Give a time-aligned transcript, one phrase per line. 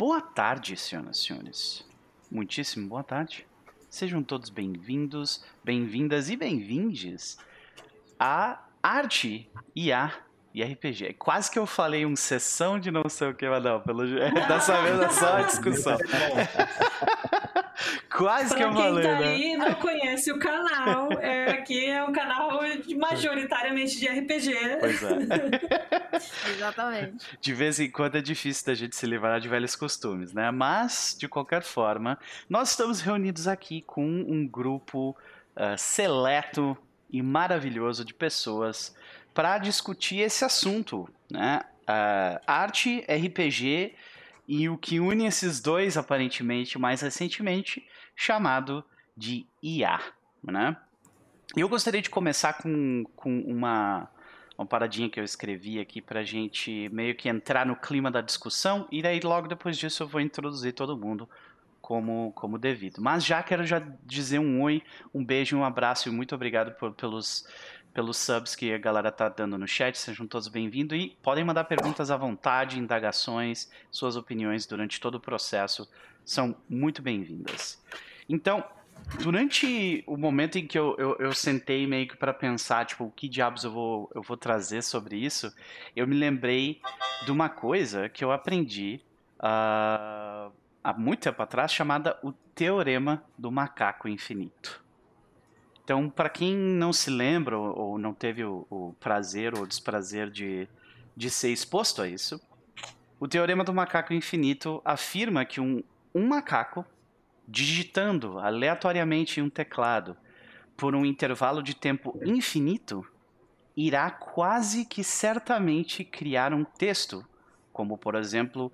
[0.00, 1.86] Boa tarde, senhoras e senhores.
[2.30, 3.46] Muitíssimo boa tarde.
[3.90, 7.36] Sejam todos bem-vindos, bem-vindas e bem-vindes
[8.18, 10.10] a Arte e a
[10.54, 11.06] e RPG.
[11.08, 14.06] É quase que eu falei um sessão de não sei o que, mas não, pelo...
[14.48, 15.98] dessa vez é só a discussão.
[18.10, 19.26] Quase pra que eu falei, quem tá né?
[19.28, 22.60] aí não conhece o canal, é, aqui é um canal
[22.98, 24.54] majoritariamente de RPG.
[24.80, 25.08] Pois é.
[26.48, 27.38] Exatamente.
[27.40, 30.50] De vez em quando é difícil da gente se livrar de velhos costumes, né?
[30.50, 35.16] Mas, de qualquer forma, nós estamos reunidos aqui com um grupo
[35.56, 36.76] uh, seleto
[37.10, 38.94] e maravilhoso de pessoas
[39.34, 41.62] para discutir esse assunto, né?
[41.82, 43.94] Uh, arte, RPG
[44.46, 48.84] e o que une esses dois, aparentemente, mais recentemente, chamado
[49.16, 50.00] de IA,
[50.42, 50.76] né?
[51.56, 54.08] Eu gostaria de começar com, com uma,
[54.60, 58.20] uma paradinha que eu escrevi aqui para a gente meio que entrar no clima da
[58.20, 61.26] discussão e daí logo depois disso eu vou introduzir todo mundo
[61.80, 63.00] como, como devido.
[63.00, 64.82] Mas já quero já dizer um oi,
[65.14, 67.46] um beijo, um abraço e muito obrigado por, pelos
[67.94, 69.98] pelos subs que a galera tá dando no chat.
[69.98, 75.20] Sejam todos bem-vindos e podem mandar perguntas à vontade, indagações, suas opiniões durante todo o
[75.20, 75.88] processo
[76.24, 77.82] são muito bem-vindas.
[78.28, 78.62] Então,
[79.22, 83.10] durante o momento em que eu, eu, eu sentei meio que para pensar, tipo, o
[83.10, 85.54] que diabos eu vou, eu vou trazer sobre isso,
[85.94, 86.80] eu me lembrei
[87.24, 89.00] de uma coisa que eu aprendi
[89.38, 94.82] uh, há muito tempo atrás, chamada o Teorema do Macaco Infinito.
[95.82, 100.68] Então, para quem não se lembra ou não teve o, o prazer ou desprazer de,
[101.16, 102.40] de ser exposto a isso,
[103.18, 105.82] o Teorema do Macaco Infinito afirma que um,
[106.14, 106.86] um macaco
[107.50, 110.16] digitando aleatoriamente em um teclado
[110.76, 113.04] por um intervalo de tempo infinito
[113.76, 117.26] irá quase que certamente criar um texto,
[117.72, 118.72] como por exemplo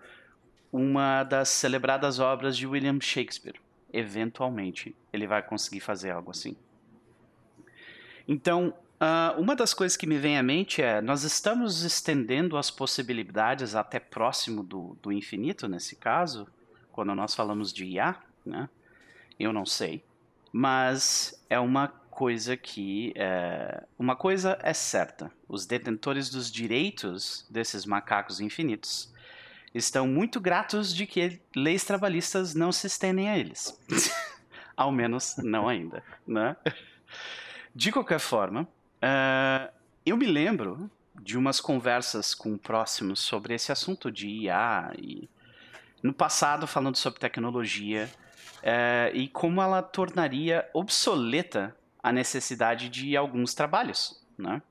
[0.70, 3.58] uma das celebradas obras de William Shakespeare.
[3.92, 6.54] Eventualmente, ele vai conseguir fazer algo assim.
[8.28, 12.70] Então, uh, uma das coisas que me vem à mente é: nós estamos estendendo as
[12.70, 16.46] possibilidades até próximo do, do infinito, nesse caso,
[16.92, 18.68] quando nós falamos de IA, né?
[19.38, 20.02] Eu não sei.
[20.52, 23.12] Mas é uma coisa que.
[23.14, 29.12] É, uma coisa é certa: os detentores dos direitos desses macacos infinitos
[29.74, 33.78] estão muito gratos de que leis trabalhistas não se estendem a eles.
[34.74, 36.56] Ao menos não ainda, né?
[37.74, 39.72] De qualquer forma, uh,
[40.04, 45.28] eu me lembro de umas conversas com próximos sobre esse assunto de IA e
[46.02, 48.10] no passado falando sobre tecnologia
[48.58, 54.62] uh, e como ela tornaria obsoleta a necessidade de alguns trabalhos, né?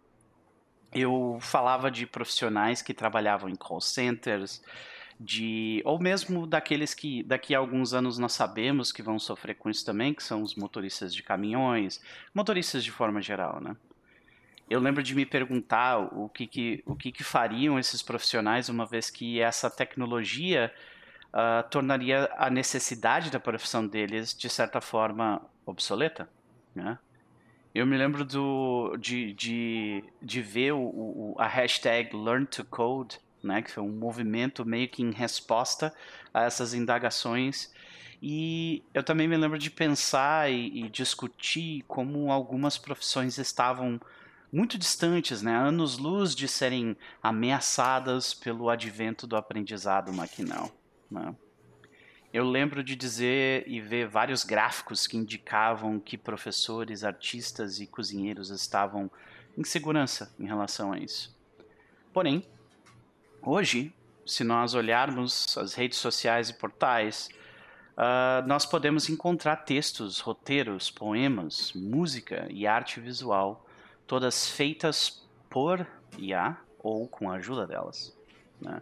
[0.94, 4.62] Eu falava de profissionais que trabalhavam em call centers,
[5.20, 9.70] de ou mesmo daqueles que daqui a alguns anos nós sabemos que vão sofrer com
[9.70, 12.02] isso também, que são os motoristas de caminhões,
[12.34, 13.76] motoristas de forma geral, né?
[14.70, 18.86] Eu lembro de me perguntar o que, que o que, que fariam esses profissionais uma
[18.86, 20.74] vez que essa tecnologia
[21.36, 26.28] uh, tornaria a necessidade da profissão deles de certa forma obsoleta,
[26.74, 26.98] né?
[27.74, 33.20] Eu me lembro do, de, de, de ver o, o, a hashtag Learn to Code
[33.46, 35.94] né, que foi um movimento meio que em resposta
[36.34, 37.72] a essas indagações.
[38.22, 44.02] E eu também me lembro de pensar e, e discutir como algumas profissões estavam
[44.52, 50.72] muito distantes, né, anos-luz de serem ameaçadas pelo advento do aprendizado maquinal.
[51.16, 51.36] Né?
[52.32, 58.50] Eu lembro de dizer e ver vários gráficos que indicavam que professores, artistas e cozinheiros
[58.50, 59.10] estavam
[59.58, 61.34] em segurança em relação a isso.
[62.14, 62.46] Porém,
[63.48, 63.94] Hoje,
[64.26, 67.30] se nós olharmos as redes sociais e portais,
[67.92, 73.64] uh, nós podemos encontrar textos, roteiros, poemas, música e arte visual,
[74.08, 75.86] todas feitas por
[76.18, 78.18] IA ou com a ajuda delas.
[78.60, 78.82] Né?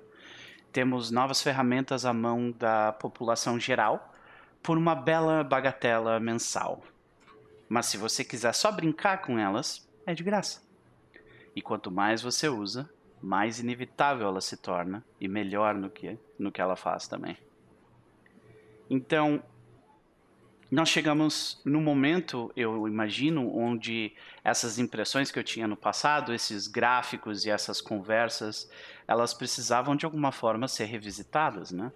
[0.74, 4.12] Temos novas ferramentas à mão da população geral
[4.64, 6.84] por uma bela bagatela mensal.
[7.70, 10.64] Mas se você quiser só brincar com elas, é de graça.
[11.56, 12.90] E quanto mais você usa,
[13.22, 17.38] mais inevitável ela se torna e melhor no que, no que ela faz também.
[18.90, 19.44] Então,
[20.74, 24.12] nós chegamos no momento, eu imagino, onde
[24.44, 28.68] essas impressões que eu tinha no passado, esses gráficos e essas conversas,
[29.08, 31.92] elas precisavam de alguma forma ser revisitadas, né?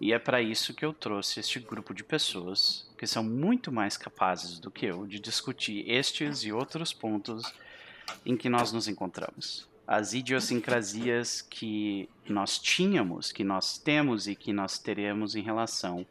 [0.00, 3.96] E é para isso que eu trouxe este grupo de pessoas que são muito mais
[3.96, 7.52] capazes do que eu de discutir estes e outros pontos
[8.26, 9.68] em que nós nos encontramos.
[9.86, 16.06] as idiosincrasias que nós tínhamos, que nós temos e que nós teremos em relação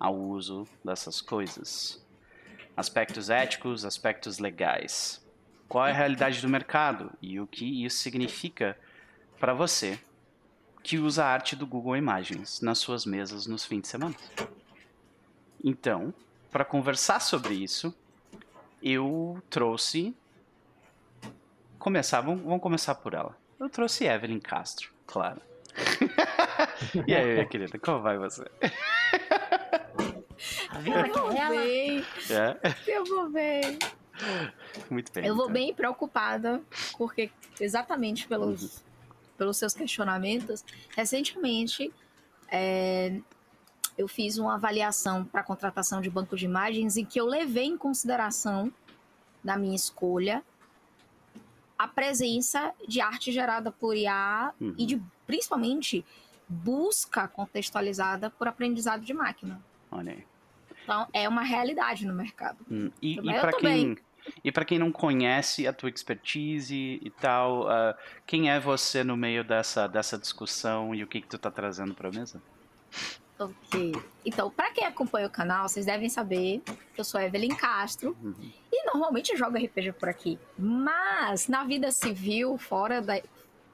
[0.00, 2.02] ao uso dessas coisas.
[2.76, 5.24] Aspectos éticos, aspectos legais.
[5.68, 8.76] Qual é a realidade do mercado e o que isso significa
[9.38, 10.00] para você
[10.82, 14.14] que usa a arte do Google Imagens nas suas mesas nos fins de semana.
[15.62, 16.12] Então,
[16.50, 17.94] para conversar sobre isso,
[18.82, 20.14] eu trouxe.
[21.78, 23.36] Começar, vamos, vamos começar por ela.
[23.58, 25.40] Eu trouxe Evelyn Castro, claro.
[27.06, 28.44] e aí, minha querida, como vai você?
[30.74, 32.04] Eu vou bem.
[32.30, 32.74] É?
[32.86, 33.78] Eu vou bem.
[34.90, 35.26] Muito bem.
[35.26, 35.54] Eu vou então.
[35.54, 36.60] bem preocupada,
[36.96, 38.82] porque exatamente pelos,
[39.36, 40.64] pelos seus questionamentos,
[40.96, 41.92] recentemente
[42.48, 43.18] é,
[43.96, 47.76] eu fiz uma avaliação para contratação de banco de imagens em que eu levei em
[47.76, 48.72] consideração,
[49.42, 50.42] na minha escolha,
[51.78, 54.74] a presença de arte gerada por IA Uhum.
[54.76, 56.04] e de, principalmente,
[56.46, 59.62] busca contextualizada por aprendizado de máquina.
[59.90, 60.26] Olha aí.
[60.90, 62.58] Então, é uma realidade no mercado.
[62.68, 63.96] Hum, E, e para quem
[64.44, 67.96] e quem não conhece a tua expertise e tal, ah,
[68.26, 71.94] quem é você no meio dessa dessa discussão e o que que tu tá trazendo
[71.94, 72.42] para mesa?
[73.38, 73.92] Ok.
[74.26, 76.60] Então, para quem acompanha o canal, vocês devem saber
[76.92, 78.52] que eu sou a Evelyn Castro Uhum.
[78.70, 80.38] e normalmente jogo RPG por aqui.
[80.58, 83.14] Mas na vida civil, fora da.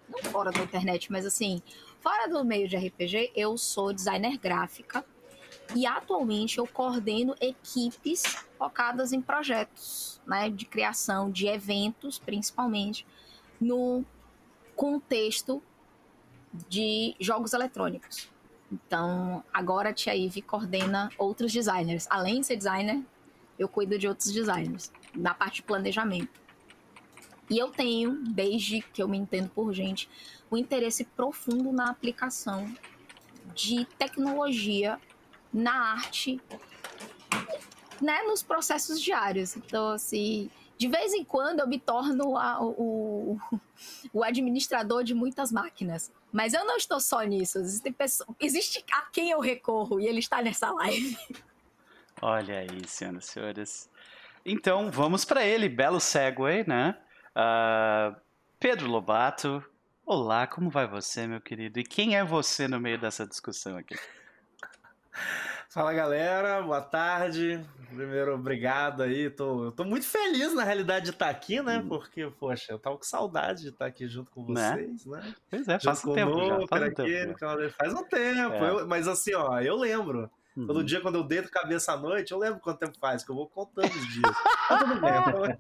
[0.09, 1.61] Não fora da internet, mas assim,
[2.01, 5.05] fora do meio de RPG, eu sou designer gráfica
[5.75, 8.23] e atualmente eu coordeno equipes
[8.57, 13.07] focadas em projetos, né, de criação de eventos, principalmente
[13.61, 14.05] no
[14.75, 15.63] contexto
[16.69, 18.31] de jogos eletrônicos.
[18.71, 22.07] Então, agora a Tia Ive coordena outros designers.
[22.11, 23.03] Além de ser designer,
[23.59, 26.41] eu cuido de outros designers, na parte de planejamento.
[27.49, 30.09] E eu tenho, desde que eu me entendo por gente,
[30.51, 32.67] um interesse profundo na aplicação
[33.55, 35.01] de tecnologia
[35.53, 36.41] na arte,
[38.01, 39.57] né, nos processos diários.
[39.57, 43.39] Então, assim, de vez em quando eu me torno a- o,
[44.13, 46.13] o administrador de muitas máquinas.
[46.33, 47.59] Mas eu não estou só nisso.
[47.59, 51.17] Existe, pessoa, existe a quem eu recorro e ele está nessa live.
[52.21, 53.91] Olha aí, senhoras e senhores.
[54.45, 56.97] Então, vamos para ele, belo segue, né?
[57.35, 58.15] Ah,
[58.61, 59.65] Pedro Lobato.
[60.05, 61.81] Olá, como vai você, meu querido?
[61.81, 63.97] E quem é você no meio dessa discussão aqui?
[65.69, 67.61] Fala galera, boa tarde.
[67.95, 69.29] Primeiro, obrigado aí.
[69.31, 71.79] Tô, eu tô muito feliz na realidade de estar aqui, né?
[71.79, 71.89] Hum.
[71.89, 74.73] Porque, poxa, eu tava com saudade de estar aqui junto com Né?
[74.75, 75.35] vocês, né?
[75.51, 76.67] Pois é, faz um tempo já.
[76.67, 77.39] Faz um aqui tempo.
[77.39, 77.71] já.
[77.71, 78.55] Faz um tempo.
[78.55, 78.71] É.
[78.71, 80.31] eu- mas assim, ó, eu lembro.
[80.57, 80.67] Uhum.
[80.67, 83.35] Todo dia quando eu deito cabeça à noite, eu lembro quanto tempo faz, que eu
[83.37, 84.35] vou contando os dias.
[84.71, 85.13] Mas tudo bem,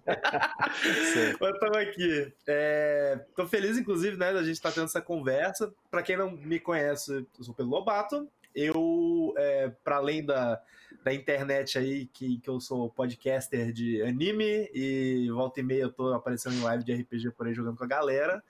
[1.40, 2.32] eu estamos aqui.
[2.46, 5.70] É, tô feliz, inclusive, né, da gente estar tendo essa conversa.
[5.90, 8.26] Para quem não me conhece, eu sou Pedro Lobato.
[8.56, 10.58] Eu, é, para além da,
[11.04, 15.92] da internet aí, que, que eu sou podcaster de anime e volta e meia eu
[15.92, 18.42] tô aparecendo em live de RPG por aí jogando com a galera.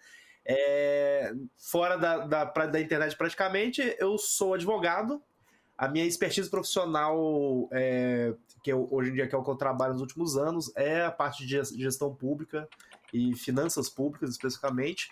[0.45, 5.21] É, fora da, da, da internet praticamente, eu sou advogado.
[5.77, 8.33] A minha expertise profissional, é,
[8.63, 11.03] que eu- hoje em dia que é o que eu trabalho nos últimos anos, é
[11.05, 12.69] a parte de ges- gestão pública
[13.13, 15.11] e finanças públicas especificamente.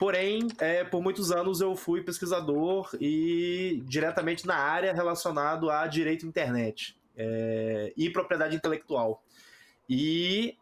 [0.00, 6.24] Porém, é, por muitos anos eu fui pesquisador e diretamente na área relacionado a direito
[6.24, 9.22] internet é, e propriedade intelectual.
[9.86, 10.56] E,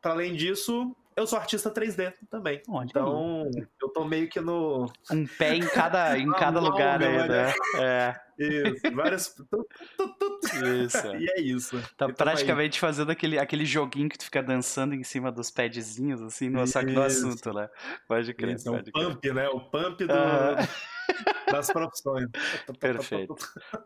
[0.00, 2.62] para além disso, eu sou artista 3D também.
[2.68, 4.90] Olha Então, eu tô meio que no.
[5.10, 7.52] Um pé em cada, em cada lugar aí, né?
[7.76, 9.34] É, Isso, várias.
[10.84, 11.06] isso.
[11.16, 11.80] E é isso.
[11.96, 12.14] Tá E aí.
[12.14, 16.66] praticamente fazendo aquele, aquele joguinho que tu fica dançando em cima dos padzinhos, assim, no,
[16.66, 17.26] só que no Isso.
[17.28, 17.68] assunto, né?
[18.08, 19.06] Pode crer, Isso, é o pode crer.
[19.08, 19.48] pump, né?
[19.48, 20.56] O pump do- Aham.
[21.50, 22.26] das profissões.
[22.80, 23.34] Perfeito.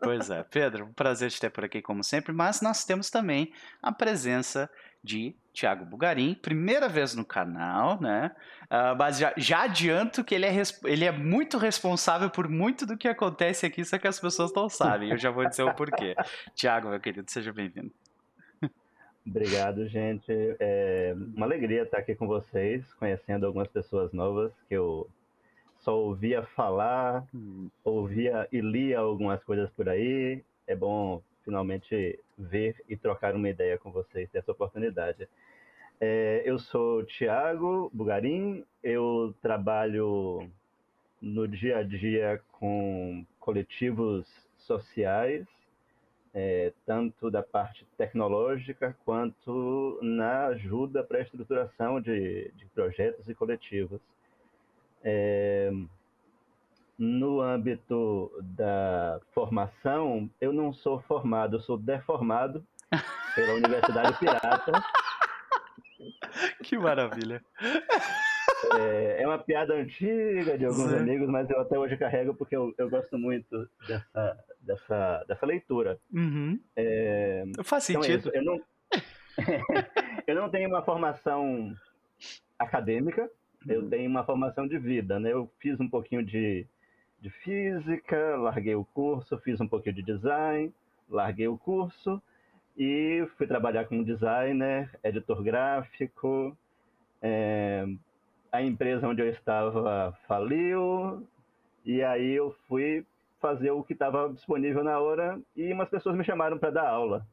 [0.01, 3.53] Pois é, Pedro, um prazer te ter por aqui como sempre, mas nós temos também
[3.81, 4.69] a presença
[5.03, 8.31] de Thiago Bugarim, primeira vez no canal, né?
[8.69, 10.53] Ah, mas já, já adianto que ele é,
[10.85, 14.69] ele é muito responsável por muito do que acontece aqui, só que as pessoas não
[14.69, 15.11] sabem.
[15.11, 16.15] Eu já vou dizer o porquê.
[16.55, 17.91] Thiago, meu querido, seja bem-vindo.
[19.25, 20.31] Obrigado, gente.
[20.59, 25.09] É uma alegria estar aqui com vocês, conhecendo algumas pessoas novas que eu
[25.79, 30.43] só ouvia falar, Hum, ouvia e lia algumas coisas por aí.
[30.67, 35.27] É bom finalmente ver e trocar uma ideia com vocês dessa oportunidade.
[35.99, 40.49] É, eu sou Tiago Bugarim, eu trabalho
[41.21, 44.25] no dia a dia com coletivos
[44.57, 45.45] sociais,
[46.33, 53.35] é, tanto da parte tecnológica quanto na ajuda para a estruturação de, de projetos e
[53.35, 53.99] coletivos.
[55.03, 55.71] É,
[56.99, 62.61] no âmbito da formação, eu não sou formado, eu sou deformado
[63.33, 64.83] pela Universidade Pirata.
[66.61, 67.41] Que maravilha.
[68.77, 70.97] É, é, uma piada antiga de alguns Sim.
[70.97, 75.97] amigos, mas eu até hoje carrego porque eu, eu gosto muito dessa, dessa, dessa leitura.
[76.11, 76.59] Uhum.
[76.75, 78.29] É, Faz então é sentido.
[78.29, 78.61] Então eu, não,
[80.27, 81.73] eu não tenho uma formação
[82.57, 83.31] acadêmica,
[83.65, 83.73] uhum.
[83.73, 85.17] eu tenho uma formação de vida.
[85.17, 85.31] Né?
[85.31, 86.67] Eu fiz um pouquinho de,
[87.21, 90.73] de física, larguei o curso, fiz um pouquinho de design,
[91.09, 92.21] larguei o curso
[92.77, 96.57] e fui trabalhar como designer, editor gráfico.
[97.21, 97.85] É,
[98.51, 101.27] a empresa onde eu estava faliu,
[101.85, 103.05] e aí eu fui
[103.39, 107.25] fazer o que estava disponível na hora e umas pessoas me chamaram para dar aula.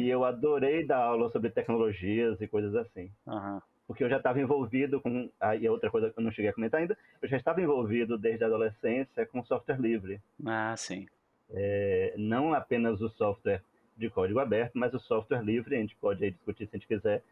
[0.00, 3.10] E eu adorei dar aula sobre tecnologias e coisas assim.
[3.26, 3.60] Uhum.
[3.86, 5.30] Porque eu já estava envolvido com.
[5.40, 8.42] Aí outra coisa que eu não cheguei a comentar ainda, eu já estava envolvido desde
[8.42, 10.20] a adolescência com software livre.
[10.44, 11.06] Ah, sim.
[11.50, 13.62] É, não apenas o software
[13.96, 17.22] de código aberto, mas o software livre, a gente pode discutir se a gente quiser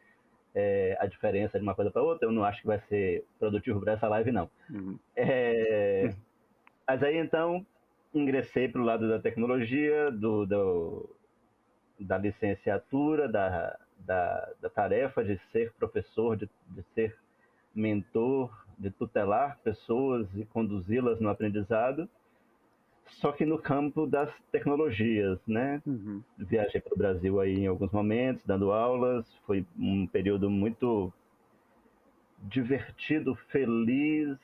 [0.54, 2.26] é, a diferença de uma coisa para outra.
[2.26, 4.48] Eu não acho que vai ser produtivo para essa live, não.
[4.70, 4.98] Uhum.
[5.16, 6.14] É,
[6.86, 7.66] mas aí então
[8.14, 11.10] ingressei para o lado da tecnologia, do, do
[11.98, 17.16] da licenciatura, da, da, da, tarefa de ser professor, de, de ser
[17.74, 22.08] mentor, de tutelar pessoas e conduzi-las no aprendizado
[23.06, 25.80] só que no campo das tecnologias, né?
[25.86, 26.22] Uhum.
[26.38, 31.12] Viajei para o Brasil aí em alguns momentos, dando aulas, foi um período muito
[32.42, 34.36] divertido, feliz,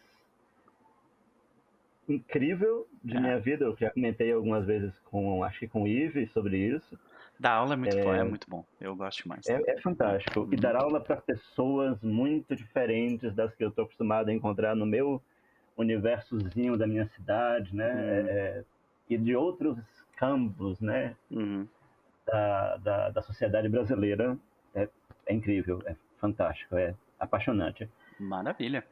[2.09, 3.21] incrível de é.
[3.21, 3.65] minha vida.
[3.65, 6.99] Eu já comentei algumas vezes com, acho que com o Ives sobre isso.
[7.41, 8.65] Dar aula é muito é, bom, é muito bom.
[8.79, 9.49] Eu gosto mais.
[9.49, 10.47] É, é fantástico.
[10.53, 14.85] E dar aula para pessoas muito diferentes das que eu estou acostumado a encontrar no
[14.85, 15.23] meu
[15.75, 17.95] universozinho da minha cidade, né?
[17.95, 18.29] Uhum.
[18.29, 18.65] É,
[19.09, 19.79] e de outros
[20.17, 21.17] campos, né?
[21.31, 21.67] Uhum.
[22.27, 24.37] Da, da, da, sociedade brasileira.
[24.75, 24.87] É,
[25.25, 27.89] é incrível, é fantástico, é apaixonante.
[28.19, 28.85] Maravilha.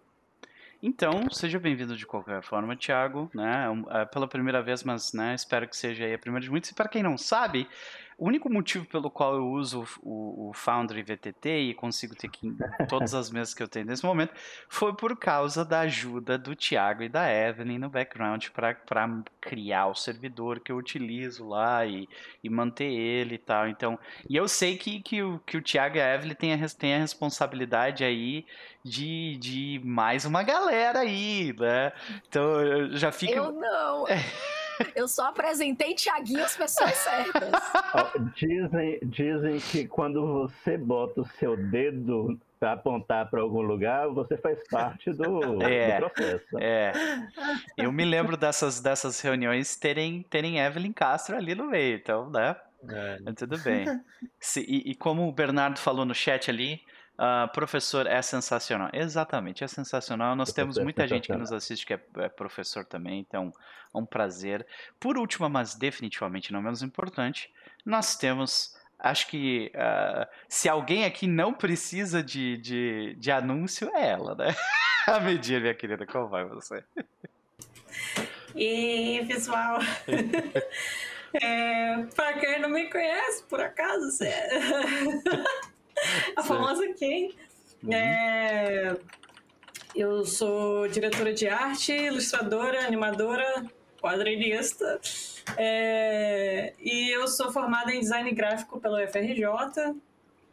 [0.83, 3.67] Então, seja bem-vindo de qualquer forma, Thiago, né?
[3.91, 6.71] É, pela primeira vez, mas né, espero que seja a primeira de muitos.
[6.71, 7.69] E para quem não sabe,
[8.19, 12.53] o único motivo pelo qual eu uso o, o Foundry VTT e consigo ter que
[12.89, 14.35] todas as mesas que eu tenho nesse momento
[14.69, 18.75] foi por causa da ajuda do Thiago e da Evelyn no background para
[19.41, 22.09] criar o servidor que eu utilizo lá e,
[22.43, 23.69] e manter ele e tal.
[23.69, 23.97] Então,
[24.29, 26.95] e eu sei que, que, o, que o Thiago e a Evelyn têm a, têm
[26.97, 28.45] a responsabilidade aí
[28.85, 31.93] de, de mais uma galera aí, né?
[32.29, 33.33] Então eu já fico.
[33.33, 34.07] Eu não.
[34.95, 37.51] Eu só apresentei Tiaguinho as pessoas certas.
[38.35, 44.37] Dizem, dizem que quando você bota o seu dedo para apontar para algum lugar, você
[44.37, 46.59] faz parte do, é, do, processo.
[46.59, 46.93] É.
[47.77, 52.57] Eu me lembro dessas, dessas reuniões terem, terem Evelyn Castro ali no meio, então, né?
[52.89, 53.33] É.
[53.33, 53.87] Tudo bem.
[54.39, 56.81] Se, e, e, como o Bernardo falou no chat ali,
[57.19, 58.91] Uh, professor é sensacional.
[58.93, 60.37] Exatamente, é sensacional.
[60.37, 63.53] Nós professor temos muita é gente que nos assiste que é, é, professor também, então
[63.93, 64.65] é um prazer.
[65.01, 67.53] Por último, mas definitivamente não menos importante,
[67.85, 68.79] nós temos.
[69.01, 74.55] Acho que uh, se alguém aqui não precisa de, de, de anúncio, é ela, né?
[75.07, 76.85] A medida, minha querida, como vai você?
[78.55, 79.79] E pessoal,
[81.41, 84.61] é, para quem não me conhece, por acaso, sério.
[86.37, 87.35] A famosa quem.
[87.83, 87.93] Uhum.
[87.93, 88.97] É,
[89.95, 93.65] eu sou diretora de arte, ilustradora, animadora,
[94.01, 95.01] quadrinista.
[95.57, 99.95] É, e eu sou formada em design gráfico pela UFRJ.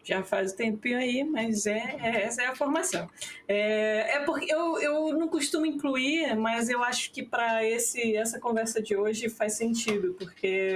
[0.04, 3.10] Já faz um tempinho aí, mas é, é essa é a formação.
[3.48, 8.82] É, é porque eu, eu não costumo incluir, mas eu acho que para essa conversa
[8.82, 10.74] de hoje faz sentido, porque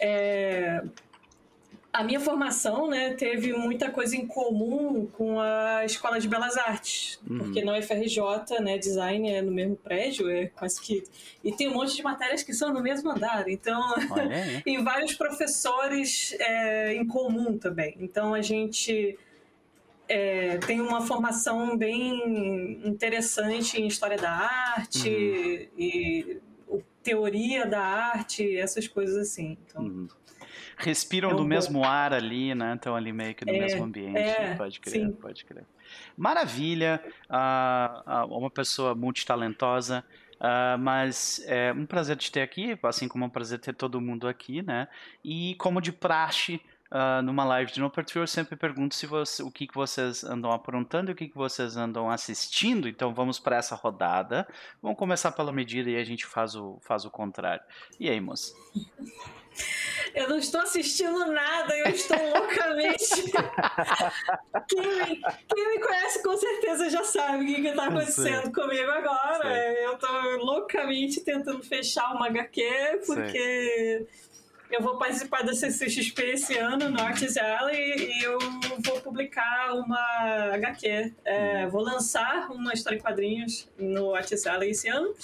[0.00, 0.82] é,
[1.92, 7.20] a minha formação né, teve muita coisa em comum com a Escola de Belas Artes,
[7.28, 7.38] uhum.
[7.38, 11.04] porque na UFRJ, né, design é no mesmo prédio, é quase que.
[11.44, 13.94] E tem um monte de matérias que são no mesmo andar, então.
[14.64, 17.94] e vários professores é, em comum também.
[18.00, 19.18] Então a gente.
[20.08, 25.78] É, tem uma formação bem interessante em história da arte uhum.
[25.78, 29.56] e, e teoria da arte, essas coisas assim.
[29.64, 30.08] Então, uhum
[30.84, 32.74] respiram é um do mesmo ar ali, né?
[32.74, 34.18] Estão ali meio que no é, mesmo ambiente.
[34.18, 35.12] É, pode crer, sim.
[35.12, 35.64] pode crer.
[36.16, 40.04] Maravilha, uh, uh, uma pessoa multitalentosa.
[40.36, 44.00] Uh, mas é um prazer te ter aqui, assim como é um prazer ter todo
[44.00, 44.88] mundo aqui, né?
[45.24, 46.60] E como de praxe,
[46.92, 50.22] Uh, numa live de No Perfil, eu sempre pergunto se você, o que, que vocês
[50.24, 52.86] andam aprontando e o que, que vocês andam assistindo.
[52.86, 54.46] Então vamos para essa rodada.
[54.82, 57.64] Vamos começar pela medida e a gente faz o, faz o contrário.
[57.98, 58.54] E aí, moça?
[60.14, 63.32] Eu não estou assistindo nada, eu estou loucamente.
[64.68, 69.56] quem, me, quem, me, conhece com certeza já sabe o que está acontecendo comigo agora.
[69.80, 74.06] Eu estou loucamente tentando fechar uma HQ, porque
[74.70, 78.38] eu vou participar da CCXP esse ano no Arts Alley e eu
[78.84, 81.12] vou publicar uma HQ.
[81.24, 85.14] É, vou lançar uma história em quadrinhos no Arts Alley esse ano.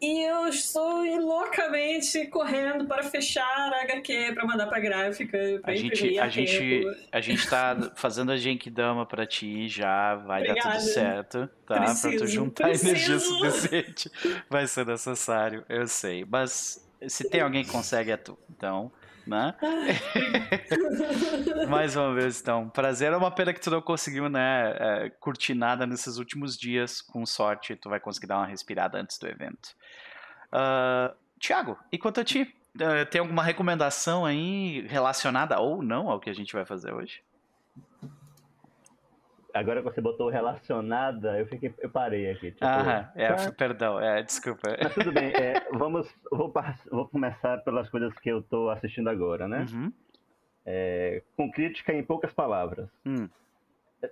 [0.00, 5.38] E eu estou loucamente correndo para fechar a HQ para mandar para gráfica.
[5.62, 10.42] Pra a gente, a, gente, a gente tá fazendo a Genkidama para ti já, vai
[10.42, 10.68] Obrigada.
[10.68, 11.76] dar tudo certo, tá?
[11.76, 12.90] Pra tu juntar preciso.
[12.90, 14.10] energia suficiente,
[14.50, 16.26] vai ser necessário, eu sei.
[16.28, 18.92] Mas se tem alguém que consegue é tu, então,
[19.26, 19.54] né?
[21.68, 23.12] Mais uma vez, então, prazer.
[23.12, 27.00] É uma pena que tu não conseguiu, né, é, curtir nada nesses últimos dias.
[27.00, 29.74] Com sorte, tu vai conseguir dar uma respirada antes do evento.
[30.52, 32.54] Uh, Tiago, e quanto a ti?
[32.76, 37.22] Uh, tem alguma recomendação aí relacionada ou não ao que a gente vai fazer hoje?
[39.56, 42.52] Agora que você botou relacionada, eu fiquei, eu parei aqui.
[42.52, 43.52] Tipo, ah, é, tá.
[43.56, 44.76] perdão, é, desculpa.
[44.82, 46.52] Mas tudo bem, é, vamos, vou,
[46.90, 49.66] vou, começar pelas coisas que eu tô assistindo agora, né?
[49.72, 49.92] Uhum.
[50.64, 52.88] É, com crítica em poucas palavras.
[53.06, 53.28] Hum.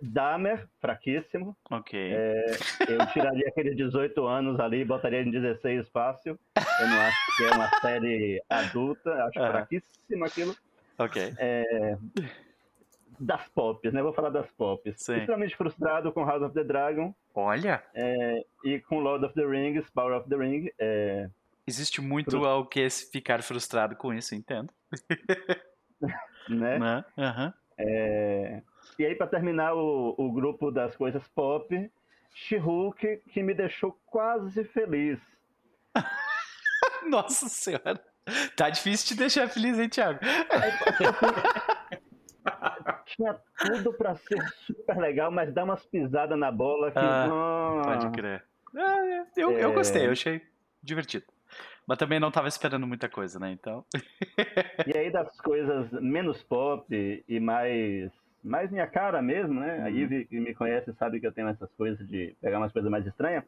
[0.01, 1.57] Dahmer, fraquíssimo.
[1.71, 1.99] Ok.
[2.13, 2.47] É,
[2.89, 6.39] eu tiraria aqueles 18 anos ali e botaria em 16 fácil.
[6.81, 9.51] Eu não acho que é uma série adulta, acho Aham.
[9.51, 10.57] fraquíssimo aquilo.
[10.99, 11.35] Ok.
[11.39, 11.97] É,
[13.19, 14.03] das pops, né?
[14.03, 14.95] Vou falar das pops.
[14.97, 15.17] Sim.
[15.17, 19.89] Extremamente frustrado com House of the Dragon Olha, é, e com Lord of the Rings,
[19.91, 20.71] Power of the Ring.
[20.79, 21.29] É,
[21.67, 24.73] existe muito ao que ficar frustrado com isso, entendo.
[26.49, 26.79] né?
[26.79, 27.05] Né?
[27.19, 27.55] Aham.
[27.77, 28.63] É,
[28.99, 31.91] e aí, para terminar o, o grupo das coisas pop,
[32.33, 35.19] She-Hulk, que me deixou quase feliz.
[37.09, 38.01] Nossa senhora.
[38.57, 40.21] Tá difícil te deixar feliz, hein, Thiago?
[43.17, 46.99] Tinha tudo para ser super legal, mas dá umas pisadas na bola que.
[46.99, 48.45] Ah, Pode crer.
[48.77, 49.75] Ah, eu, eu É.
[49.75, 50.43] gostei, eu achei
[50.83, 51.25] divertido.
[51.87, 53.53] Mas também não tava esperando muita coisa, né?
[53.53, 53.85] Então.
[54.87, 58.11] E aí, das coisas menos pop e mais.
[58.43, 59.79] Mais minha cara mesmo, né?
[59.83, 59.89] A Uhum.
[59.97, 63.07] Ivy, que me conhece, sabe que eu tenho essas coisas de pegar umas coisas mais
[63.07, 63.43] estranhas.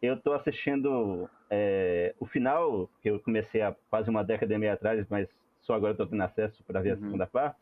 [0.00, 4.72] Eu tô assistindo é, o final, que eu comecei há quase uma década e meia
[4.72, 5.28] atrás, mas
[5.60, 6.94] só agora eu tô tendo acesso para ver Uhum.
[6.94, 7.56] a segunda parte,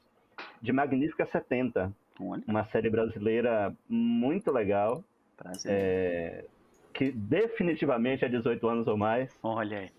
[0.60, 1.92] de Magnífica 70.
[2.20, 5.02] Olha, Uma série brasileira muito legal,
[5.36, 5.72] prazer.
[5.72, 6.44] é,
[6.92, 9.90] que definitivamente é 18 anos ou mais, Olha aí.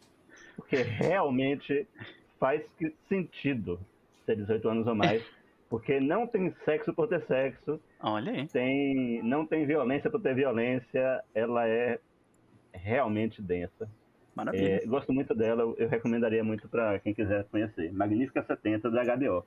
[0.55, 1.87] porque realmente
[2.39, 2.63] faz
[3.09, 3.79] sentido
[4.25, 5.23] ter 18 anos ou mais,
[5.69, 8.47] porque não tem sexo por ter sexo, Olha aí.
[8.47, 11.99] tem, não tem violência por ter violência, ela é
[12.73, 13.89] realmente densa.
[14.35, 14.81] Maravilha.
[14.83, 17.91] É, gosto muito dela, eu recomendaria muito para quem quiser conhecer.
[17.91, 19.45] Magnífica 70 da HBO.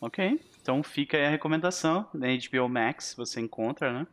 [0.00, 0.40] Ok.
[0.62, 2.06] Então fica aí a recomendação.
[2.14, 4.06] Na HBO Max você encontra, né?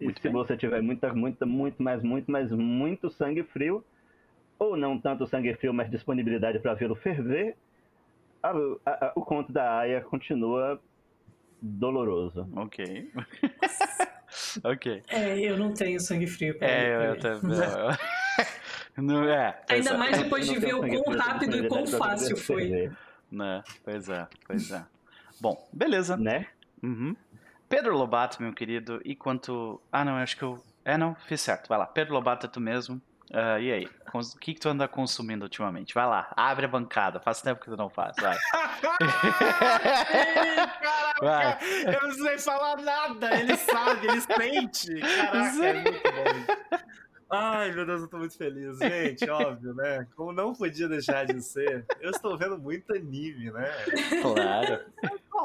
[0.00, 0.32] E Muito se bem.
[0.32, 3.84] você tiver muita, muita, muito, mais, muito, mais, muito sangue frio,
[4.58, 7.56] ou não tanto sangue frio, mas disponibilidade para vê-lo ferver,
[8.42, 8.50] a-
[8.84, 10.80] a- a- o conto da Aya continua
[11.60, 12.48] doloroso.
[12.56, 13.10] Ok.
[14.64, 15.02] ok.
[15.08, 17.20] É, eu não tenho sangue frio pra É, pra eu ver.
[17.20, 17.58] também.
[18.96, 19.58] Não é.
[19.70, 22.68] Ainda mais depois de ver o quão rápido e quão fácil foi.
[22.68, 22.92] ferver,
[23.32, 23.64] Né?
[23.82, 24.84] Pois é, pois é.
[25.40, 26.16] Bom, beleza.
[26.16, 26.46] Né?
[26.82, 27.16] Uhum.
[27.68, 29.80] Pedro Lobato, meu querido, e quanto.
[29.90, 30.62] Ah, não, acho que eu.
[30.84, 31.68] É, não, fiz certo.
[31.68, 31.86] Vai lá.
[31.86, 33.00] Pedro Lobato é tu mesmo.
[33.32, 33.88] Ah, e aí?
[34.12, 35.94] O que, que tu anda consumindo ultimamente?
[35.94, 37.18] Vai lá, abre a bancada.
[37.18, 38.14] Faz tempo que tu não faz.
[38.20, 38.36] Vai.
[40.12, 41.58] Ei, caraca, Vai.
[41.86, 45.00] eu não precisei falar nada, ele sabe, ele sente.
[45.00, 46.78] Caraca, é muito bom.
[47.34, 48.76] Ai, meu Deus, eu tô muito feliz.
[48.76, 50.06] Gente, óbvio, né?
[50.14, 53.70] Como não podia deixar de ser, eu estou vendo muito anime, né?
[54.20, 54.84] Claro.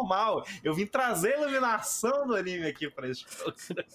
[0.01, 0.45] Normal.
[0.63, 3.87] Eu vim trazer a iluminação do anime aqui para programa.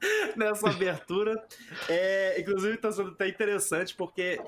[0.36, 1.44] Nessa abertura.
[1.88, 4.40] É, inclusive, tá sendo até interessante, porque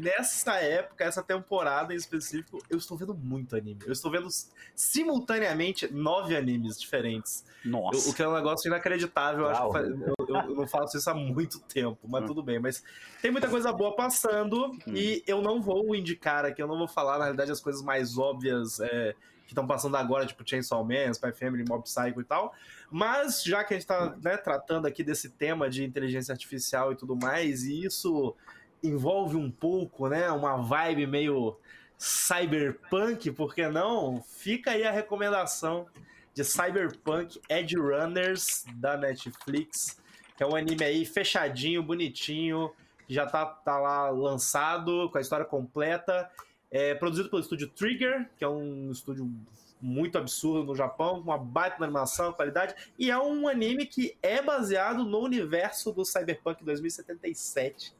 [0.00, 3.80] nessa época, essa temporada em específico, eu estou vendo muito anime.
[3.84, 4.28] Eu estou vendo
[4.76, 7.44] simultaneamente nove animes diferentes.
[7.64, 8.06] Nossa.
[8.08, 9.44] Eu- o que é um negócio inacreditável.
[9.44, 9.86] Eu, acho que Uau.
[10.28, 12.26] eu- eu não faço isso há muito tempo, mas Hum.
[12.26, 12.58] tudo bem.
[12.60, 12.82] Mas
[13.20, 14.94] tem muita coisa boa passando Hum.
[14.94, 18.16] e eu não vou indicar aqui, eu não vou falar, na realidade, as coisas mais
[18.18, 19.14] óbvias é,
[19.52, 22.54] que estão passando agora, tipo Chainsaw Man, Spy Family, Mob Psycho e tal.
[22.90, 26.96] Mas já que a gente tá né, tratando aqui desse tema de inteligência artificial e
[26.96, 28.34] tudo mais, e isso
[28.82, 31.56] envolve um pouco, né, uma vibe meio
[31.98, 34.22] cyberpunk, por que não?
[34.26, 35.86] Fica aí a recomendação
[36.34, 40.00] de Cyberpunk Edge Runners da Netflix,
[40.36, 42.72] que é um anime aí fechadinho, bonitinho,
[43.06, 46.28] que já tá, tá lá lançado, com a história completa.
[46.72, 49.30] É produzido pelo estúdio Trigger, que é um estúdio
[49.78, 54.40] muito absurdo no Japão, com uma baita animação, qualidade, e é um anime que é
[54.40, 57.92] baseado no universo do Cyberpunk 2077,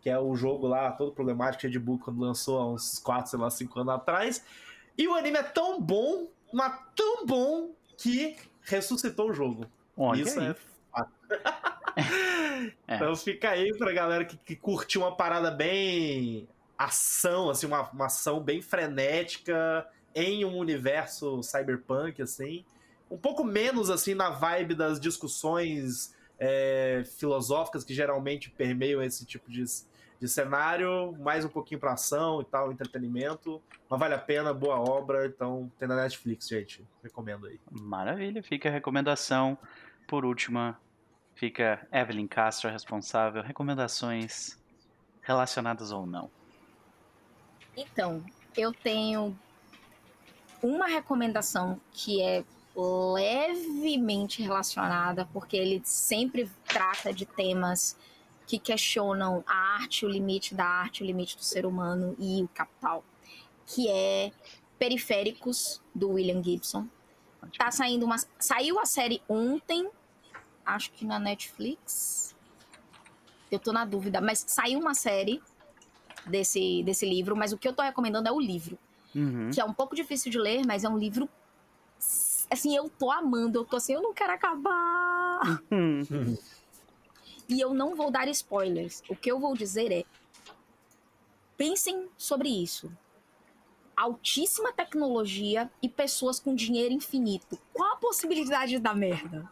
[0.00, 3.30] que é o jogo lá, todo problemático, cheio de bug, quando lançou há uns 4,
[3.30, 4.44] sei lá, 5 anos atrás.
[4.96, 9.66] E o anime é tão bom, mas tão bom, que ressuscitou o jogo.
[9.96, 10.48] Olha Isso aí.
[10.48, 10.54] é
[10.90, 11.12] fato.
[12.88, 12.96] É.
[12.96, 16.48] Então fica aí pra galera que, que curtiu uma parada bem
[16.84, 22.64] ação, assim, uma, uma ação bem frenética em um universo cyberpunk, assim.
[23.10, 29.50] Um pouco menos, assim, na vibe das discussões é, filosóficas que geralmente permeiam esse tipo
[29.50, 29.64] de,
[30.20, 33.60] de cenário, mais um pouquinho pra ação e tal, entretenimento.
[33.88, 36.84] Mas vale a pena, boa obra, então tem na Netflix, gente.
[37.02, 37.60] Recomendo aí.
[37.70, 39.58] Maravilha, fica a recomendação.
[40.06, 40.78] Por última,
[41.34, 43.42] fica Evelyn Castro responsável.
[43.42, 44.58] Recomendações
[45.20, 46.30] relacionadas ou não.
[47.76, 48.24] Então,
[48.56, 49.36] eu tenho
[50.62, 52.44] uma recomendação que é
[52.76, 57.96] levemente relacionada, porque ele sempre trata de temas
[58.46, 62.48] que questionam a arte, o limite da arte, o limite do ser humano e o
[62.48, 63.04] capital,
[63.66, 64.32] que é
[64.78, 66.86] Periféricos, do William Gibson.
[67.56, 68.16] Tá saindo uma.
[68.38, 69.88] Saiu a série ontem,
[70.64, 72.34] acho que na Netflix.
[73.50, 75.40] Eu tô na dúvida, mas saiu uma série
[76.26, 78.78] desse, desse livro, mas o que eu tô recomendando é o livro,
[79.14, 79.50] Uhum.
[79.52, 81.28] que é um pouco difícil de ler, mas é um livro.
[82.50, 85.62] Assim, eu tô amando, eu tô assim, eu não quero acabar.
[85.70, 86.36] Hum.
[87.48, 89.02] E eu não vou dar spoilers.
[89.08, 90.04] O que eu vou dizer é:
[91.56, 92.90] pensem sobre isso.
[93.96, 97.58] Altíssima tecnologia e pessoas com dinheiro infinito.
[97.72, 99.48] Qual a possibilidade da merda?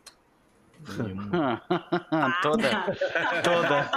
[2.43, 2.69] toda,
[3.43, 3.91] toda.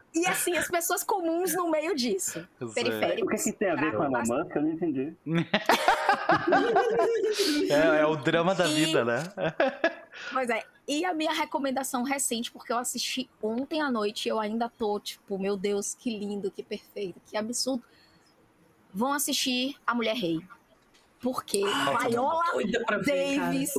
[0.12, 2.46] E assim, as pessoas comuns no meio disso.
[2.74, 3.26] Periférico.
[3.26, 4.56] O que, que tem a ver com a Elon Musk?
[4.56, 5.14] Eu não entendi.
[7.70, 9.22] É, é o drama da vida, né?
[10.32, 10.64] Pois é.
[10.86, 14.98] E a minha recomendação recente, porque eu assisti ontem à noite e eu ainda tô,
[14.98, 17.82] tipo, meu Deus, que lindo, que perfeito, que absurdo.
[18.92, 20.40] Vão assistir A Mulher Rei.
[21.20, 21.60] Porque
[22.08, 23.02] Viola ver, cara.
[23.02, 23.74] Davis.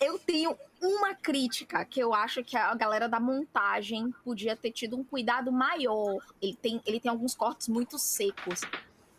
[0.00, 4.96] Eu tenho uma crítica que eu acho que a galera da montagem podia ter tido
[4.96, 6.18] um cuidado maior.
[6.40, 8.60] Ele tem, ele tem alguns cortes muito secos.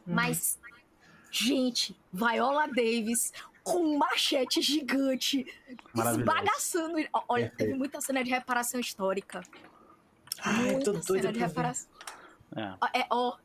[0.06, 0.60] Mas,
[1.32, 3.32] gente, Viola Davis
[3.64, 5.46] com um machete gigante,
[5.96, 6.98] esbagaçando.
[7.28, 7.58] Olha, Perfeito.
[7.58, 9.42] teve muita cena de reparação histórica.
[10.44, 11.90] Ai, tô muita doida cena de reparação.
[12.56, 13.00] É.
[13.00, 13.36] É, ó,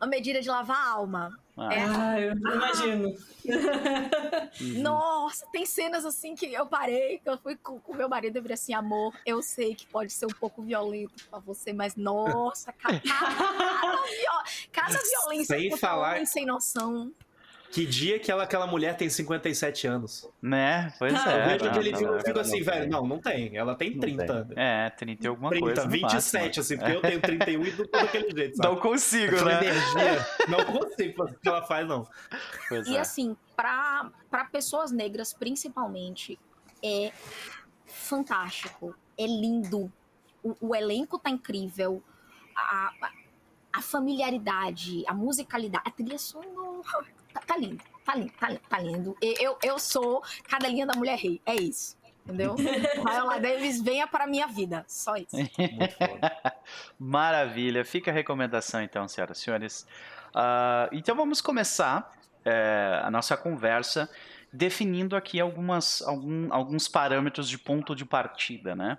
[0.00, 1.38] a medida de lavar a alma.
[1.56, 1.80] Ah, É.
[1.84, 3.08] Ah, eu imagino.
[4.60, 4.82] uhum.
[4.82, 8.40] Nossa, tem cenas assim que eu parei, que eu fui com o meu marido e
[8.42, 12.72] falei assim, amor, eu sei que pode ser um pouco violento pra você, mas nossa,
[12.72, 17.12] cada, cada, viol- cada violência Sem falar- sem noção.
[17.72, 20.28] Que dia que ela, aquela mulher tem 57 anos?
[20.42, 20.92] Né?
[20.98, 21.40] Pois Ah, é.
[21.44, 22.90] eu vejo aquele filme e fico assim, não velho, tem.
[22.90, 23.56] não, não tem.
[23.56, 24.48] Ela tem Não 30.
[24.56, 25.84] É, 30 e alguma 30, coisa.
[25.84, 26.60] no 27, máximo.
[26.62, 28.68] assim, porque eu tenho 31 e não tô daquele jeito, sabe?
[28.68, 29.66] Não consigo, Aquela né?
[29.68, 32.06] energia, não consigo fazer o que ela faz, não.
[32.68, 33.00] Pois E é.
[33.00, 36.38] assim, pra, pra pessoas negras, principalmente,
[36.84, 37.10] é
[37.86, 39.90] fantástico, é lindo.
[40.42, 42.02] O, o elenco tá incrível,
[42.54, 43.10] a, a,
[43.74, 46.82] a familiaridade, a musicalidade, a trilha sonora.
[47.32, 49.16] Tá, tá lindo, tá lindo, tá lindo, tá lindo.
[49.20, 51.96] Eu, eu sou cadelinha da mulher rei, é isso.
[52.24, 52.54] Entendeu?
[53.04, 54.84] Viola Davis, venha para minha vida.
[54.86, 55.36] Só isso.
[55.36, 56.32] Muito foda.
[56.98, 57.84] Maravilha.
[57.84, 59.86] Fica a recomendação, então, senhoras e senhores.
[60.34, 62.12] Ah, então vamos começar
[62.44, 64.08] é, a nossa conversa
[64.52, 68.98] definindo aqui algumas, algum- alguns parâmetros de ponto de partida, né?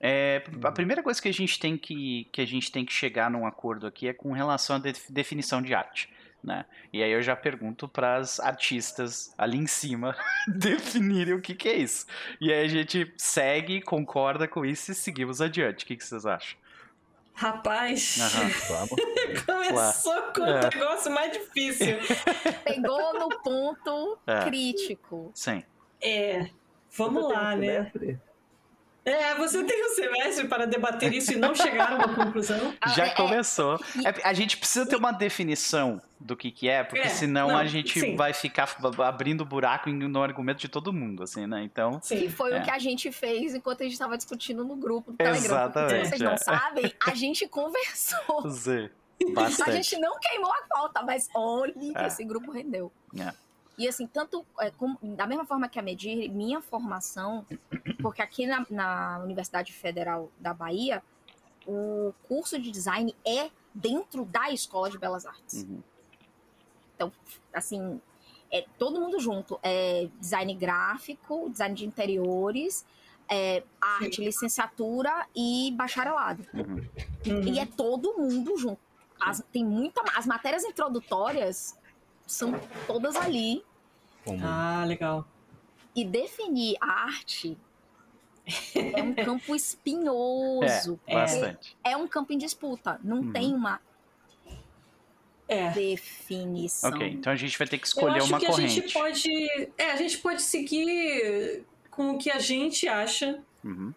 [0.00, 3.30] É, a primeira coisa que a gente tem que, que a gente tem que chegar
[3.30, 6.12] num acordo aqui é com relação à def- definição de arte.
[6.44, 6.66] Né?
[6.92, 10.14] E aí eu já pergunto para as artistas ali em cima
[10.46, 12.04] definirem o que, que é isso.
[12.38, 15.84] E aí a gente segue, concorda com isso e seguimos adiante.
[15.84, 16.58] O que, que vocês acham?
[17.32, 18.18] Rapaz.
[18.68, 19.44] Vamos.
[19.46, 20.68] começou com o É.
[20.68, 21.96] negócio mais difícil.
[22.62, 24.44] Pegou no ponto É.
[24.44, 25.30] crítico.
[25.34, 25.64] Sim.
[26.02, 26.50] É,
[26.94, 27.80] vamos lá, né?
[27.80, 28.20] Mestre,
[29.04, 32.74] É, você tem um semestre para debater isso e não chegar a uma conclusão.
[32.94, 33.78] Já É, é, começou.
[34.04, 37.56] É, a gente precisa ter uma definição do que, que é, porque É, senão não,
[37.58, 38.16] a gente sim.
[38.16, 41.62] vai ficar abrindo buraco no argumento de todo mundo, assim, né?
[41.62, 42.00] Então.
[42.00, 42.28] Que Sim.
[42.30, 42.60] foi É.
[42.60, 45.44] o que a gente fez enquanto a gente estava discutindo no grupo do Telegram.
[45.44, 46.24] Exatamente, Se vocês é.
[46.24, 48.48] não sabem, a gente conversou.
[48.48, 48.90] Z.
[49.22, 49.72] A Bastante.
[49.72, 52.06] gente não queimou a pauta, mas olha que É.
[52.06, 52.90] esse grupo rendeu.
[53.18, 53.32] É.
[53.76, 57.44] E assim, tanto é, como- da mesma forma que a Medir, minha formação,
[58.00, 61.02] porque aqui na, na Universidade Federal da Bahia,
[61.66, 65.64] o curso de design é dentro da Escola de Belas Artes.
[65.64, 65.82] Uhum.
[66.94, 67.12] Então,
[67.52, 68.00] assim,
[68.50, 69.58] é todo mundo junto.
[69.62, 72.86] É design gráfico, design de interiores,
[73.28, 76.46] é, arte, licenciatura e bacharelado.
[76.54, 76.86] Uhum.
[77.26, 77.42] Uhum.
[77.48, 78.80] E é todo mundo junto.
[79.20, 80.02] As, tem muita.
[80.16, 81.76] As matérias introdutórias
[82.26, 82.52] são
[82.86, 83.62] todas ali.
[84.24, 85.26] Como Ah, legal.
[85.94, 87.56] E definir a arte
[88.74, 90.98] é um campo espinhoso.
[91.06, 91.76] É, bastante.
[91.84, 92.98] É um campo em disputa.
[93.02, 93.32] Não Uhum.
[93.32, 93.80] tem uma
[95.46, 95.70] É.
[95.70, 96.90] definição.
[96.90, 98.72] Ok, então a gente vai ter que Eu escolher acho uma que a corrente.
[98.74, 99.28] gente pode.
[99.76, 103.92] É, a gente pode seguir com o que a gente acha, Uhum.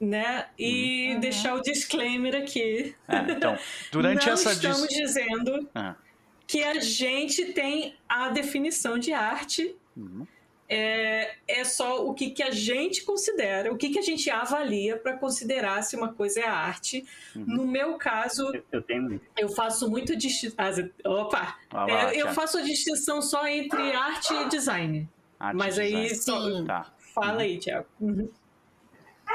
[0.00, 0.48] né?
[0.58, 1.20] E Uhum.
[1.20, 2.94] deixar o disclaimer aqui.
[3.08, 3.58] É, então,
[3.90, 4.96] durante Não essa estamos dis...
[4.96, 5.96] dizendo Ah.
[6.46, 9.74] Que a gente tem a definição de arte.
[9.96, 10.26] Uhum.
[10.66, 14.96] É, é só o que, que a gente considera, o que, que a gente avalia
[14.96, 17.04] para considerar se uma coisa é arte.
[17.36, 17.44] Uhum.
[17.46, 19.20] No meu caso, eu, eu tenho.
[19.38, 20.56] eu faço muito distinção.
[21.04, 21.58] Opa!
[21.86, 25.06] É, eu faço a distinção só entre arte e design.
[25.38, 26.14] Arte Mas e aí, design.
[26.16, 26.64] só- Sim.
[26.64, 26.92] Tá.
[27.14, 27.86] fala aí, Tiago.
[28.00, 28.28] Uhum.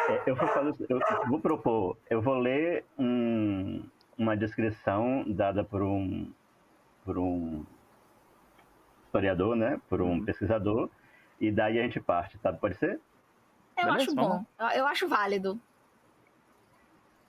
[0.09, 3.83] É, eu, vou fazer- eu vou propor, eu vou ler um-
[4.17, 6.27] uma descrição dada por um,
[7.09, 7.65] por um
[9.07, 9.81] historiador, né?
[9.89, 10.25] Por um Uhum.
[10.25, 10.87] pesquisador,
[11.41, 12.53] e daí a gente parte, tá?
[12.53, 12.99] Pode ser?
[13.75, 14.45] Eu Beleza, acho bom.
[14.75, 15.59] Eu, acho válido.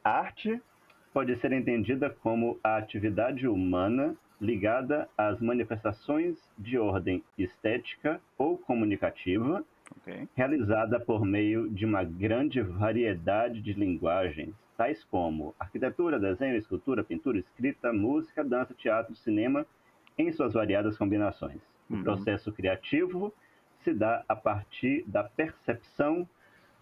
[0.04, 0.60] A arte
[1.14, 9.64] pode ser entendida como a atividade humana ligada às manifestações de ordem estética ou comunicativa,
[9.96, 10.28] Ok.
[10.36, 17.36] realizada por meio de uma grande variedade de linguagens, tais como arquitetura, desenho, escultura, pintura,
[17.36, 19.66] escrita, música, dança, teatro, cinema,
[20.16, 21.60] em suas variadas combinações.
[21.90, 22.02] O Uhum.
[22.02, 23.30] processo criativo
[23.84, 26.26] se dá a partir da percepção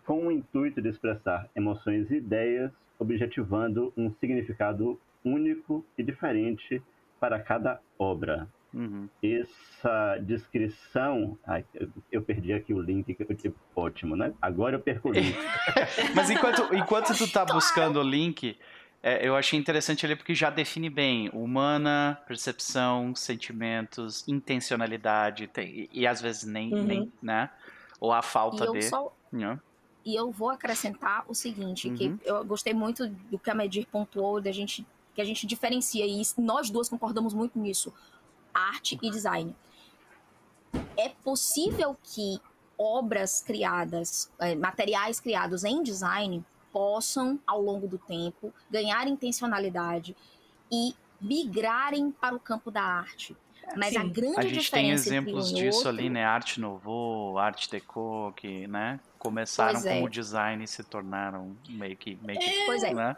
[0.07, 6.81] com o intuito de expressar emoções e ideias, objetivando um significado único e diferente
[7.19, 8.47] para cada obra.
[8.75, 9.09] Uhum.
[9.23, 11.39] Essa descrição.
[11.47, 11.65] Ai,
[12.11, 13.15] eu- perdi aqui o link.
[13.15, 14.33] que eu- Ótimo, né?
[14.43, 15.35] Agora eu perco o link.
[16.15, 18.57] Mas enquanto, enquanto tu tá buscando o link,
[19.03, 26.01] é, eu achei interessante ali porque já define bem humana, percepção, sentimentos, intencionalidade, tem- e,
[26.01, 26.83] e às vezes nem, Uhum.
[26.85, 27.51] nem, né?
[28.01, 28.83] Ou a E falta eu de.
[28.83, 29.59] só né?
[30.05, 31.95] E eu vou acrescentar o seguinte, Uhum.
[31.97, 36.07] que eu gostei muito do que a Medir pontuou, da gente, que a gente diferencia,
[36.07, 37.93] e nós duas concordamos muito nisso,
[38.59, 39.55] arte e design.
[40.97, 42.41] É possível que
[42.77, 50.17] obras criadas, eh, materiais criados em design, possam, ao longo do tempo, ganhar intencionalidade
[50.71, 53.37] e migrarem para o campo da arte.
[53.77, 54.09] Mas a Sim.
[54.11, 56.25] grande A gente tem exemplos disso outro, ali, né?
[56.25, 58.99] Arte Nouveau, Arte Deco, que, né?
[59.19, 60.03] Começaram é.
[60.03, 63.17] o design e se tornaram meio que, meio que, Pois é.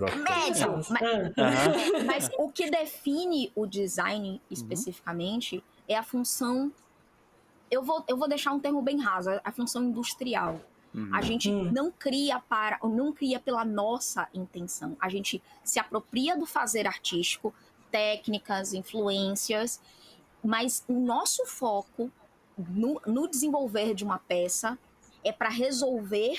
[0.00, 1.02] Médio, mas-
[1.38, 2.04] Aham.
[2.06, 6.72] Mas o que define o design especificamente é a função.
[7.70, 10.60] Eu vou, eu vou deixar um termo bem raso, a função industrial.
[10.94, 11.08] Uhum.
[11.14, 11.70] A gente Hum.
[11.72, 14.96] não cria para, não cria pela nossa intenção.
[15.00, 17.54] A gente se apropria do fazer artístico,
[17.90, 19.80] técnicas, influências,
[20.44, 22.10] mas o nosso foco
[22.58, 24.78] no, no desenvolver de uma peça
[25.24, 26.36] é para resolver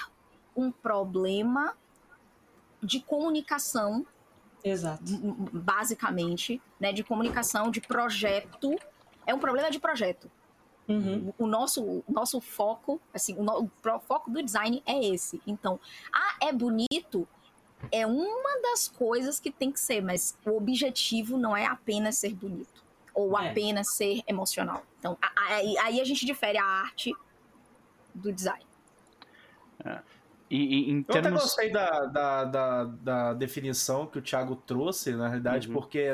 [0.56, 1.76] um problema
[2.84, 4.06] de comunicação
[4.64, 5.04] Exato.
[5.52, 8.76] basicamente, né, de comunicação, de projeto.
[9.26, 10.30] É um problema de projeto.
[10.88, 11.34] Uhum.
[11.38, 15.42] O nosso, o nosso foco, assim, o, no- o foco do design é esse.
[15.48, 15.80] Então,
[16.12, 17.26] ah, é bonito,
[17.92, 22.34] é uma das coisas que tem que ser, mas o objetivo não é apenas ser
[22.34, 23.50] bonito ou É.
[23.50, 24.84] apenas ser emocional.
[25.00, 27.14] Então, a- a- aí, aí a gente difere a arte
[28.14, 28.66] do design.
[30.56, 31.42] E, e em Eu até termos.
[31.42, 35.74] gostei da, da, da, da definição que o Thiago trouxe, na realidade, Uhum.
[35.74, 36.10] porque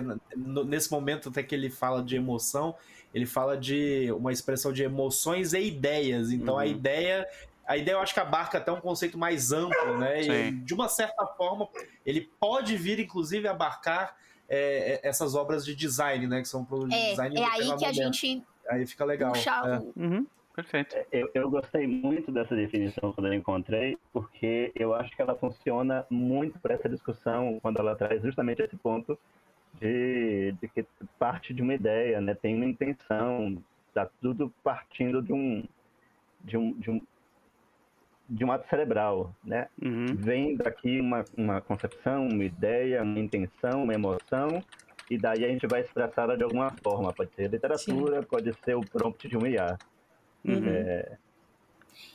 [0.66, 2.74] nesse momento até que ele fala de emoção,
[3.14, 6.32] ele fala de uma expressão de emoções e ideias.
[6.32, 6.70] Então a Uhum.
[6.70, 7.28] ideia.
[7.68, 10.22] A ideia eu acho que abarca até um conceito mais amplo, né?
[10.22, 10.64] E Sim.
[10.64, 11.68] de uma certa forma,
[12.06, 14.16] ele pode vir, inclusive, abarcar
[14.48, 16.42] é, é, essas obras de design, né?
[16.42, 17.94] Que são produtos de É, design é aí que a moderno.
[17.94, 19.34] gente Aí fica legal.
[19.34, 19.78] puxa é.
[19.80, 20.26] o, Uhum,
[20.60, 20.98] Perfeito.
[21.10, 26.06] Eu, eu gostei muito dessa definição quando eu encontrei, porque eu acho que ela funciona
[26.10, 29.18] muito para essa discussão quando ela traz justamente esse ponto
[29.80, 30.86] de, de que
[31.18, 32.36] parte de uma ideia, né?
[32.36, 33.58] Tem uma intenção,
[33.94, 35.64] tá tudo partindo de um
[36.42, 37.02] de um, de um,
[38.30, 39.68] de um ato cerebral, né?
[39.82, 40.16] Uhum.
[40.16, 44.62] Vem daqui uma, uma concepção, uma ideia, uma intenção, uma emoção,
[45.10, 47.14] e daí a gente vai expressá-la de alguma forma.
[47.14, 48.28] Pode ser literatura, Sim.
[48.30, 49.78] pode ser o prompt de um IA.
[50.46, 50.64] Uhum.
[50.66, 51.18] É...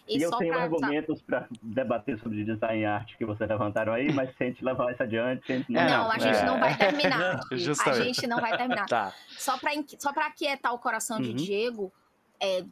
[0.06, 0.62] E, e eu tenho pra...
[0.62, 4.64] argumentos para debater sobre design e arte que vocês levantaram aí, mas se a gente
[4.64, 5.84] levar isso adiante, a gente não...
[5.88, 6.44] não, a gente é...
[6.44, 7.40] não vai terminar.
[7.50, 8.86] A gente não vai terminar.
[8.86, 9.14] tá.
[9.30, 11.36] Só para só aquietar o coração de uhum.
[11.36, 11.92] Diego,
[12.38, 12.62] é,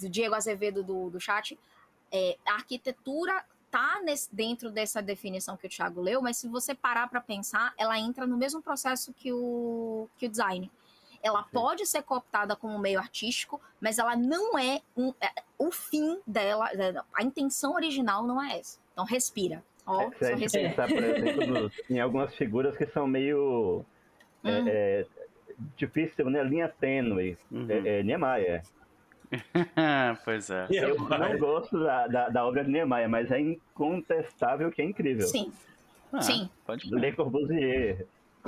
[0.00, 1.58] do Diego Azevedo do, do chat,
[2.10, 6.74] é, a arquitetura tá nesse, dentro dessa definição que o Thiago leu, mas se você
[6.74, 10.70] parar para pensar, ela entra no mesmo processo que o, que o design.
[11.24, 11.48] Ela Sim.
[11.52, 16.68] pode ser cooptada como meio artístico, mas ela não é, um, é, o fim dela,
[16.70, 18.78] é, a intenção original não é essa.
[18.92, 19.64] Então respira.
[19.86, 23.82] Ó, é, se a gente pensar, por exemplo, em algumas figuras que são meio
[24.44, 24.68] hum.
[24.68, 25.06] é,
[25.78, 26.42] difícil, né?
[26.42, 27.38] Linha tênue.
[27.50, 27.66] Uhum.
[27.70, 28.62] É, é, Niemeyer.
[30.24, 30.66] pois é.
[30.70, 35.26] Eu não gosto da, da, da, obra de Niemeyer, mas é incontestável que é incrível.
[35.26, 35.50] Sim.
[36.12, 36.50] Ah, Sim.
[36.66, 38.06] Pode Le Corbusier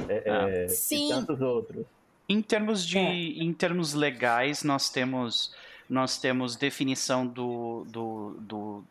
[0.09, 0.49] é, ah.
[0.51, 1.07] é, Sim.
[1.07, 1.87] e tantos outros.
[2.29, 3.03] Em termos de, é.
[3.03, 5.55] em termos legais, nós temos
[5.89, 8.85] nós temos definição do, do, do,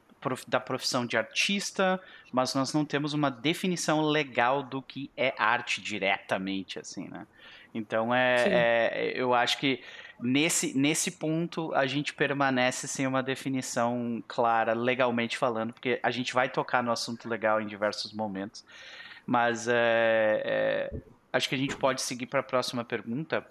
[0.47, 5.81] da profissão de artista, mas nós não temos uma definição legal do que é arte
[5.81, 7.27] diretamente, assim, né?
[7.73, 9.81] Então é, é eu acho que
[10.19, 16.33] nesse, nesse ponto a gente permanece sem uma definição clara, legalmente falando, porque a gente
[16.33, 18.63] vai tocar no assunto legal em diversos momentos.
[19.25, 19.73] Mas é,
[20.45, 20.93] é,
[21.35, 23.45] acho que a gente pode seguir para a próxima pergunta,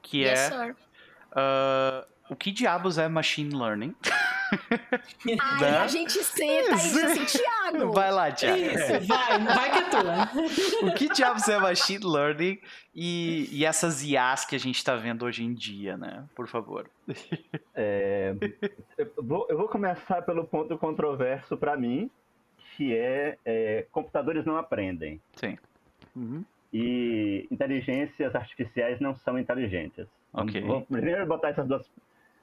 [0.00, 3.94] que yes, é uh, o que diabos é machine learning?
[4.50, 5.78] Ai, né?
[5.78, 7.92] a gente senta e diz assim, Thiago.
[7.92, 8.56] Vai lá, Thiago.
[8.56, 10.88] Isso, vai, vai que é tua.
[10.88, 12.58] O que diabos é machine learning
[12.94, 16.24] e, e essas IAs que a gente está vendo hoje em dia, né?
[16.34, 16.90] Por favor.
[17.74, 18.34] É,
[18.96, 22.10] eu, vou, eu, vou, começar pelo ponto controverso para mim,
[22.74, 25.20] que é, é, computadores não aprendem.
[25.36, 25.58] Sim.
[26.16, 26.42] Uhum.
[26.72, 30.06] E inteligências artificiais não são inteligentes.
[30.32, 30.60] Ok.
[30.60, 31.90] Vou primeiro botar essas duas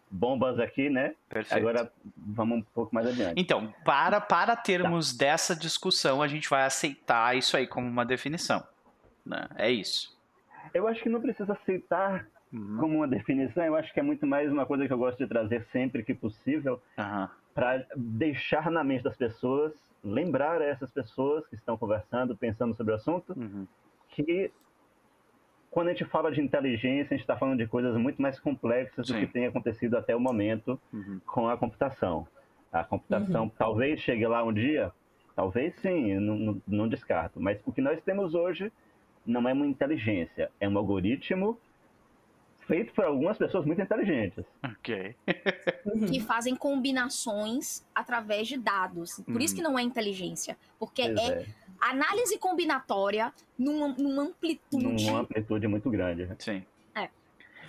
[0.10, 1.14] bombas aqui, né?
[1.30, 1.60] Perfeito.
[1.60, 3.40] Agora vamos um pouco mais adiante.
[3.40, 5.26] Então, para, para termos tá.
[5.26, 8.64] dessa discussão, a gente vai aceitar isso aí como uma definição.
[9.26, 9.48] Né?
[9.56, 10.16] É isso.
[10.74, 12.78] Eu acho que não precisa aceitar uhum.
[12.78, 15.28] como uma definição, eu acho que é muito mais uma coisa que eu gosto de
[15.28, 17.28] trazer sempre que possível uhum.
[17.54, 22.94] para deixar na mente das pessoas, lembrar a essas pessoas que estão conversando, pensando sobre
[22.94, 23.68] o assunto, uhum.
[24.24, 24.52] Que
[25.70, 29.08] quando a gente fala de inteligência, a gente está falando de coisas muito mais complexas
[29.08, 29.14] Sim.
[29.14, 31.20] do que tem acontecido até o momento uhum.
[31.26, 32.26] com a computação.
[32.72, 33.52] A computação uhum.
[33.58, 34.92] talvez chegue lá um dia,
[35.36, 37.42] talvez sim, não, não, descarto.
[37.42, 38.72] Mas o que nós temos hoje
[39.26, 41.60] não é uma inteligência, é um algoritmo
[42.62, 44.46] feito por algumas pessoas muito inteligentes.
[44.64, 45.16] Ok.
[46.10, 49.22] que fazem combinações através de dados.
[49.26, 50.58] Por isso que não é inteligência.
[50.80, 51.46] Porque é, é,
[51.80, 55.06] análise combinatória numa, numa amplitude.
[55.06, 56.30] Numa amplitude muito grande.
[56.40, 56.66] Sim.
[56.96, 57.10] É.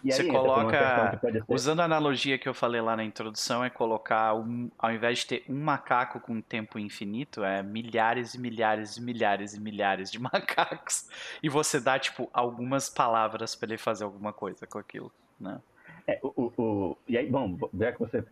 [0.05, 4.71] E Você coloca, usando a analogia que eu falei lá na introdução, é colocar, um,
[4.79, 9.55] ao invés de ter um macaco com tempo infinito, é milhares e milhares e milhares
[9.55, 11.09] e milhares de macacos.
[11.43, 15.61] E você dá, tipo, algumas palavras para ele fazer alguma coisa com aquilo, né?
[16.07, 18.25] É, o, o, o, e aí, bom, já que você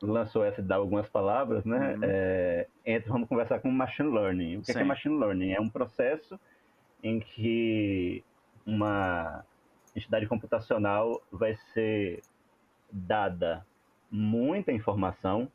[0.00, 1.94] lançou essa de dar algumas palavras, né?
[1.94, 2.00] Uhum.
[2.02, 4.58] É, entra, vamos conversar com machine learning.
[4.58, 5.52] O que é, que é machine learning?
[5.52, 6.38] É um processo
[7.02, 8.24] em que
[8.66, 9.44] uma
[9.94, 12.22] entidade computacional vai ser
[12.90, 13.66] dada
[14.10, 15.50] muita informação,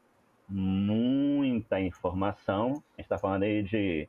[0.47, 2.67] muita informação.
[2.67, 4.08] A gente está falando aí de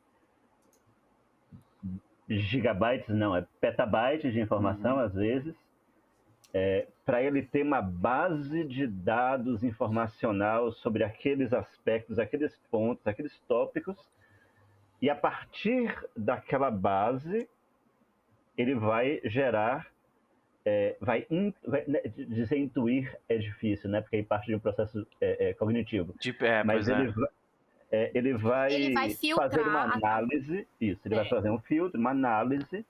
[2.29, 5.03] gigabytes, não, é petabytes de informação uhum.
[5.03, 5.55] às vezes
[6.55, 13.37] é, para ele ter uma base de dados informacional sobre aqueles aspectos, aqueles pontos, aqueles
[13.49, 13.99] tópicos,
[15.03, 17.49] e a partir daquela base
[18.57, 19.89] ele vai gerar,
[20.65, 24.01] é, vai, in, vai né, dizer intuir é difícil, né?
[24.01, 26.15] Porque aí parte de um processo é, é cognitivo.
[26.21, 27.13] Tipo, é, Mas ele, é.
[27.13, 32.11] vai, ele vai, ele vai fazer uma análise, isso, ele vai fazer um filtro, uma
[32.11, 32.87] análise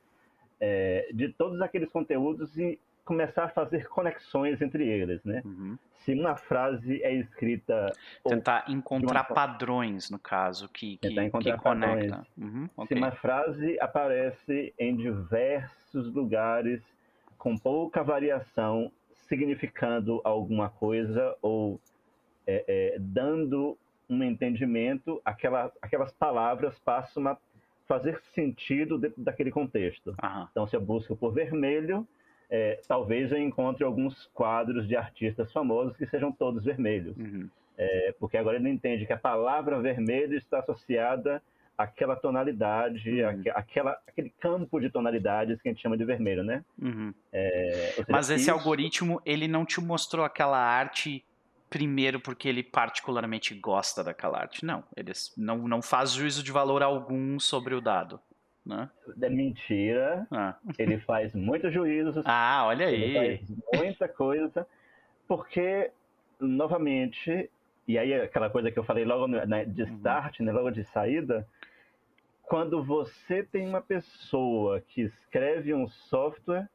[1.12, 5.42] de todos aqueles conteúdos e começar a fazer conexões entre eles, né?
[5.44, 5.78] Uhum.
[6.05, 7.92] Se uma frase é escrita...
[8.26, 9.34] Tentar encontrar uma...
[9.34, 12.26] padrões, no caso, que, que, que conecta.
[12.36, 12.96] Uhum, okay.
[12.96, 16.82] Se uma frase aparece em diversos lugares
[17.38, 18.90] com pouca variação,
[19.28, 21.80] significando alguma coisa ou
[22.46, 23.76] é, é, dando
[24.09, 27.38] um entendimento, aquela, aquelas palavras passam a
[27.86, 30.14] fazer sentido dentro daquele contexto.
[30.22, 30.48] Aham.
[30.50, 32.07] Então, se eu busco por vermelho,
[32.51, 37.16] é, talvez eu encontre alguns quadros de artistas famosos que sejam todos vermelhos.
[37.16, 37.49] Uhum.
[37.76, 41.42] É, porque agora ele entende que a palavra vermelho está associada
[41.76, 43.42] àquela tonalidade, Uhum.
[43.55, 46.64] aquela, aquele campo de tonalidades que a gente chama de vermelho, né?
[46.80, 47.12] Uhum.
[47.32, 51.24] É, seja, Mas esse isso- algoritmo, ele não te mostrou aquela arte
[51.68, 54.64] primeiro porque ele particularmente gosta daquela arte.
[54.64, 58.20] Não, ele não, não faz juízo de valor algum sobre o dado.
[58.65, 58.89] Né?
[59.21, 60.57] É mentira, Ah.
[60.79, 63.41] ele faz muitos juízos, Ah, olha aí.
[63.75, 64.67] muita coisa,
[65.29, 65.91] porque,
[66.41, 67.51] novamente,
[67.87, 69.89] e aí aquela coisa que eu falei logo né, de Uhum.
[69.97, 71.47] start, né, logo de saída,
[72.43, 76.69] quando você tem uma pessoa que escreve um software,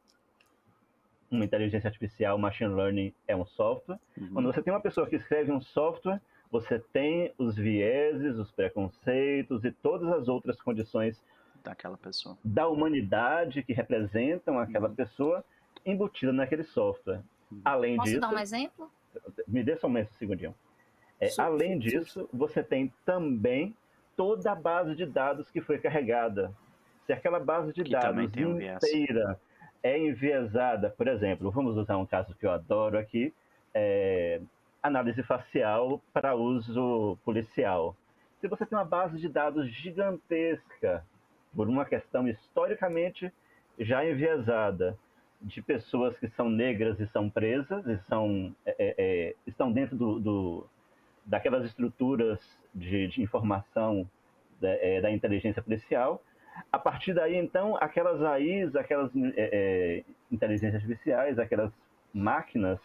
[1.31, 4.29] uma inteligência artificial, machine learning é um software, Uhum.
[4.33, 6.21] quando você tem uma pessoa que escreve um software,
[6.51, 11.23] você tem os vieses, os preconceitos e todas as outras condições
[11.63, 12.37] Daquela pessoa.
[12.43, 14.95] da humanidade que representam aquela Uhum.
[14.95, 15.43] pessoa
[15.85, 17.21] embutida naquele software.
[17.51, 17.61] Uhum.
[17.65, 18.91] Além Posso disso, dar um exemplo?
[19.47, 20.53] me dê só um segundinho.
[21.19, 21.97] É, Sim, além sim, sim.
[21.97, 23.75] disso, você tem também
[24.15, 26.53] toda a base de dados que foi carregada.
[27.05, 29.39] Se aquela base de Que dados tem um inteira
[29.81, 33.33] é enviesada, por exemplo, vamos usar um caso que eu adoro aqui,
[33.73, 34.41] é,
[34.83, 37.95] análise facial para uso policial.
[38.41, 41.03] Se você tem uma base de dados gigantesca,
[41.55, 43.31] por uma questão historicamente
[43.79, 44.97] já enviesada,
[45.41, 49.95] de pessoas que são negras e são presas, e são, é, é, é, estão dentro
[49.95, 50.67] do, do-
[51.25, 52.39] daquelas estruturas
[52.75, 54.09] de, de informação
[54.59, 56.21] da, é, da inteligência policial.
[56.71, 61.71] A partir daí, então, aquelas AIs, aquelas é, é, inteligências artificiais, aquelas
[62.13, 62.79] máquinas,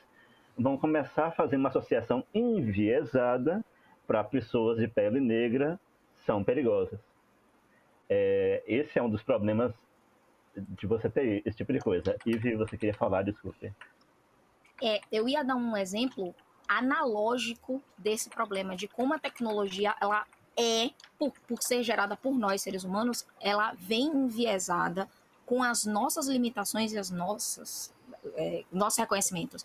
[0.56, 3.64] vão começar a fazer uma associação enviesada
[4.06, 5.80] para pessoas de pele negra
[6.24, 7.00] são perigosas.
[8.08, 9.72] É, esse é um dos problemas
[10.56, 12.16] de você ter esse tipo de coisa.
[12.26, 13.72] Ivy, você queria falar, desculpe.
[14.82, 16.34] É, eu ia dar um exemplo
[16.68, 20.26] analógico desse problema, de como a tecnologia, ela
[20.56, 25.08] é, por, por ser gerada por nós, seres humanos, ela vem enviesada
[25.44, 27.92] com as nossas limitações e as nossas,
[28.34, 29.64] é, nossos reconhecimentos.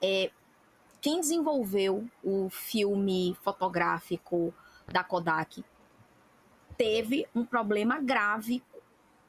[0.00, 0.30] É,
[1.00, 4.54] quem desenvolveu o filme fotográfico
[4.86, 5.64] da Kodak
[6.76, 8.62] teve um problema grave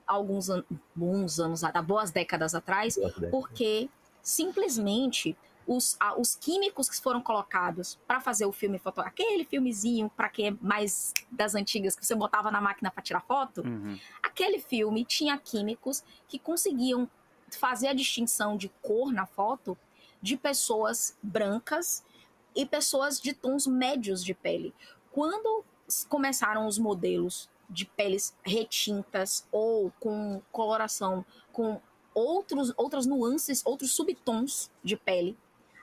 [0.05, 0.63] alguns an
[0.95, 2.97] bons anos, há boas décadas atrás,
[3.29, 3.89] porque
[4.21, 5.37] simplesmente
[5.67, 10.29] os, a, os químicos que foram colocados para fazer o filme foto, aquele filmezinho para
[10.29, 13.99] quem é mais das antigas que você botava na máquina para tirar foto, Uhum.
[14.23, 17.09] aquele filme tinha químicos que conseguiam
[17.51, 19.77] fazer a distinção de cor na foto
[20.21, 22.03] de pessoas brancas
[22.55, 24.73] e pessoas de tons médios de pele.
[25.11, 25.65] Quando
[26.09, 31.81] começaram os modelos de peles retintas ou com coloração com
[32.13, 35.38] outros, outras nuances, outros subtons de pele,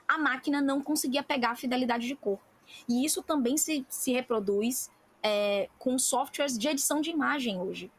[0.07, 2.39] a máquina não conseguia pegar a fidelidade de cor.
[2.87, 4.89] E isso também se, se reproduz
[5.23, 7.91] é, com softwares de edição de imagem hoje.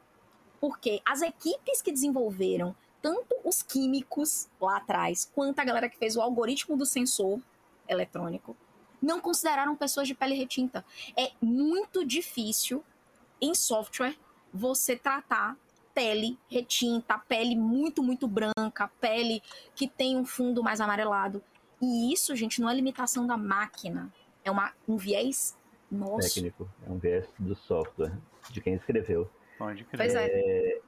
[0.61, 6.17] Porque as equipes que desenvolveram tanto os químicos lá atrás, quanto a galera que fez
[6.17, 7.41] o algoritmo do sensor
[7.89, 8.57] eletrônico,
[9.07, 10.85] não consideraram pessoas de pele retinta.
[11.17, 12.85] É muito difícil
[13.41, 14.17] em software
[14.53, 15.57] você tratar
[15.95, 19.43] pele retinta, pele muito, muito branca, pele
[19.75, 21.43] que tem um fundo mais amarelado.
[21.81, 24.13] E isso, gente, não é limitação da máquina.
[24.45, 25.57] É uma, um viés
[25.91, 26.35] nosso.
[26.35, 28.13] Técnico, é um viés do software,
[28.51, 29.31] de quem escreveu.
[29.57, 29.99] Pode crer.
[29.99, 30.81] Pois é.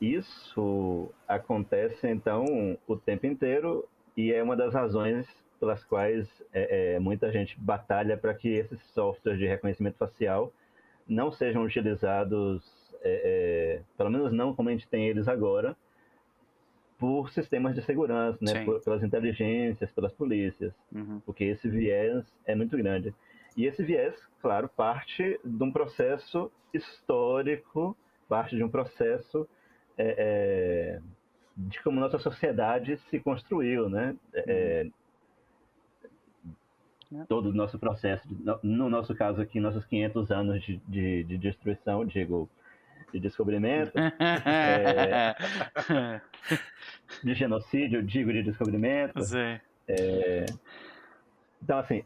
[0.00, 2.44] Isso acontece, então,
[2.86, 5.26] o tempo inteiro e é uma das razões
[5.58, 10.52] pelas quais é, é, muita gente batalha para que esses softwares de reconhecimento facial
[11.08, 12.62] não sejam utilizados,
[13.02, 15.76] é, é, pelo menos não como a gente tem eles agora,
[16.98, 18.52] por sistemas de segurança, né?
[18.64, 21.20] Por- pelas inteligências, pelas polícias, Uhum.
[21.26, 23.14] porque esse viés é muito grande.
[23.56, 27.96] E esse viés, claro, parte de um processo histórico,
[28.28, 29.46] parte de um processo
[29.98, 30.14] é,
[30.98, 31.00] é,
[31.56, 34.14] de como nossa sociedade se construiu, né?
[34.34, 34.86] É,
[37.14, 37.24] É.
[37.28, 41.38] todo o nosso processo, no- no nosso caso aqui, nossos 500 anos de, de, de
[41.38, 42.48] destruição, digo,
[43.12, 43.92] de descobrimento,
[47.22, 49.20] de genocídio, digo, de descobrimento.
[49.22, 49.60] Zé.
[51.62, 52.04] Então, assim,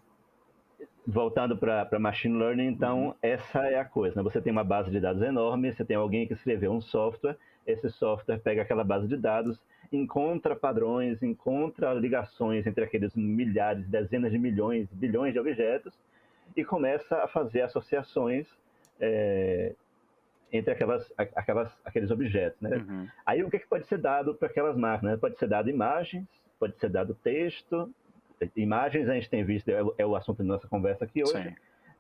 [1.07, 4.16] voltando para machine learning, então, essa é a coisa.
[4.16, 4.22] Né?
[4.30, 7.36] Você tem uma base de dados enorme, você tem alguém que escreveu um software,
[7.66, 9.59] esse software pega aquela base de dados,
[9.93, 15.93] encontra padrões, encontra ligações entre aqueles milhares, dezenas de milhões, bilhões de objetos,
[16.57, 18.47] e começa a fazer associações
[19.01, 19.72] é,
[20.53, 22.61] entre aquelas, aquelas, aqueles objetos.
[22.61, 22.76] Né?
[22.76, 23.09] Uhum.
[23.24, 25.18] Aí o que, que pode ser dado para aquelas máquinas?
[25.20, 26.26] Pode ser dado imagens,
[26.59, 27.88] pode ser dado texto.
[28.57, 31.32] Imagens a gente tem visto, é, o- é o assunto da nossa conversa aqui hoje.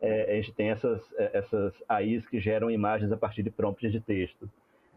[0.00, 3.92] É, a gente tem essas, é, essas AIs que geram imagens a partir de prompts
[3.92, 4.50] de texto.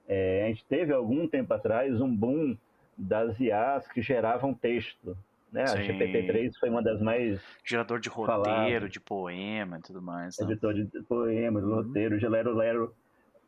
[0.07, 2.57] É, a gente teve algum tempo atrás um boom
[2.97, 5.17] das IAs que geravam texto.
[5.51, 5.61] Né?
[5.63, 5.83] A Sim.
[5.83, 10.37] GPT-3 foi uma das mais Gerador de roteiro, de poema e tudo mais.
[10.39, 10.45] né?
[10.45, 11.75] editor de poemas, Uhum.
[11.75, 12.95] roteiro, de Lero Lero,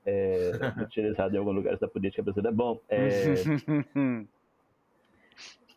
[0.06, 0.52] é,
[0.84, 2.56] utilizado em alguns lugares da política brasileira.
[2.56, 3.34] Bom, é,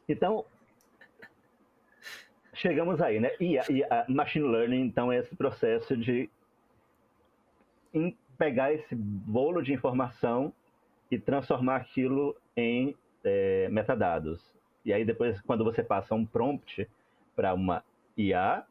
[0.08, 0.44] então,
[2.52, 3.30] chegamos aí, né?
[3.40, 6.28] E a, e a machine learning, então, é esse processo de
[8.36, 10.52] pegar esse bolo de informação
[11.10, 12.94] e transformar aquilo em
[13.24, 14.40] é, metadados.
[14.84, 16.88] E aí depois, quando você passa um prompt
[17.34, 17.84] para uma
[18.16, 18.64] IA,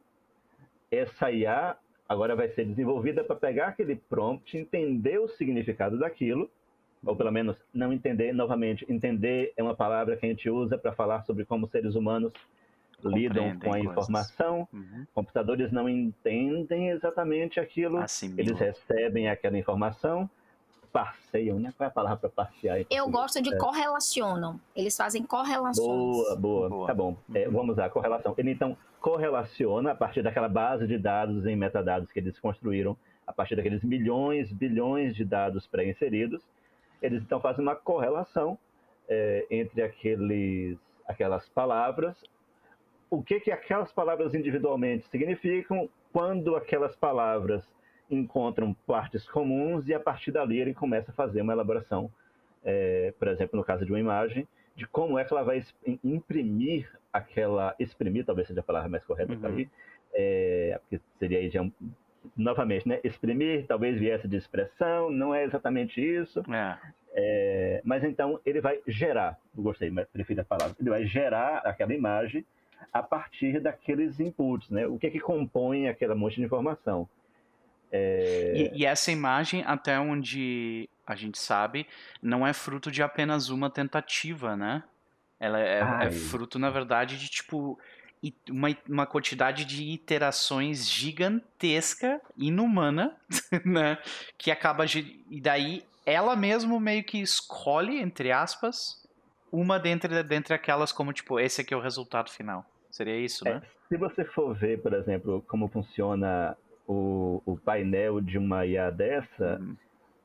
[0.92, 1.78] essa IA
[2.08, 6.50] agora vai ser desenvolvida para pegar aquele prompt, entender o significado daquilo,
[7.06, 10.94] ou pelo menos não entender, novamente, entender é uma palavra que a gente usa para
[10.94, 12.34] falar sobre como seres humanos
[13.04, 14.68] lidam com a informação.
[14.74, 15.06] Uhum.
[15.14, 18.40] Computadores não entendem exatamente aquilo, Assimilam.
[18.40, 20.30] eles recebem aquela informação,
[20.92, 21.74] parceiam, né?
[21.76, 22.80] Qual é a palavra para parcear?
[22.80, 24.60] em Eu gosto de correlacionam.
[24.76, 25.88] Eles fazem correlações.
[25.88, 26.88] Boa, boa, Boa.
[26.88, 27.18] Tá bom.
[27.34, 28.34] É, vamos lá, correlação.
[28.38, 33.34] Ele então correlaciona a partir daquela base de dados em metadados que eles construíram, a
[33.34, 36.44] partir daqueles milhões, bilhões de dados pré-inseridos.
[37.02, 38.58] Eles então fazem uma correlação
[39.08, 40.78] é, entre aqueles,
[41.08, 42.18] aquelas palavras,
[43.10, 47.64] o que, que aquelas palavras individualmente significam, quando aquelas palavras
[48.10, 52.12] encontram partes comuns e a partir dali ele começa a fazer uma elaboração,
[52.64, 55.64] é, por exemplo, no caso de uma imagem, de como é que ela vai
[56.04, 59.46] imprimir aquela, exprimir talvez seja a palavra mais correta Uhum.
[59.46, 59.70] aí,
[60.14, 61.66] é, porque seria aí já
[62.36, 66.78] novamente, né, exprimir talvez viesse de expressão, não é exatamente isso, É.
[67.14, 71.94] é, mas então ele vai gerar, gostei, mas prefiro a palavra, ele vai gerar aquela
[71.94, 72.46] imagem
[72.94, 74.86] a partir daqueles inputs, né?
[74.88, 77.08] O que que compõe aquela monte de informação?
[77.92, 81.88] É, E, e essa imagem, até onde a gente sabe,
[82.22, 84.84] não é fruto de apenas uma tentativa, né?
[85.40, 87.80] Ela é, é fruto, na verdade, de tipo
[88.50, 93.16] uma, uma quantidade de iterações gigantesca, inumana,
[93.64, 93.98] né?
[94.38, 94.86] Que acaba.
[95.30, 99.06] E daí ela mesmo meio que escolhe, entre aspas,
[99.52, 102.66] uma dentre, dentre aquelas, como tipo, esse aqui é o resultado final.
[102.90, 103.56] Seria isso, É.
[103.56, 103.62] né?
[103.90, 106.58] Se você for ver, por exemplo, como funciona
[106.88, 109.76] o, o painel de uma IA dessa, Hum,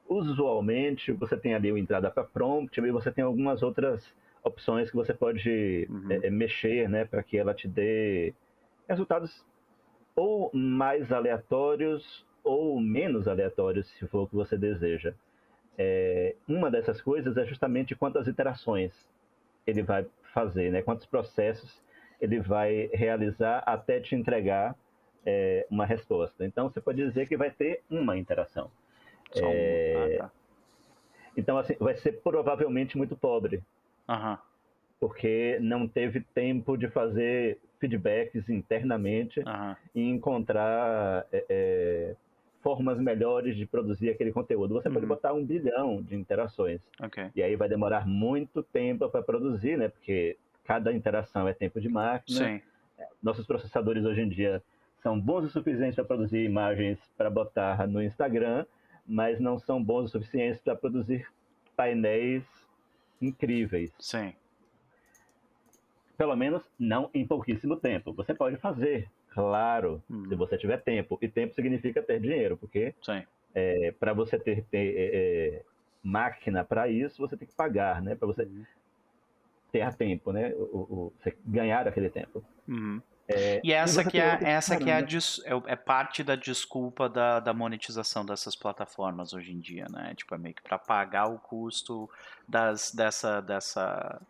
[0.08, 4.96] usualmente você tem ali o entrada para prompt e você tem algumas outras opções que
[4.96, 6.12] você pode Uhum.
[6.12, 8.34] é, é, mexer, né, para que ela te dê
[8.88, 9.46] resultados
[10.16, 15.14] ou mais aleatórios ou menos aleatórios, se for o que você deseja.
[15.78, 18.92] É, uma dessas coisas é justamente quantas iterações
[19.66, 21.82] ele vai fazer, né, quantos processos
[22.20, 24.76] ele vai realizar até te entregar
[25.24, 26.44] é, uma resposta.
[26.44, 28.70] Então você pode dizer que vai ter uma interação.
[29.32, 29.46] só.
[29.48, 30.32] É, Ah, tá.
[31.36, 33.62] Então, assim, vai ser provavelmente muito pobre,
[34.08, 34.38] Aham.
[35.00, 39.76] porque não teve tempo de fazer feedbacks internamente Aham.
[39.94, 42.16] e encontrar é, é,
[42.62, 44.74] formas melhores de produzir aquele conteúdo.
[44.74, 45.08] Você pode Uhum.
[45.08, 47.30] botar um bilhão de interações, Ok.
[47.34, 49.88] e aí vai demorar muito tempo para produzir, né?
[49.88, 52.46] Porque cada interação é tempo de máquina.
[52.46, 52.60] Sim.
[53.22, 54.62] Nossos processadores hoje em dia
[55.02, 58.64] são bons o suficiente para produzir imagens para botar no Instagram,
[59.06, 61.26] mas não são bons o suficiente para produzir
[61.76, 62.44] painéis
[63.20, 63.92] incríveis.
[63.98, 64.32] Sim.
[66.16, 68.12] Pelo menos não em pouquíssimo tempo.
[68.12, 70.26] Você pode fazer, claro, Hum.
[70.28, 71.18] se você tiver tempo.
[71.20, 73.24] E tempo significa ter dinheiro, porque Sim.
[73.98, 75.10] para você ter, ter, é,
[75.56, 75.62] é,
[76.02, 78.14] máquina para isso, você tem que pagar, né?
[78.14, 78.64] Para você Uhum.
[79.72, 80.52] ter tempo, né?
[80.54, 82.44] O, o- o- você ganhar aquele tempo.
[82.68, 83.00] Uhum.
[83.28, 87.08] É, E essa você que é, essa que é, dis- é, é parte da desculpa
[87.08, 90.12] da, da monetização dessas plataformas hoje em dia, né?
[90.16, 92.10] Tipo, é meio que para pagar o custo
[92.48, 94.20] das, dessa, dessa,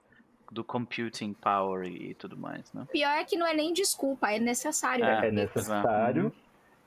[0.51, 2.87] do computing power e, tudo mais, né?
[2.93, 5.05] Pior é que não é nem desculpa, é necessário.
[5.05, 5.29] É.
[5.29, 6.33] é necessário,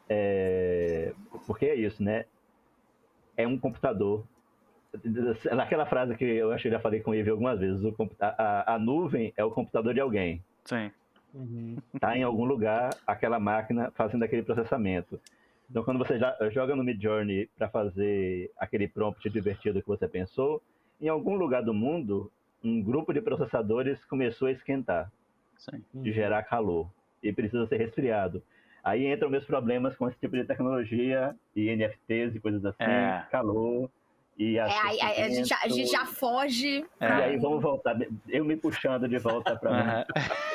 [0.08, 1.14] é,
[1.48, 2.26] porque é isso, né?
[3.36, 4.24] É um computador.
[5.52, 7.94] Naquela frase que eu acho que eu já falei com o Ive algumas vezes, o
[8.20, 10.42] a- a nuvem é o computador de alguém.
[10.64, 10.90] Sim.
[11.36, 11.76] Uhum.
[11.94, 15.20] Está em algum lugar aquela máquina fazendo aquele processamento.
[15.70, 20.62] Então, quando você já- joga no Midjourney para fazer aquele prompt divertido que você pensou,
[21.02, 22.32] em algum lugar do mundo,
[22.64, 25.12] um grupo de processadores começou a esquentar
[25.58, 25.84] Sim.
[25.94, 26.90] de gerar calor
[27.22, 28.42] e precisa ser resfriado.
[28.84, 33.26] Aí entram meus problemas com esse tipo de tecnologia e NFTs e coisas assim, É.
[33.32, 33.90] calor.
[34.38, 36.86] E É, aí- a, gente já, a gente já foge.
[37.00, 37.08] É.
[37.08, 37.96] E aí vamos voltar,
[38.28, 40.06] eu me puxando de volta para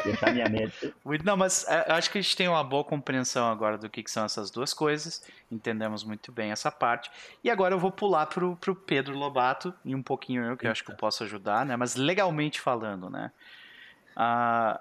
[0.05, 0.95] deixar minha mente.
[1.24, 4.03] Não, mas é, eu acho que a gente tem uma boa compreensão agora do que,
[4.03, 5.22] que são essas duas coisas.
[5.51, 7.11] Entendemos muito bem essa parte.
[7.43, 10.70] E agora eu vou pular pro, pro Pedro Lobato e um pouquinho eu, que eu
[10.70, 11.74] acho que eu posso ajudar, né?
[11.74, 13.31] Mas legalmente falando, né?
[14.14, 14.78] Ah,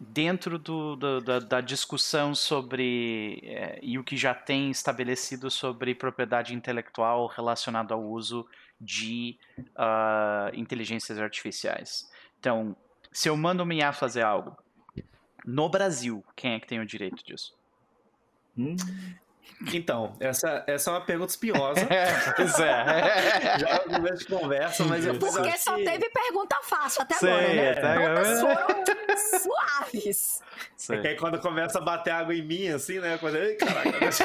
[0.00, 5.94] dentro do, do- da, da discussão sobre é, e o que já tem estabelecido sobre
[5.94, 8.46] propriedade intelectual relacionado ao uso
[8.80, 9.38] de
[9.76, 12.08] ah, inteligências artificiais.
[12.38, 12.74] Então,
[13.12, 14.56] se eu mando uma IA fazer algo,
[15.44, 17.52] no Brasil, quem é que tem o direito disso?
[18.56, 18.74] Hum,
[19.74, 21.86] Então, essa, essa é uma pergunta espinhosa.
[22.34, 23.58] pois é.
[23.58, 27.30] Já no começo de conversa, mas eu Porque só que- teve pergunta fácil até Sei,
[27.30, 28.22] agora, né?
[28.22, 28.40] vendo?
[28.40, 28.84] foram
[29.16, 30.42] suaves.
[30.76, 30.96] Sei.
[30.98, 33.18] É que aí quando começa a bater água em mim, assim, né?
[33.18, 33.36] Quando...
[33.36, 34.24] Ei, caraca, deixa...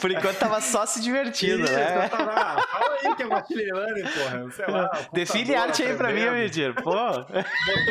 [0.00, 2.04] Por enquanto tava só se divertindo, Isso, né?
[2.04, 2.56] eu tava,
[3.04, 4.50] aí que é machine learning, porra.
[4.50, 5.08] Sei lá.
[5.10, 6.30] o Define arte aí pra mim.
[6.30, 6.74] Medir.
[6.74, 6.92] Pô.
[6.92, 7.34] Botou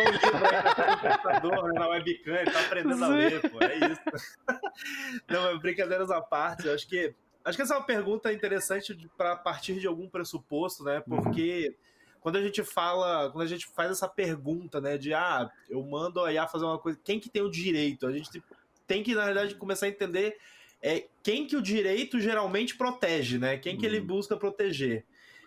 [0.06, 3.64] um livro aí no computador, na webcam, ele tá aprendendo a ler, pô.
[3.64, 4.02] É isso.
[5.30, 7.14] Não, mas brincadeiras à parte, eu acho que.
[7.44, 11.02] Acho que essa é uma pergunta interessante para partir de algum pressuposto, né?
[11.08, 11.74] Porque
[12.20, 16.24] quando a gente fala, quando a gente faz essa pergunta, né, de ah, eu mando
[16.24, 18.06] a IA fazer uma coisa, quem que tem o direito?
[18.06, 18.44] A gente
[18.86, 20.38] tem que, na verdade, começar a entender
[20.82, 23.58] é, quem que o direito geralmente protege, né?
[23.58, 24.06] Quem que ele Uhum.
[24.08, 25.04] busca proteger.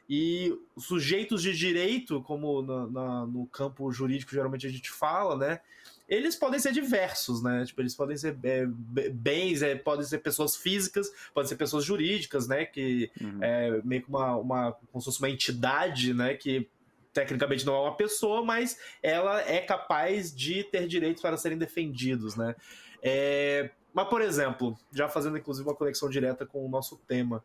[0.08, 5.60] E sujeitos de direito, como na- na- no campo jurídico geralmente a gente fala, né?
[6.08, 7.64] Eles podem ser diversos, né?
[7.64, 11.84] Tipo, eles podem ser é, be- bens, é, podem ser pessoas físicas, podem ser pessoas
[11.84, 12.66] jurídicas, né?
[12.66, 13.38] Que Uhum.
[13.40, 16.34] é meio que uma, uma como se fosse uma entidade, né?
[16.34, 16.68] Que
[17.14, 22.36] tecnicamente não é uma pessoa, mas ela é capaz de ter direitos para serem defendidos,
[22.36, 22.54] né?
[23.02, 27.42] É, mas, por exemplo, já fazendo inclusive uma conexão direta com o nosso tema,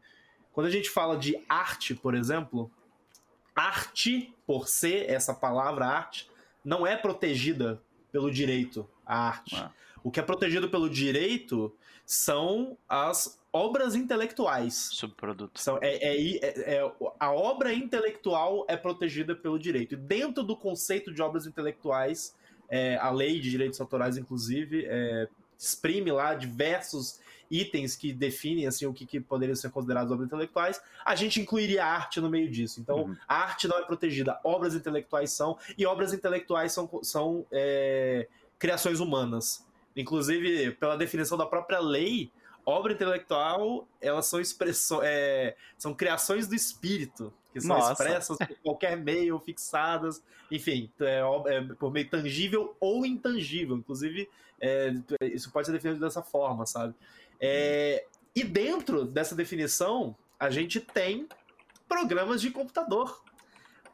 [0.51, 2.71] quando a gente fala de arte, por exemplo,
[3.55, 6.29] arte, por ser essa palavra arte,
[6.63, 7.81] não é protegida
[8.11, 9.55] pelo direito à arte.
[9.55, 9.71] Ah.
[10.03, 11.73] O que é protegido pelo direito
[12.05, 14.89] são as obras intelectuais.
[14.93, 15.59] Subproduto.
[15.59, 19.93] São, é, é- é- é- a obra intelectual é protegida pelo direito.
[19.93, 22.35] E dentro do conceito de obras intelectuais,
[22.69, 25.27] é, a lei de direitos autorais, inclusive, é,
[25.57, 30.81] exprime lá diversos itens que definem assim, o que, que poderiam ser considerados obras intelectuais.
[31.05, 32.79] A gente incluiria a arte no meio disso.
[32.81, 33.15] Então, Uhum.
[33.27, 38.27] a arte não é protegida, obras intelectuais são, e obras intelectuais são, são é,
[38.59, 39.65] criações humanas.
[39.95, 42.29] Inclusive, pela definição da própria lei,
[42.65, 47.93] obra intelectual, elas são expressões, é, são criações do espírito, que são Nossa.
[47.93, 53.77] expressas por qualquer meio, fixadas, enfim, é, é, por meio tangível ou intangível.
[53.77, 54.29] Inclusive,
[54.61, 56.93] é, isso pode ser definido dessa forma, sabe?
[57.39, 58.05] É,
[58.35, 61.27] e dentro dessa definição, a gente tem
[61.87, 63.23] programas de computador.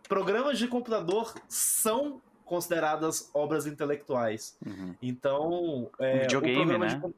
[0.07, 4.57] Programas de computador são consideradas obras intelectuais.
[4.66, 4.95] Uhum.
[5.01, 6.88] Então, Um é, videogame, né?
[6.88, 7.14] de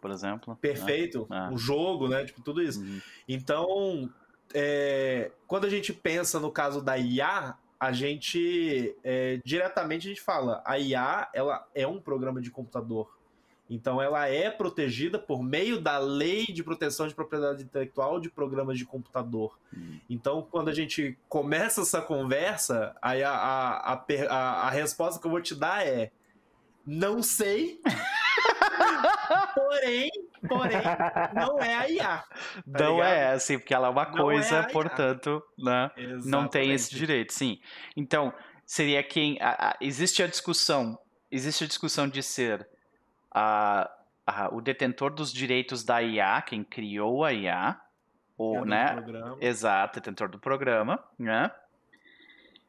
[0.00, 0.56] Por exemplo.
[0.60, 1.48] perfeito, Ah.
[1.50, 2.24] um jogo, né?
[2.24, 2.80] Tipo, tudo isso.
[2.80, 3.00] Uhum.
[3.26, 4.10] Então,
[4.54, 10.20] é, quando a gente pensa no caso da IA, a gente é, diretamente a gente
[10.20, 13.16] fala, a IA ela é um programa de computador.
[13.70, 18.78] Então ela é protegida por meio da lei de proteção de propriedade intelectual de programas
[18.78, 19.58] de computador.
[19.76, 20.00] Uhum.
[20.08, 25.26] Então, quando a gente começa essa conversa, aí a, a, a, a- a resposta que
[25.26, 26.10] eu vou te dar é
[26.86, 27.78] não sei.
[29.54, 30.10] porém,
[30.46, 30.82] porém,
[31.34, 32.18] não é a IA.
[32.18, 32.28] Tá
[32.66, 33.08] Não ligado?
[33.12, 34.68] é assim, porque ela é uma Não é coisa, IA.
[34.72, 35.90] portanto, né?
[36.24, 37.58] não tem esse direito, sim.
[37.96, 38.32] Então,
[38.66, 39.38] seria quem.
[39.40, 40.98] a- a- existe a discussão.
[41.30, 42.66] Existe a discussão de ser
[43.34, 43.90] a,
[44.52, 47.80] o detentor dos direitos da IA, quem criou a IA,
[48.36, 48.96] ou, É né?
[49.40, 51.50] Exato, detentor do programa, né?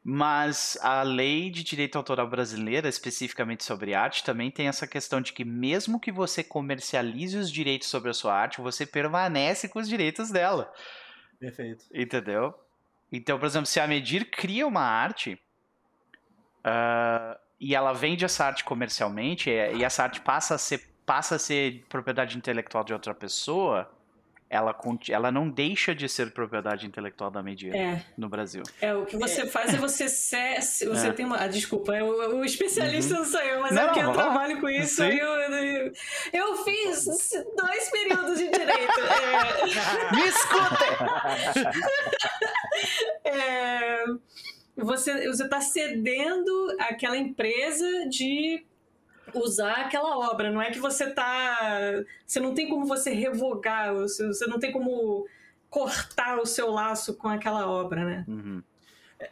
[0.02, 5.32] Mas a lei de direito autoral brasileira, especificamente sobre arte, também tem essa questão de
[5.32, 9.88] que mesmo que você comercialize os direitos sobre a sua arte, você permanece com os
[9.88, 10.72] direitos dela.
[11.38, 11.84] Perfeito.
[11.92, 12.54] Entendeu?
[13.12, 15.38] Então, por exemplo, se a Medir cria uma arte
[16.64, 21.34] ah, e ela vende essa arte comercialmente e e essa arte passa a ser, passa
[21.34, 23.90] a ser propriedade intelectual de outra pessoa,
[24.50, 24.76] ela,
[25.08, 28.64] ela não deixa de ser propriedade intelectual da Medir É, no Brasil.
[28.80, 31.12] é, o que você faz é você ser, você É.
[31.12, 34.00] tem uma, ah, desculpa, é o, o especialista não sou eu, mas Não, é porque
[34.00, 35.92] eu trabalho com isso, eu, eu,
[36.32, 37.04] eu fiz
[37.56, 40.90] dois períodos de direito, é, Me escutem!
[43.24, 44.04] é,
[44.76, 48.64] você você está cedendo aquela empresa de
[49.34, 50.50] usar aquela obra.
[50.50, 51.58] Não é que você tá.
[52.26, 55.26] Você não tem como você revogar, você não tem como
[55.68, 58.24] cortar o seu laço com aquela obra, né?
[58.26, 58.62] Uhum.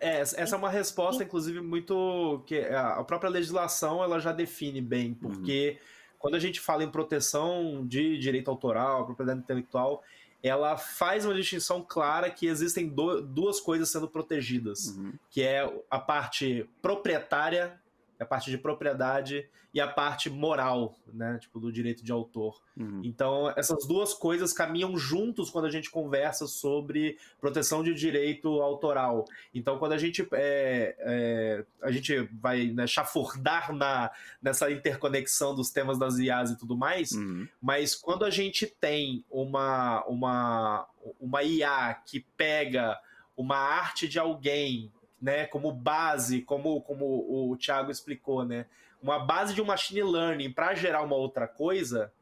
[0.00, 2.42] É, essa é uma resposta, inclusive, muito.
[2.46, 6.16] que A própria legislação ela já define bem, porque uhum.
[6.18, 10.02] quando a gente fala em proteção de direito autoral, propriedade intelectual,
[10.42, 15.12] ela faz uma distinção clara que existem do, duas coisas sendo protegidas, uhum.
[15.30, 17.78] que é a parte proprietária
[18.18, 21.38] a parte de propriedade e a parte moral, né?
[21.40, 22.60] Tipo, do direito de autor.
[22.76, 23.00] Uhum.
[23.04, 29.24] Então, essas duas coisas caminham juntos quando a gente conversa sobre proteção de direito autoral.
[29.54, 34.10] Então, quando a gente, é, é, a gente vai né, chafurdar na,
[34.42, 37.46] nessa interconexão dos temas das IAs e tudo mais, uhum.
[37.60, 40.88] mas quando a gente tem uma, uma,
[41.20, 42.98] uma IA que pega
[43.36, 44.90] uma arte de alguém
[45.20, 48.66] né, como base, como, como o Thiago explicou, né,
[49.02, 52.12] uma base de um machine learning para gerar uma outra coisa,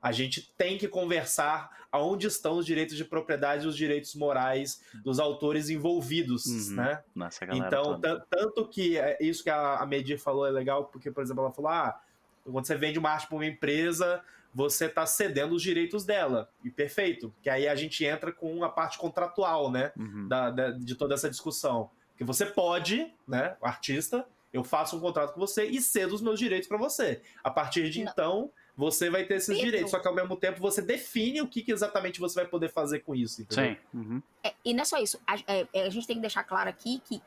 [0.00, 4.80] a gente tem que conversar aonde estão os direitos de propriedade e os direitos morais
[5.02, 6.76] dos autores envolvidos, uhum.
[6.76, 7.02] né?
[7.14, 11.42] Nossa, então, tanto que é, isso que a Medir falou é legal, porque, por exemplo,
[11.42, 12.00] ela falou, ah,
[12.44, 14.22] quando você vende uma arte para uma empresa,
[14.54, 16.48] você está cedendo os direitos dela.
[16.64, 20.28] E perfeito, que aí a gente entra com a parte contratual, né, uhum.
[20.28, 21.90] da, da, de toda essa discussão
[22.20, 26.20] que você pode, né, o artista, eu faço um contrato com você e cedo os
[26.20, 27.22] meus direitos para você.
[27.42, 28.12] A partir de Não.
[28.12, 29.64] então, você vai ter esses Pedro.
[29.64, 32.68] direitos, só que ao mesmo tempo você define o que, que, exatamente você vai poder
[32.68, 33.40] fazer com isso.
[33.40, 33.74] Entendeu?
[33.74, 33.98] Sim.
[33.98, 34.22] Uhum.
[34.44, 35.18] É, e não é só isso.
[35.26, 37.22] A, é, é, a, gente tem que deixar claro aqui que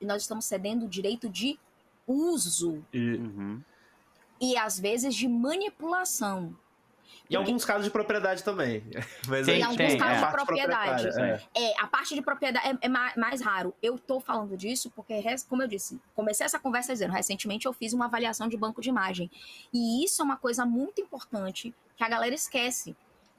[0.00, 1.56] nós estamos cedendo o direito de
[2.04, 2.84] uso.
[2.92, 3.62] E, uhum.
[4.40, 6.52] e às vezes de manipulação.
[7.30, 8.82] Em alguns casos de propriedade também.
[9.26, 10.26] Mas tem, em alguns tem, casos é.
[10.26, 11.08] de propriedade.
[11.08, 11.40] É.
[11.54, 11.80] é.
[11.80, 13.74] a parte de propriedade é, é, mais raro.
[13.82, 15.14] Eu tô falando disso porque,
[15.48, 18.88] como eu disse, comecei essa conversa dizendo, recentemente eu fiz uma avaliação de banco de
[18.88, 19.30] imagem.
[19.72, 22.96] E isso é uma coisa muito importante que a galera esquece.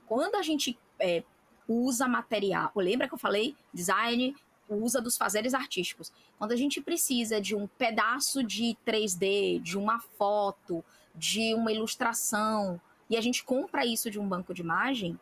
[0.08, 1.24] Quando a gente é,
[1.68, 3.56] usa material, lembra que eu falei?
[3.74, 4.36] Design,
[4.70, 6.12] usa dos fazeres artísticos.
[6.38, 10.84] Quando a gente precisa de um pedaço de 3D, de uma foto,
[11.16, 12.80] de uma ilustração,
[13.14, 15.20] e a gente compra isso de um banco de imagem,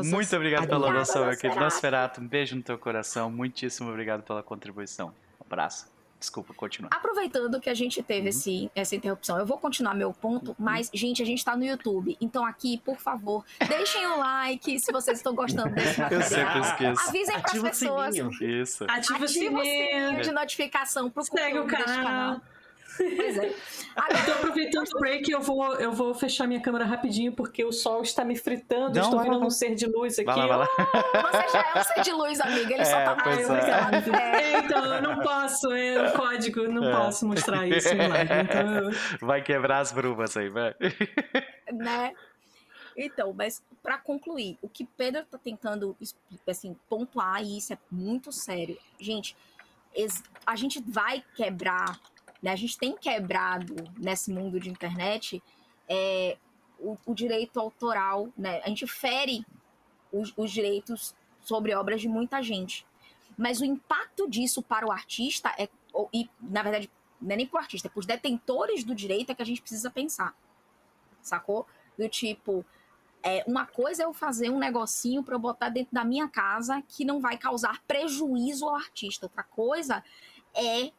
[0.04, 1.58] Muito obrigado pela doação, meu querido.
[1.58, 3.30] Nosferato, um beijo no teu coração.
[3.30, 5.08] Muitíssimo obrigado pela contribuição.
[5.40, 5.86] Um abraço.
[6.18, 6.90] Desculpa, continua.
[6.92, 8.28] Aproveitando que a gente teve uhum.
[8.28, 10.56] esse, essa interrupção, eu vou continuar meu ponto, uhum.
[10.58, 12.16] mas, gente, a gente tá no YouTube.
[12.20, 16.20] Então, aqui, por favor, deixem o like se vocês estão gostando desse material.
[16.20, 17.08] Eu sempre esqueço.
[17.08, 18.16] Avisem para as pessoas.
[18.40, 18.84] Isso.
[18.84, 21.86] Ativa, Ativa o sininho de notificação pro Segue o canal.
[21.86, 22.40] canal.
[22.98, 23.54] Pois é.
[23.96, 27.72] Agora, então, aproveitando o break, eu vou, eu vou fechar minha câmera rapidinho, porque o
[27.72, 28.94] sol está me fritando.
[28.94, 30.26] Não, estou virando um ser de luz aqui.
[30.26, 30.68] Vai lá, vai lá.
[31.32, 32.74] Você já é um ser de luz, amiga.
[32.74, 33.50] Ele é, só tá mais.
[33.50, 34.54] É.
[34.54, 34.58] é.
[34.58, 36.92] Então, eu não posso, é o código, não é.
[36.92, 38.28] posso mostrar isso em live.
[38.48, 38.90] Então eu...
[39.20, 40.74] Vai quebrar as brumas aí, vai.
[41.72, 42.12] Né?
[42.96, 45.96] Então, mas para concluir, o que Pedro está tentando
[46.46, 49.36] assim, pontuar, e isso é muito sério, gente,
[50.44, 51.98] a gente vai quebrar
[52.42, 52.52] né?
[52.52, 55.42] A gente tem quebrado nesse mundo de internet
[55.88, 56.36] é,
[56.78, 58.60] o, o, direito autoral, né?
[58.62, 59.44] A gente fere
[60.12, 62.86] os, os direitos sobre obras de muita gente.
[63.36, 65.68] Mas o impacto disso para o artista é,
[66.12, 69.30] e na verdade, não é nem para o artista, é para os detentores do direito
[69.30, 70.34] é que a gente precisa pensar.
[71.22, 71.66] Sacou?
[71.96, 72.64] Do tipo,
[73.22, 76.82] é, uma coisa é eu fazer um negocinho para eu botar dentro da minha casa
[76.86, 79.26] que não vai causar prejuízo ao artista.
[79.26, 80.02] Outra coisa
[80.54, 80.92] é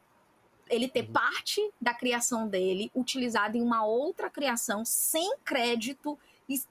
[0.70, 1.12] ele ter uhum.
[1.12, 6.18] parte da criação dele utilizada em uma outra criação sem crédito,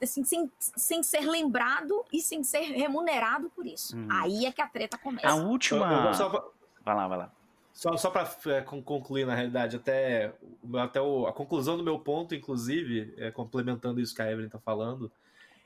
[0.01, 3.95] assim, sem, sem ser lembrado e sem ser remunerado por isso.
[3.95, 4.07] Uhum.
[4.09, 5.29] Aí é que a treta começa.
[5.29, 5.91] A última.
[5.91, 6.53] Eu, eu só...
[6.83, 7.31] Vai lá, vai lá.
[7.73, 10.33] Só, só para é, concluir, na realidade, até,
[10.81, 14.59] até o, a conclusão do meu ponto, inclusive, é, complementando isso que a Evelyn está
[14.59, 15.09] falando,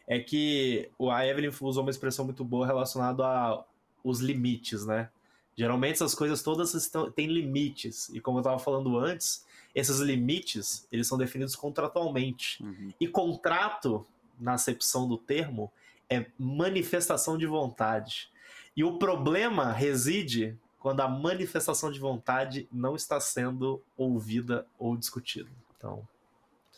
[0.05, 3.63] é que a Evelyn usou uma expressão muito boa relacionada a
[4.03, 5.09] os limites, né?
[5.55, 8.09] Geralmente essas coisas todas estão, têm limites.
[8.09, 12.63] E como eu estava falando antes, esses limites, eles são definidos contratualmente.
[12.63, 12.93] Uhum.
[12.99, 14.05] E contrato,
[14.39, 15.71] na acepção do termo,
[16.09, 18.31] é manifestação de vontade.
[18.75, 25.49] E o problema reside quando a manifestação de vontade não está sendo ouvida ou discutida.
[25.77, 26.07] Então.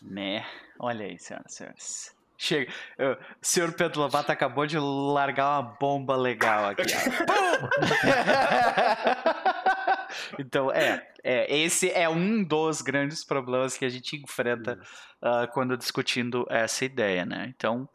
[0.01, 0.45] Né?
[0.77, 2.15] Olha aí, senhoras e senhores.
[2.37, 2.71] Chega.
[2.99, 6.83] O senhor Pedro Lobato acabou de largar uma bomba legal aqui.
[10.39, 14.79] então, é, é, esse é um dos grandes problemas que a gente enfrenta
[15.21, 17.53] uh, quando discutindo essa ideia, né?
[17.55, 17.87] Então,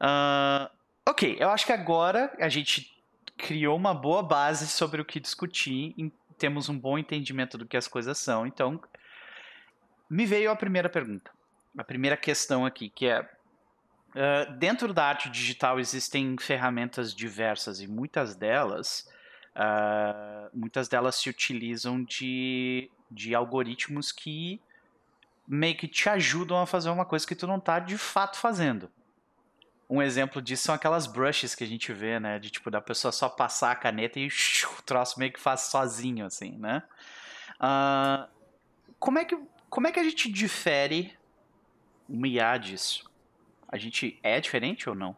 [0.00, 0.70] uh,
[1.06, 2.92] ok, eu acho que agora a gente
[3.36, 5.94] criou uma boa base sobre o que discutir,
[6.38, 8.46] temos um bom entendimento do que as coisas são.
[8.46, 8.80] Então,
[10.08, 11.30] me veio a primeira pergunta,
[11.76, 13.28] a primeira questão aqui, que é
[14.58, 19.08] dentro da arte digital existem ferramentas diversas e muitas delas,
[19.54, 24.60] uh, muitas delas se utilizam de, de algoritmos que
[25.46, 28.90] meio que te ajudam a fazer uma coisa que tu não está de fato fazendo
[29.90, 32.38] um exemplo disso são aquelas brushes que a gente vê, né?
[32.38, 34.28] De tipo, da pessoa só passar a caneta e
[34.78, 36.84] o troço meio que faz sozinho, assim, né?
[37.56, 38.28] Uh,
[39.00, 39.36] como, é que,
[39.68, 41.18] como é que a gente difere
[42.08, 43.09] uma IA disso?
[43.70, 45.16] A gente é diferente ou não?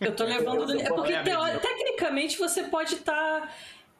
[0.00, 0.80] Eu tô levando.
[0.80, 1.12] É porque
[1.60, 3.40] tecnicamente você pode estar.
[3.40, 3.48] Tá,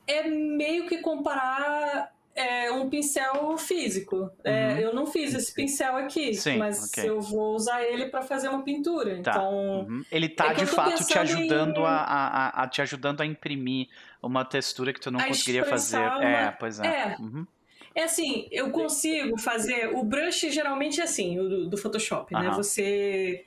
[0.07, 4.31] é meio que comparar é um pincel físico.
[4.43, 4.77] É, uhum.
[4.77, 7.09] É, eu não fiz esse pincel aqui, Sim, mas okay.
[7.09, 9.23] eu vou usar ele para fazer uma pintura.
[9.23, 9.31] Tá.
[9.31, 10.05] Então, uhum.
[10.11, 11.87] ele tá é de fato te ajudando em...
[11.87, 13.89] a, a, a, te ajudando a imprimir
[14.21, 15.99] uma textura que tu não a conseguiria fazer.
[15.99, 16.25] Uma...
[16.25, 16.87] É, pois é.
[16.87, 17.17] É.
[17.21, 17.47] Uhum.
[17.95, 18.05] É.
[18.05, 19.95] assim, eu consigo fazer.
[19.95, 22.51] O brush geralmente é assim, o do, do Photoshop, né?
[22.57, 23.47] Você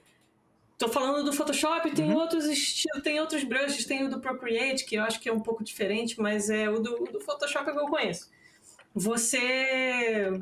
[0.77, 2.17] Tô falando do Photoshop, tem uhum.
[2.17, 5.39] outros estilos, tem outros brushes, tem o do Procreate, que eu acho que é um
[5.39, 8.29] pouco diferente, mas é o do, o do Photoshop é que eu conheço
[8.97, 10.41] você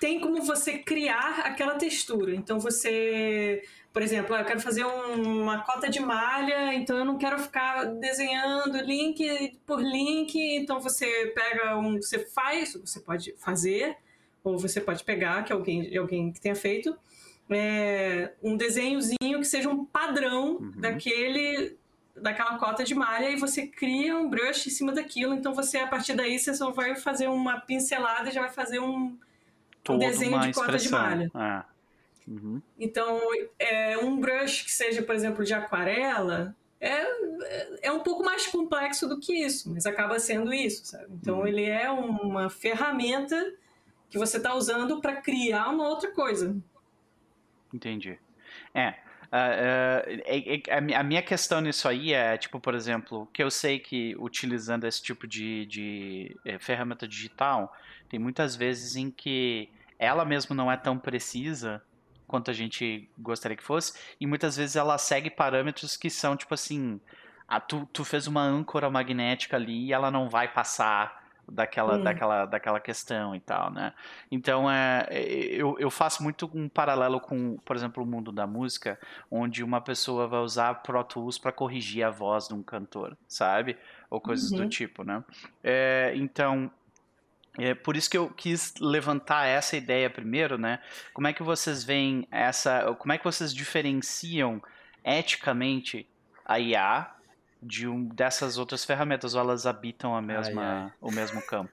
[0.00, 2.34] tem como você criar aquela textura.
[2.34, 3.62] Então você,
[3.94, 7.38] por exemplo, ah, eu quero fazer um, uma cota de malha, então eu não quero
[7.38, 13.96] ficar desenhando link por link, então você pega um, você faz, você pode fazer
[14.42, 16.98] ou você pode pegar que alguém, alguém que tenha feito
[17.48, 20.72] é, um desenhozinho que seja um padrão uhum.
[20.76, 21.76] daquele
[22.16, 25.34] daquela cota de malha e você cria um brush em cima daquilo.
[25.34, 28.78] Então você, a partir daí, você só vai fazer uma pincelada e já vai fazer
[28.78, 29.18] um,
[29.88, 31.30] um desenho de cota de malha.
[31.34, 31.64] Ah.
[32.26, 32.60] Uhum.
[32.78, 33.20] Então,
[33.58, 39.08] é, um brush que seja, por exemplo, de aquarela é, é um pouco mais complexo
[39.08, 41.06] do que isso, mas acaba sendo isso, sabe?
[41.10, 41.46] Então, uhum.
[41.46, 43.54] ele é uma ferramenta
[44.08, 46.56] que você está usando para criar uma outra coisa.
[47.72, 48.18] Entendi.
[48.74, 48.94] É,
[49.34, 54.86] Uh, a minha questão nisso aí é, tipo, por exemplo, que eu sei que utilizando
[54.86, 57.74] esse tipo de, de eh, ferramenta digital,
[58.08, 59.68] tem muitas vezes em que
[59.98, 61.82] ela mesmo não é tão precisa
[62.26, 66.54] quanto a gente gostaria que fosse, e muitas vezes ela segue parâmetros que são, tipo
[66.54, 67.00] assim,
[67.46, 72.02] ah, tu, tu fez uma âncora magnética ali e ela não vai passar daquela, hum.
[72.02, 73.92] daquela, daquela questão e tal, né?
[74.30, 78.98] Então, é, eu, eu faço muito um paralelo com, por exemplo, o mundo da música,
[79.30, 83.76] onde uma pessoa vai usar Pro Tools para corrigir a voz de um cantor, sabe?
[84.10, 84.58] Ou coisas uhum.
[84.58, 85.22] do tipo, né?
[85.62, 86.70] É, então,
[87.58, 90.80] é por isso que eu quis levantar essa ideia primeiro, né?
[91.12, 92.94] Como é que vocês veem essa...
[92.98, 94.62] Como é que vocês diferenciam
[95.04, 96.08] eticamente
[96.44, 97.14] a IA
[97.64, 100.92] de um, dessas outras ferramentas, ou elas habitam a mesma, ai, ai.
[101.00, 101.72] o mesmo campo.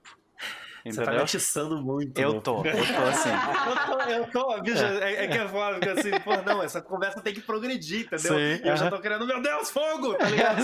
[0.85, 1.03] Entendeu?
[1.03, 2.17] Você tá me atiçando muito.
[2.17, 3.29] Eu tô, eu tô assim.
[3.29, 6.81] eu tô, eu tô, bicho, é, é que é foda, porque assim, pô, não, essa
[6.81, 8.19] conversa tem que progredir, entendeu?
[8.19, 8.77] Sim, eu uh -huh.
[8.77, 10.61] já tô querendo, meu Deus, fogo, tá ligado?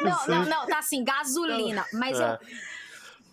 [0.00, 2.32] não, não, não, tá assim, gasolina, mas é.
[2.32, 2.38] eu...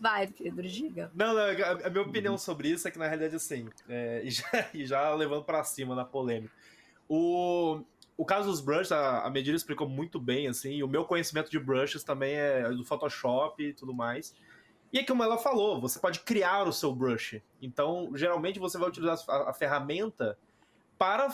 [0.03, 1.09] Vai, Pedro, diga.
[1.15, 4.29] Não, não, a, a minha opinião sobre isso é que, na realidade, assim, é, e,
[4.29, 4.43] já,
[4.75, 6.53] e já levando pra cima na polêmica,
[7.07, 7.81] o,
[8.17, 11.49] o caso dos brushes, a, a Medina explicou muito bem, assim, e o meu conhecimento
[11.49, 14.35] de brushes também é do Photoshop e tudo mais.
[14.91, 17.41] E é como ela falou, você pode criar o seu brush.
[17.61, 20.37] Então, geralmente você vai utilizar a, a ferramenta
[20.97, 21.29] para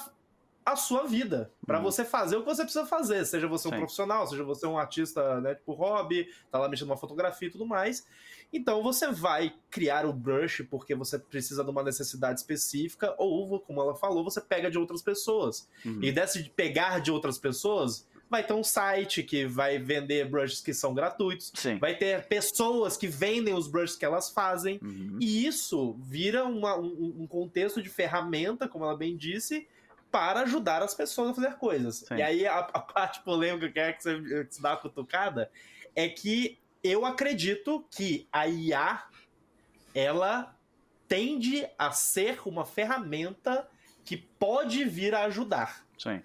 [0.66, 1.84] a sua vida, para uhum.
[1.84, 3.78] você fazer o que você precisa fazer, seja você um Sim.
[3.78, 7.66] profissional, seja você um artista, né, tipo hobby, tá lá mexendo numa fotografia e tudo
[7.66, 8.06] mais.
[8.52, 13.82] Então você vai criar o brush porque você precisa de uma necessidade específica, ou, como
[13.82, 15.68] ela falou, você pega de outras pessoas.
[15.86, 16.00] Uhum.
[16.02, 20.62] E desse de pegar de outras pessoas, vai ter um site que vai vender brushes
[20.62, 21.78] que são gratuitos, Sim.
[21.80, 25.18] vai ter pessoas que vendem os brushes que elas fazem, uhum.
[25.20, 29.68] e isso vira uma, um, um, contexto de ferramenta, como ela bem disse,
[30.12, 31.98] para ajudar as pessoas a fazer coisas.
[32.08, 32.16] Sim.
[32.16, 35.52] E aí a, a, parte polêmica que é que você, que você dá uma cutucada
[35.96, 39.04] é que eu acredito que a IA
[39.94, 40.56] ela
[41.08, 43.68] tende a ser uma ferramenta
[44.06, 45.86] que pode vir a ajudar.
[45.98, 46.22] Sim.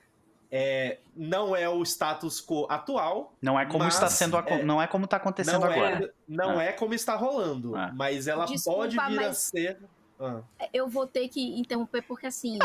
[0.50, 3.34] É, não é o status quo atual.
[3.42, 6.04] Não é como está sendo, é, não é como está acontecendo não agora.
[6.04, 6.68] É, não é.
[6.68, 7.90] é como está rolando, é.
[7.92, 9.80] mas ela Desculpa, pode vir a ser.
[10.20, 10.42] Ah.
[10.72, 12.58] Eu vou ter que interromper porque assim.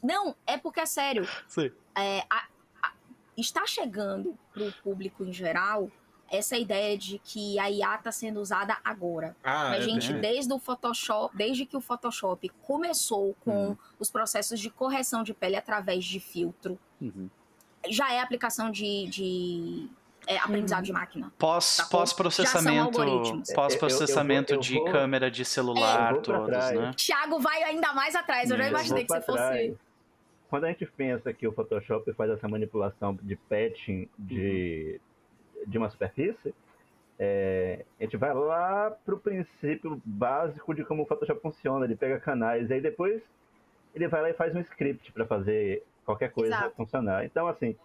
[0.00, 1.26] não, é porque é sério.
[1.48, 1.72] Sim.
[1.96, 2.46] É, a,
[2.84, 2.92] a,
[3.36, 5.90] está chegando para o público em geral
[6.30, 9.36] essa ideia de que a IA está sendo usada agora.
[9.42, 10.20] Ah, a é gente, bem...
[10.20, 13.76] desde o Photoshop, desde que o Photoshop começou com uhum.
[13.98, 17.28] os processos de correção de pele através de filtro, uhum.
[17.88, 19.88] já é aplicação de, de
[20.26, 20.84] é, aprendizado uhum.
[20.84, 21.32] de máquina.
[21.38, 22.98] Pós, tá pós processamento,
[23.54, 26.92] pós processamento eu, eu, eu vou, de câmera de celular, é, todos, né?
[26.96, 28.50] Thiago vai ainda mais atrás.
[28.50, 29.76] Eu já imaginei que você fosse.
[30.48, 35.13] Quando a gente pensa que o Photoshop faz essa manipulação de patching de uhum
[35.66, 36.54] de uma superfície,
[37.18, 41.84] é, a gente vai lá para o princípio básico de como o Photoshop funciona.
[41.84, 43.22] Ele pega canais, e aí depois
[43.94, 46.76] ele vai lá e faz um script para fazer qualquer coisa Exato.
[46.76, 47.24] funcionar.
[47.24, 47.76] Então, assim,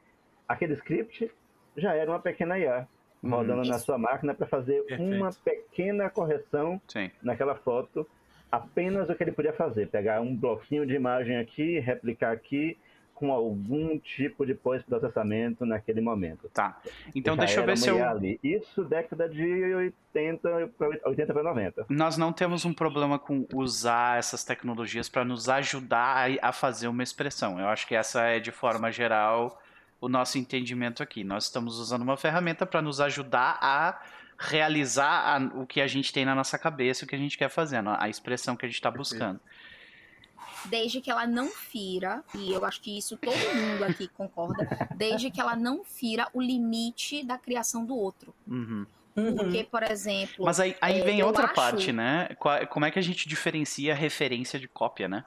[0.48, 1.32] aquele script
[1.78, 2.88] já era uma pequena IA
[3.24, 5.16] hum, rodando na sua máquina para fazer Perfeito.
[5.16, 7.12] uma pequena correção Sim.
[7.22, 8.08] naquela foto.
[8.52, 12.76] Apenas o que ele podia fazer, pegar um bloquinho de imagem aqui, replicar aqui,
[13.20, 16.50] com algum tipo de pós-processamento naquele momento.
[16.54, 16.80] Tá.
[17.14, 18.02] Então Já deixa eu ver se eu.
[18.08, 18.40] Ali.
[18.42, 20.72] Isso década de 80,
[21.04, 21.86] 80 para 90.
[21.90, 27.04] Nós não temos um problema com usar essas tecnologias para nos ajudar a, fazer uma
[27.04, 27.60] expressão.
[27.60, 29.62] Eu acho que essa é, de forma geral,
[30.00, 31.26] o nosso entendimento aqui.
[31.26, 34.02] Nós estamos usando uma ferramenta para nos ajudar a
[34.38, 37.50] realizar a, o que a gente tem na nossa cabeça, o que a gente quer
[37.50, 39.42] fazer, a expressão que a gente está buscando
[40.66, 45.32] desde que ela não fira, e eu acho que isso todo mundo aqui concorda, desde
[45.32, 48.34] que ela não fira o limite da criação do outro.
[48.48, 48.86] Uhum.
[49.14, 50.46] Porque, por exemplo.
[50.46, 51.56] Mas aí, aí é, vem outra acho...
[51.56, 52.30] parte, né?
[52.70, 55.26] Como é que a gente diferencia referência de cópia, né?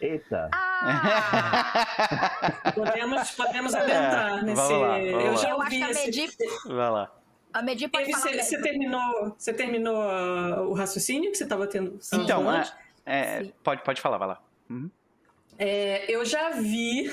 [0.00, 0.50] Eita!
[0.52, 1.86] Ah!
[2.74, 4.72] podemos, podemos adentrar é, nesse.
[4.72, 6.06] Lá, eu já ouvi eu esse...
[6.06, 6.28] Medi...
[6.66, 7.12] Vai lá.
[7.52, 11.98] A Medi pode você, você terminou, você terminou uh, o raciocínio que você estava tendo?
[12.12, 12.70] Então, é,
[13.06, 14.42] é, pode, pode falar, vai lá.
[14.68, 14.90] Uhum.
[15.58, 17.10] É, eu já vi,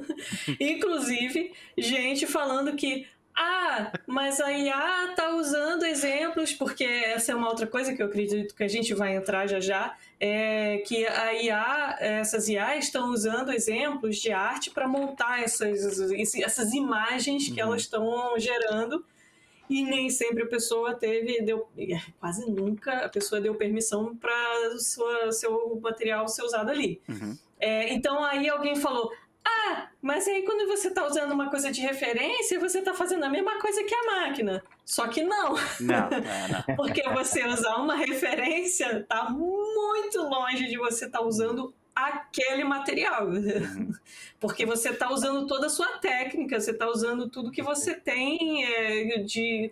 [0.60, 3.06] inclusive, gente falando que
[3.42, 8.06] ah, mas a IA tá usando exemplos, porque essa é uma outra coisa que eu
[8.06, 13.08] acredito que a gente vai entrar já já, é que a IA, essas IA estão
[13.10, 15.98] usando exemplos de arte para montar essas,
[16.36, 17.68] essas imagens que uhum.
[17.68, 19.02] elas estão gerando
[19.70, 21.68] e nem sempre a pessoa teve, deu,
[22.18, 24.32] quase nunca a pessoa deu permissão para
[25.30, 27.00] seu material ser usado ali.
[27.08, 27.38] Uhum.
[27.60, 29.12] É, então aí alguém falou,
[29.46, 33.28] ah, mas aí quando você está usando uma coisa de referência, você está fazendo a
[33.28, 34.62] mesma coisa que a máquina.
[34.84, 35.54] Só que não.
[35.78, 36.76] Não, é, não.
[36.76, 43.28] Porque você usar uma referência está muito longe de você estar tá usando aquele material.
[43.28, 43.92] Uhum.
[44.38, 48.64] Porque você está usando toda a sua técnica, você está usando tudo que você tem
[48.64, 49.70] é, de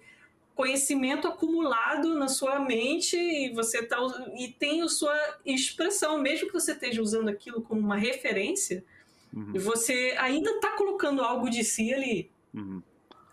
[0.54, 3.96] conhecimento acumulado na sua mente e você tá
[4.36, 5.16] e tem a sua
[5.46, 8.84] expressão, mesmo que você esteja usando aquilo como uma referência,
[9.32, 9.52] uhum.
[9.54, 12.28] você ainda está colocando algo de si ali.
[12.52, 12.82] Uhum.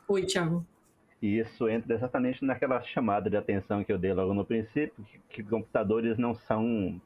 [0.07, 0.63] Oi, Thiago.
[1.19, 5.19] E isso entra exatamente naquela chamada de atenção que eu dei logo no princípio, que,
[5.29, 7.01] que computadores não são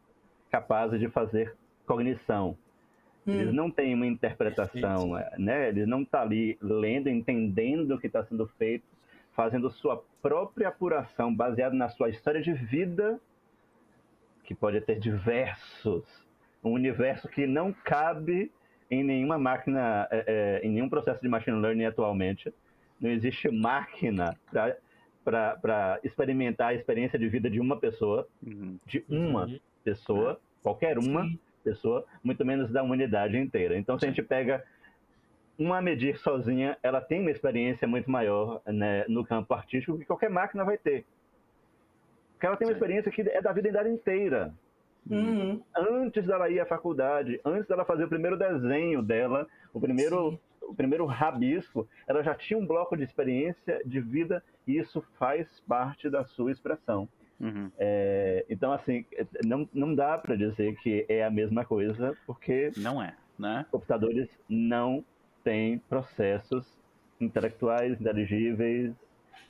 [0.51, 1.55] capazes de fazer
[1.89, 2.55] cognição.
[3.25, 3.33] Hum.
[3.33, 5.69] Eles não têm uma interpretação, né?
[5.69, 8.85] Eles não estão tá ali lendo, entendendo o que está sendo feito,
[9.35, 13.19] fazendo sua própria apuração baseada na sua história de vida,
[14.43, 16.03] que pode ter diversos,
[16.63, 18.51] um universo que não cabe
[18.91, 22.53] em nenhuma máquina, é, é, em nenhum processo de machine learning atualmente.
[22.99, 24.37] Não existe máquina
[25.23, 28.77] para experimentar a experiência de vida de uma pessoa, uhum.
[28.85, 29.59] de uma uhum.
[29.83, 31.23] pessoa, qualquer uma.
[31.23, 33.77] Sim pessoa, muito menos da humanidade inteira.
[33.77, 34.63] Então, se a gente pega
[35.57, 40.29] uma medir sozinha, ela tem uma experiência muito maior né, no campo artístico que qualquer
[40.29, 41.05] máquina vai ter.
[42.33, 44.53] Porque ela tem uma experiência que é da vida inteira.
[45.09, 45.61] Uhum.
[45.75, 50.73] Antes dela ir à faculdade, antes dela fazer o primeiro desenho dela, o primeiro, o
[50.73, 56.09] primeiro rabisco, ela já tinha um bloco de experiência de vida e isso faz parte
[56.09, 57.09] da sua expressão.
[57.39, 57.71] Uhum.
[57.77, 59.05] É, então, assim,
[59.45, 63.65] não, não dá para dizer que é a mesma coisa, porque não é, né?
[63.71, 65.03] computadores não
[65.43, 66.65] têm processos
[67.19, 68.93] intelectuais, inteligíveis,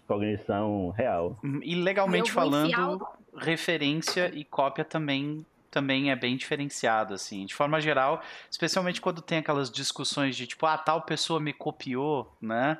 [0.08, 1.40] cognição real.
[1.44, 1.60] Uhum.
[1.64, 7.46] E legalmente falando, referência e cópia também também é bem diferenciado, assim.
[7.46, 12.36] De forma geral, especialmente quando tem aquelas discussões de tipo, ah, tal pessoa me copiou,
[12.42, 12.80] né?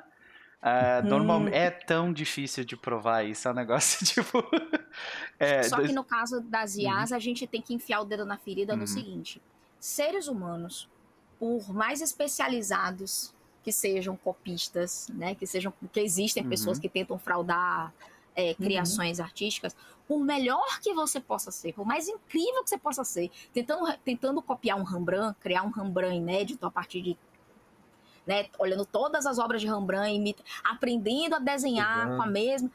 [0.62, 4.44] Uh, normal, é tão difícil de provar isso, é um negócio tipo.
[5.38, 7.16] é, Só que no caso das IAs, uhum.
[7.16, 8.80] a gente tem que enfiar o dedo na ferida uhum.
[8.80, 9.40] no seguinte:
[9.78, 10.86] seres humanos,
[11.38, 16.50] por mais especializados que sejam copistas, né, que sejam, que existem uhum.
[16.50, 17.92] pessoas que tentam fraudar
[18.34, 19.24] é, criações uhum.
[19.24, 19.74] artísticas,
[20.06, 24.42] por melhor que você possa ser, por mais incrível que você possa ser, tentando, tentando
[24.42, 27.16] copiar um Rembrandt, criar um Rembrandt inédito a partir de
[28.30, 32.16] né, olhando todas as obras de Rembrandt, imita, aprendendo a desenhar uhum.
[32.16, 32.70] com a mesma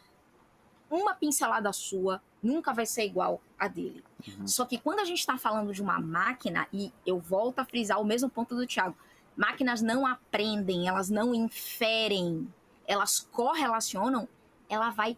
[0.91, 4.03] uma pincelada sua nunca vai ser igual a dele.
[4.27, 4.47] Uhum.
[4.47, 7.99] Só que quando a gente está falando de uma máquina, e eu volto a frisar
[8.01, 8.95] o mesmo ponto do Thiago,
[9.35, 12.47] máquinas não aprendem, elas não inferem,
[12.85, 14.27] elas correlacionam,
[14.69, 15.17] ela vai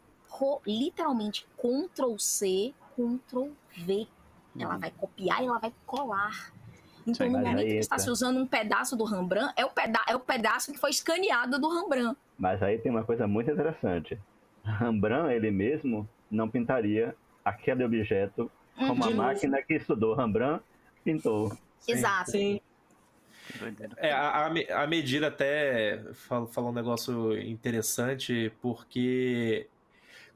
[0.66, 4.08] literalmente Ctrl C, Ctrl V.
[4.58, 4.80] Ela uhum.
[4.80, 6.54] vai copiar e ela vai colar.
[7.08, 10.16] Então, no momento que está se usando um pedaço do Rembrandt, é o, peda é
[10.16, 12.20] o pedaço que foi escaneado do Rembrandt.
[12.38, 14.20] Mas aí tem uma coisa muito interessante.
[14.64, 20.62] Rembrandt, ele mesmo, não pintaria aquele objeto como a máquina que estudou Rembrandt
[21.04, 21.50] pintou.
[21.80, 21.94] Sim.
[21.94, 22.32] Exato.
[22.32, 22.60] Sim.
[23.96, 24.52] É, a,
[24.84, 26.04] a medida até
[26.52, 29.68] falou um negócio interessante, porque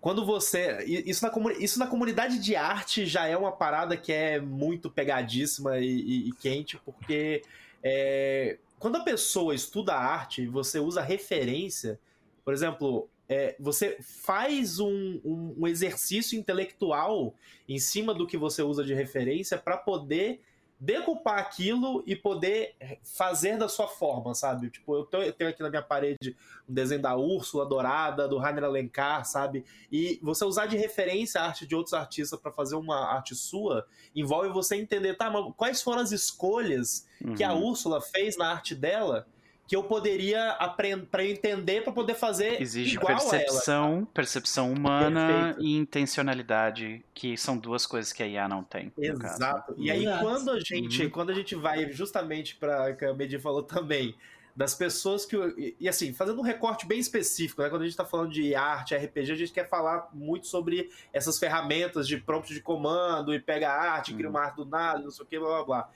[0.01, 0.83] quando você.
[0.83, 5.77] Isso na, isso na comunidade de arte já é uma parada que é muito pegadíssima
[5.77, 7.43] e, e, e quente, porque
[7.83, 11.99] é, quando a pessoa estuda arte, você usa referência.
[12.43, 17.35] Por exemplo, é, você faz um, um, um, exercício intelectual
[17.69, 20.41] em cima do que você usa de referência para poder
[20.81, 24.71] decupar aquilo e poder fazer da sua forma, sabe?
[24.71, 26.35] Tipo, eu tenho aqui na minha parede
[26.67, 29.63] um desenho da Úrsula Dourada, do Rainer Alencar, sabe?
[29.91, 33.85] E você usar de referência a arte de outros artistas para fazer uma arte sua
[34.15, 37.35] envolve você entender, tá, mas quais foram as escolhas uhum.
[37.35, 37.67] que a uhum.
[37.67, 39.27] Úrsula fez na arte dela
[39.71, 45.27] que eu poderia aprender para entender para poder fazer exige igual percepção ela, percepção humana
[45.27, 45.61] Perfeito.
[45.61, 50.25] e intencionalidade que são duas coisas que a IA não tem exato e aí Exato.
[50.25, 51.09] quando a gente uhum.
[51.09, 54.13] quando a gente vai justamente para que a Medi falou também
[54.53, 55.37] das pessoas que
[55.79, 57.69] e, assim fazendo um recorte bem específico né?
[57.69, 61.39] quando a gente está falando de arte RPG a gente quer falar muito sobre essas
[61.39, 64.17] ferramentas de prompt de comando e pega a arte uhum.
[64.17, 65.89] cria uma arte do nada não sei o que blá blá blá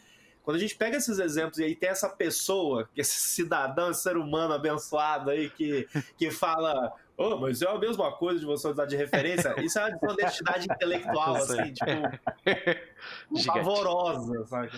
[0.45, 4.15] quando a gente pega esses exemplos e aí tem essa pessoa, esse cidadão, esse ser
[4.15, 8.85] humano abençoado aí que, que fala Oh, mas é a mesma coisa de você usar
[8.85, 9.55] de referência.
[9.61, 11.85] Isso é uma desonestidade intelectual, assim, tipo.
[13.45, 14.71] pavorosa, sabe?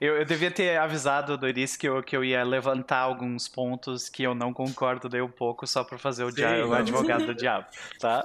[0.00, 4.08] Eu, eu devia ter avisado do início que eu, que eu ia levantar alguns pontos
[4.08, 7.34] que eu não concordo daí um pouco, só pra fazer o, diabo, o advogado do
[7.34, 7.66] diabo,
[7.98, 8.22] tá?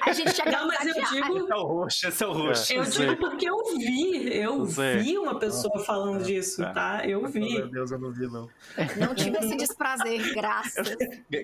[0.00, 1.38] A gente já não, mas eu digo.
[1.38, 2.72] Esse é o roxo, esse é o roxo.
[2.72, 6.72] Eu digo porque eu vi, eu vi uma pessoa falando disso, é.
[6.72, 7.02] tá?
[7.06, 7.54] Eu vi.
[7.54, 8.48] Meu Deus, eu não vi, não.
[8.96, 10.96] Não tive esse desprazer, graças.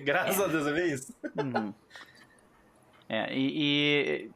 [0.03, 1.13] Graças a Deus, é isso?
[1.53, 1.73] Uhum.
[3.07, 4.31] É, e, e,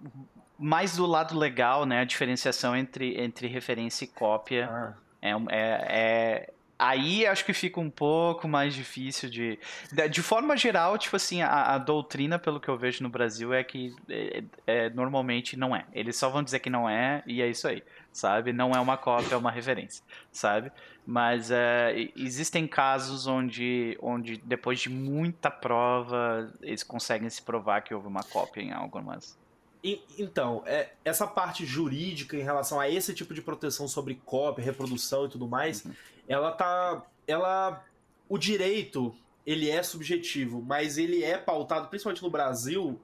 [0.58, 4.94] mais do lado legal, né, a diferenciação entre, entre referência e cópia ah.
[5.22, 9.60] é, é, é, aí acho que fica um pouco mais difícil de
[10.10, 13.64] de forma geral tipo assim a, a doutrina pelo que eu vejo no Brasil é
[13.64, 17.48] que é, é, normalmente não é eles só vão dizer que não é e é
[17.50, 20.72] isso aí sabe não é uma cópia é uma referência sabe
[21.10, 27.96] mas é, existem casos onde, onde, depois de muita prova, eles conseguem se provar que
[27.96, 29.36] houve uma cópia em algumas.
[29.84, 34.64] E, então, é, essa parte jurídica em relação a esse tipo de proteção sobre cópia,
[34.64, 35.94] reprodução e tudo mais, uhum.
[36.28, 37.04] ela tá.
[37.26, 37.84] Ela.
[38.28, 39.16] O direito,
[39.48, 43.02] ele é subjetivo, mas ele é pautado, principalmente no Brasil,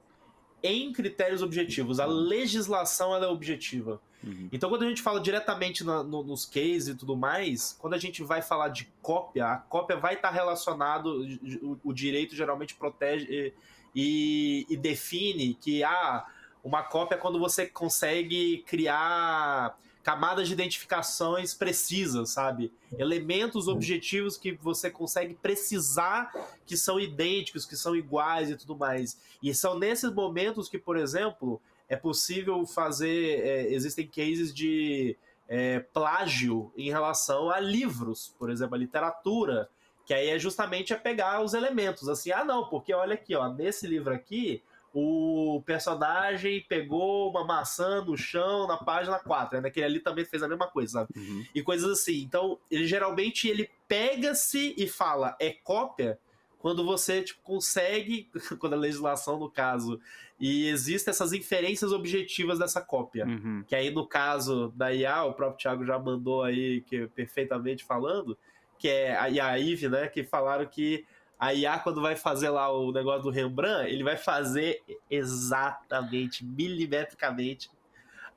[0.62, 2.00] em critérios objetivos.
[2.00, 4.00] A legislação ela é objetiva.
[4.24, 4.48] Uhum.
[4.50, 8.22] Então, quando a gente fala diretamente no, nos cases e tudo mais, quando a gente
[8.22, 11.24] vai falar de cópia, a cópia vai estar relacionado,
[11.62, 13.54] o, o direito geralmente protege
[13.94, 16.26] e, e, define que ah,
[16.62, 22.72] uma cópia é quando você consegue criar camadas de identificações precisas, sabe?
[22.96, 26.30] Elementos objetivos que você consegue precisar
[26.64, 29.20] que são idênticos, que são iguais e tudo mais.
[29.42, 33.40] E são nesses momentos que, por exemplo, é possível fazer.
[33.40, 35.16] É, existem cases de
[35.48, 39.68] é, plágio em relação a livros, por exemplo, a literatura,
[40.06, 43.52] que aí é justamente a pegar os elementos, assim, ah, não, porque olha aqui, ó,
[43.52, 44.62] nesse livro aqui,
[44.98, 49.64] o personagem pegou uma maçã no chão na página 4, né?
[49.64, 51.10] Naquele ali também fez a mesma coisa, sabe?
[51.14, 51.44] Uhum.
[51.54, 52.22] E coisas assim.
[52.22, 56.18] Então, ele geralmente ele pega-se e fala, é cópia,
[56.58, 60.00] quando você tipo, consegue, quando a legislação, no caso,
[60.40, 63.26] e existem essas inferências objetivas dessa cópia.
[63.26, 63.64] Uhum.
[63.68, 68.34] Que aí, no caso da IA, o próprio Thiago já mandou aí, que perfeitamente falando,
[68.78, 71.04] que é a, e a Eve, né, que falaram que
[71.38, 77.70] a IA, quando vai fazer lá o negócio do Rembrandt, ele vai fazer exatamente, milimetricamente,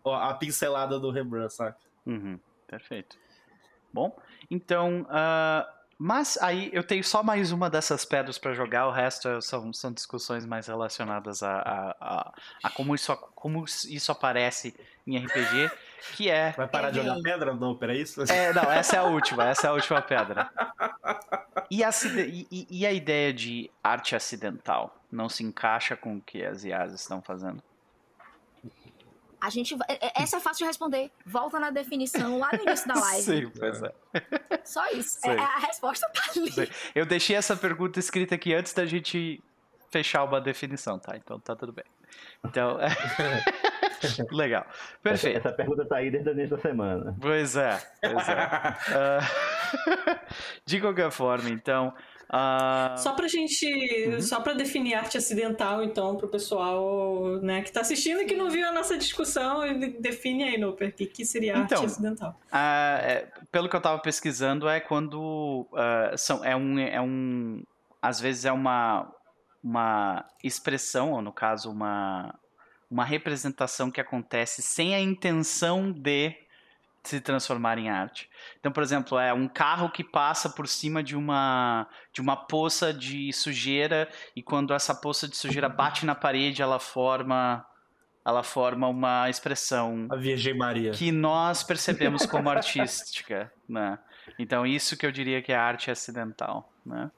[0.05, 1.79] a pincelada do Rembrandt, saca?
[2.05, 3.17] Uhum, perfeito.
[3.93, 4.15] Bom,
[4.49, 5.01] então.
[5.03, 9.73] Uh, mas aí eu tenho só mais uma dessas pedras para jogar, o resto são,
[9.73, 14.73] são discussões mais relacionadas a, a, a, a como, isso, como isso aparece
[15.05, 15.69] em RPG,
[16.15, 16.53] que é.
[16.53, 17.53] Vai parar é, de jogar pedra?
[17.53, 18.05] Não, peraí.
[18.29, 20.49] É, não, essa é a última, essa é a última pedra.
[21.69, 21.89] E a,
[22.49, 26.93] e, e a ideia de arte acidental não se encaixa com o que as IAs
[26.93, 27.61] estão fazendo?
[29.41, 31.11] A gente é, é, essa é fácil de responder.
[31.25, 33.23] Volta na definição lá no início da live.
[33.23, 33.93] Sim, pois é.
[34.63, 35.19] Só isso.
[35.25, 36.51] É, a resposta tá ali.
[36.51, 36.67] Sim.
[36.93, 39.41] Eu deixei essa pergunta escrita aqui antes da gente
[39.89, 41.15] fechar uma definição, tá?
[41.15, 41.85] Então tá tudo bem.
[42.43, 42.77] Então.
[44.31, 44.65] Legal.
[45.03, 45.39] Perfeito.
[45.39, 47.15] Essa, essa, pergunta tá aí desde o início da semana.
[47.19, 48.35] Pois é, pois é.
[48.95, 50.19] Uh,
[50.65, 51.93] de qualquer forma, então.
[52.29, 52.95] Uh...
[52.97, 53.65] Só pra gente.
[54.07, 54.21] Uhum.
[54.21, 58.49] Só pra definir arte acidental, então, pro pessoal né, que tá assistindo e que não
[58.49, 59.61] viu a nossa discussão,
[59.99, 62.39] define aí, Noper, o que, que seria arte então, acidental.
[62.47, 65.67] Uh, pelo que eu tava pesquisando, é quando.
[65.71, 67.63] Uh, são, é, um, é um.
[67.99, 69.11] Às vezes é uma,
[69.63, 72.37] uma expressão, ou no caso, uma,
[72.91, 76.35] uma representação que acontece sem a intenção de
[77.09, 78.29] se transformar em arte.
[78.59, 82.93] Então, por exemplo, é um carro que passa por cima de uma de uma poça
[82.93, 87.65] de sujeira e quando essa poça de sujeira bate na parede, ela forma
[88.25, 93.97] ela forma uma expressão a Virgem Maria que nós percebemos como artística, né?
[94.37, 97.09] Então, isso que eu diria que é arte acidental, né?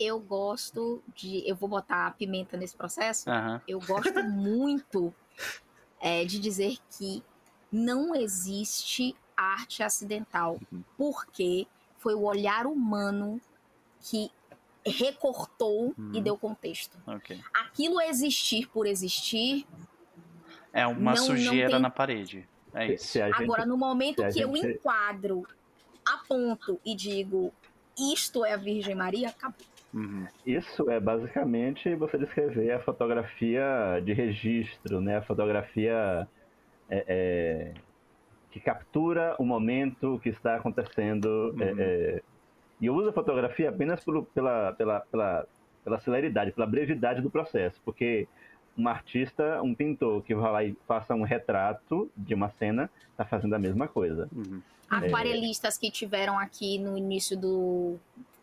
[0.00, 1.48] Eu gosto de.
[1.48, 3.30] Eu vou botar pimenta nesse processo.
[3.30, 3.60] Uhum.
[3.68, 5.14] Eu gosto muito
[6.00, 7.22] é, de dizer que
[7.72, 10.84] não existe arte acidental, uhum.
[10.96, 11.66] porque
[11.98, 13.40] foi o olhar humano
[14.00, 14.30] que
[14.84, 16.12] recortou uhum.
[16.14, 16.98] e deu contexto.
[17.06, 17.40] Okay.
[17.54, 19.66] Aquilo existir por existir.
[20.72, 21.82] É uma não, sujeira não tem...
[21.82, 22.48] na parede.
[22.74, 23.18] É isso.
[23.18, 24.42] Gente, Agora, no momento que gente...
[24.42, 25.46] eu enquadro,
[26.04, 27.52] aponto e digo
[27.98, 29.66] isto é a Virgem Maria, acabou.
[29.92, 30.26] Uhum.
[30.46, 35.18] Isso é basicamente você descrever a fotografia de registro, né?
[35.18, 36.26] A fotografia
[36.92, 37.74] é, é,
[38.50, 41.26] que captura o momento que está acontecendo.
[41.54, 41.62] Uhum.
[41.62, 42.22] É, é
[42.80, 45.46] e eu uso a fotografia apenas por, pela, pela, pela,
[45.84, 48.26] pela celeridade, pela brevidade do processo, porque
[48.76, 53.24] um artista, um pintor que vai lá e faça um retrato de uma cena, está
[53.24, 54.28] fazendo a mesma coisa.
[54.32, 54.60] Uhum.
[54.90, 57.96] Aquarelistas que tiveram aqui no início do,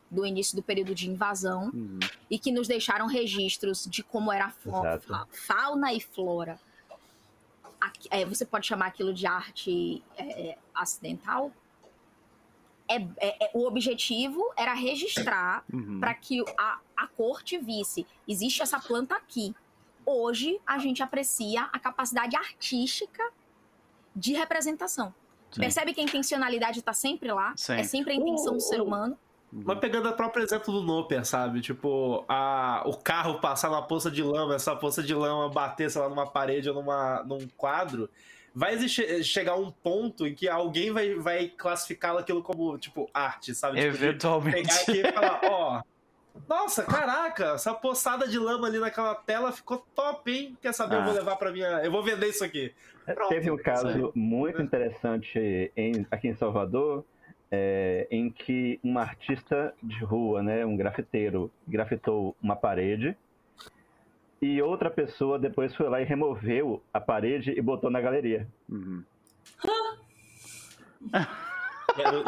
[0.10, 2.00] do início do período de invasão uhum.
[2.32, 6.58] e que nos deixaram registros de como era a fauna e flora.
[8.10, 11.51] É, você pode chamar aquilo de arte é, acidental?
[12.88, 15.99] É, é, é o objetivo era registrar uhum.
[15.99, 19.56] para que a, a corte visse: existe essa planta aqui.
[20.06, 23.23] Hoje a gente aprecia a capacidade artística
[24.15, 25.14] de representação.
[25.51, 25.61] Sim.
[25.61, 27.53] Percebe que a intencionalidade está sempre lá?
[27.56, 27.73] Sim.
[27.73, 29.18] É sempre a intenção uh, do ser humano.
[29.52, 31.62] Mas pegando o próprio exemplo do Noper, sabe?
[31.62, 36.02] Tipo, a, o carro passar na poça de lama, essa poça de lama bater, sei
[36.02, 38.10] lá, numa parede ou numa, num quadro,
[38.54, 43.56] vai existir, chegar um ponto em que alguém vai, vai classificar aquilo como, tipo, arte,
[43.56, 43.82] sabe?
[43.82, 44.56] Tipo, Eventualmente.
[44.56, 45.82] Pegar aqui e falar, ó,
[46.48, 50.58] nossa, caraca, essa poçada de lama ali naquela tela ficou top, hein?
[50.62, 50.96] Quer saber?
[50.96, 51.00] Ah.
[51.00, 51.16] Eu vou ah.
[51.16, 51.68] levar pra minha.
[51.84, 52.74] Eu vou vender isso aqui.
[53.06, 57.04] Pronto, Teve um caso muito interessante em, aqui em Salvador
[57.52, 63.16] é, em que um artista de rua, né, um grafiteiro, grafitou uma parede
[64.42, 68.48] e outra pessoa depois foi lá e removeu a parede e botou na galeria.
[68.70, 69.04] Uhum.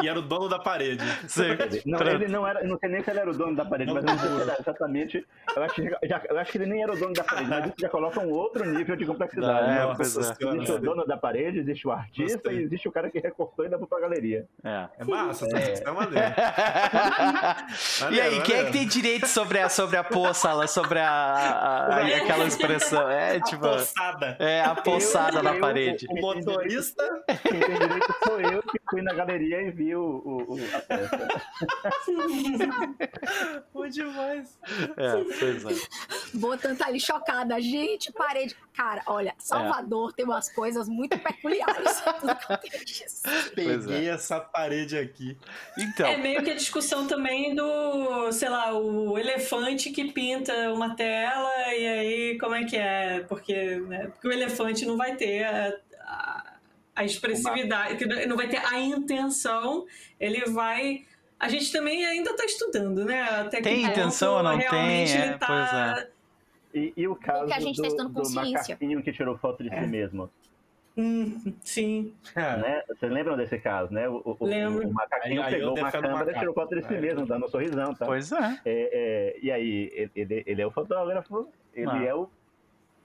[0.02, 1.04] E era, o dono da parede.
[1.28, 1.42] Sim.
[1.86, 4.04] Não, ele não era, não sei nem se ele era o dono da parede, mas
[4.04, 5.26] eu não sei exatamente.
[5.54, 7.66] Eu acho, que, já, eu acho que ele nem era o dono da parede, mas
[7.66, 9.70] isso já coloca um outro nível de complexidade.
[9.70, 12.56] É, Nossa, existe o dono da parede, existe o artista Gostei.
[12.56, 14.46] e existe o cara que recortou e levou pra galeria.
[14.64, 15.82] É, é massa, é.
[15.84, 16.26] é maneiro.
[18.10, 21.10] e aí, quem é que tem direito sobre a, sobre a poça lá, sobre a,
[21.10, 23.08] a, a aquela expressão?
[23.08, 23.66] É tipo.
[23.66, 24.36] A poçada.
[24.38, 26.06] É, a poçada eu, na eu, parede.
[26.08, 27.24] O, o motorista.
[27.42, 30.80] Quem tem direito sou eu que fui na galeria e vi o, o, o a
[30.80, 31.28] peça.
[33.72, 34.58] Foi demais.
[34.96, 35.86] É, pois é.
[36.34, 37.60] Botan tá ali chocada.
[37.60, 38.56] Gente, parede.
[38.74, 40.14] Cara, olha, Salvador é.
[40.16, 42.02] tem umas coisas muito peculiares.
[43.54, 44.12] Peguei é.
[44.12, 45.36] essa parede aqui.
[45.78, 46.06] Então.
[46.06, 51.74] É meio que a discussão também do, sei lá, o elefante que pinta uma tela
[51.74, 53.20] e aí como é que é?
[53.28, 55.74] Porque, né, porque o elefante não vai ter a,
[56.06, 56.51] a
[56.94, 59.86] a expressividade, que não vai ter a intenção,
[60.20, 61.04] ele vai
[61.42, 63.20] a gente também ainda está estudando, né?
[63.22, 65.12] Até tem intenção ou não tem?
[65.12, 65.46] É, tá...
[65.46, 66.10] Pois é.
[66.74, 69.80] E, e o caso do, do macaquinho que tirou foto de é.
[69.80, 70.30] si mesmo?
[70.96, 72.14] Hum, sim.
[72.36, 72.82] Né?
[72.86, 74.08] Vocês lembram desse caso, né?
[74.08, 74.88] O, o, Lembro.
[74.88, 77.00] o macaquinho aí, pegou uma câmera e tirou foto de si é.
[77.00, 78.06] mesmo, dando um sorrisão, tá?
[78.06, 78.60] Pois é.
[78.64, 82.04] é, é e aí, ele, ele é o fotógrafo, ele ah.
[82.04, 82.28] é o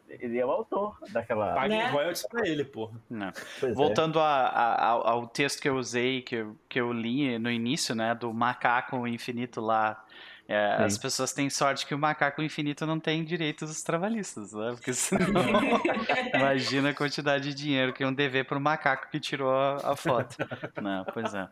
[0.09, 1.53] ele é o autor daquela.
[1.53, 1.89] Paguem né?
[1.89, 2.99] royalties pra ele, porra.
[3.09, 3.31] Não.
[3.61, 3.71] É.
[3.73, 7.93] Voltando a, a, ao texto que eu usei, que eu, que eu li no início,
[7.93, 8.15] né?
[8.15, 10.03] Do macaco infinito lá.
[10.49, 14.71] É, as pessoas têm sorte que o macaco infinito não tem direitos dos trabalhistas, né?
[14.71, 15.25] Porque senão.
[16.34, 20.38] imagina a quantidade de dinheiro que iam dever pro macaco que tirou a, a foto.
[20.81, 21.47] Não, pois é.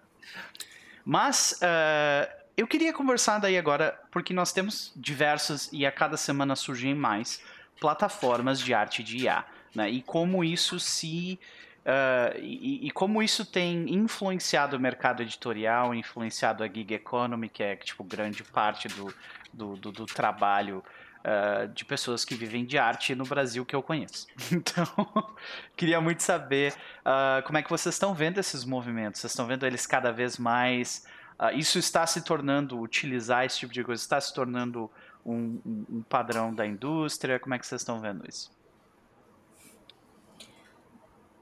[1.04, 1.60] Mas.
[1.62, 6.96] Uh, eu queria conversar daí agora, porque nós temos diversos, e a cada semana surgem
[6.96, 7.44] mais,
[7.80, 9.90] plataformas de arte de IA, né?
[9.90, 11.40] E como isso se
[11.86, 17.62] uh, e, e, como isso tem influenciado o mercado editorial, influenciado a gig economy, que
[17.62, 19.14] é tipo grande parte do,
[19.54, 20.84] do, do, do trabalho
[21.26, 24.28] uh, de pessoas que vivem de arte no Brasil que eu conheço.
[24.52, 24.86] Então,
[25.76, 29.20] queria muito saber uh, como é que vocês estão vendo esses movimentos.
[29.20, 31.06] Vocês estão vendo eles cada vez mais?
[31.54, 34.90] isso está se tornando utilizar esse tipo de coisa está se tornando
[35.26, 37.40] um, um, padrão da indústria?
[37.40, 38.52] Como é que vocês estão vendo isso?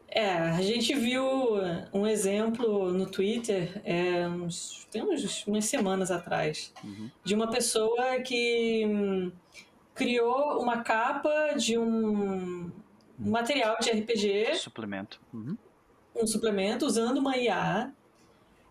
[0.08, 1.26] É, a gente viu
[1.92, 7.10] um exemplo no Twitter é, uns, tem uns, umas semanas atrás uhum.
[7.24, 9.32] de uma pessoa que hum,
[9.96, 12.72] criou uma capa de um
[13.18, 14.56] material de RPG.
[14.56, 15.20] Suplemento.
[15.34, 15.58] Uhum.
[16.16, 17.92] Um suplemento usando uma IA.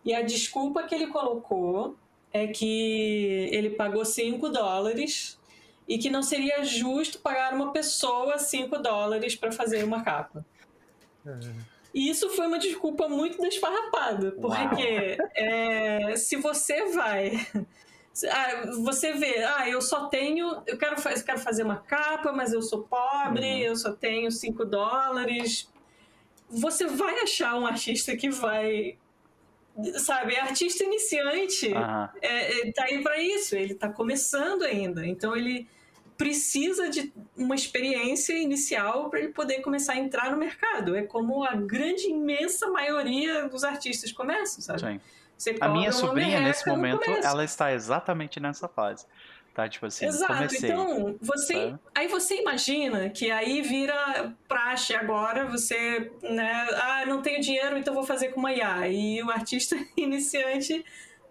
[0.04, 1.96] E a desculpa que ele colocou
[2.32, 5.38] é que ele pagou 5 dólares
[5.86, 10.44] e que não seria justo pagar uma pessoa 5 dólares para fazer uma capa.
[11.94, 17.46] E isso foi uma desculpa muito desfarrapada, porque é, se você vai.
[18.30, 20.62] Ah, você vê, ah, eu só tenho.
[20.66, 23.58] Eu quero, eu quero fazer uma capa, mas eu sou pobre, uhum.
[23.58, 25.70] eu só tenho 5 dólares.
[26.48, 28.98] Você vai achar um artista que vai
[29.98, 31.72] sabe, é artista iniciante,
[32.20, 35.68] é, é, tá aí para isso, ele está começando ainda, então ele
[36.16, 40.94] precisa de uma experiência inicial para ele poder começar a entrar no mercado.
[40.94, 45.00] É como a grande imensa maioria dos artistas começam, sabe?
[45.36, 45.56] Sim.
[45.60, 49.06] a minha sobrinha nesse momento, ela está exatamente nessa fase.
[49.54, 50.32] Tá, tipo assim, Exato.
[50.32, 57.20] Comecei, então, você, aí você imagina que aí vira praxe agora, você, né, ah, não
[57.20, 58.88] tenho dinheiro, então vou fazer com uma IA.
[58.88, 60.82] E o artista iniciante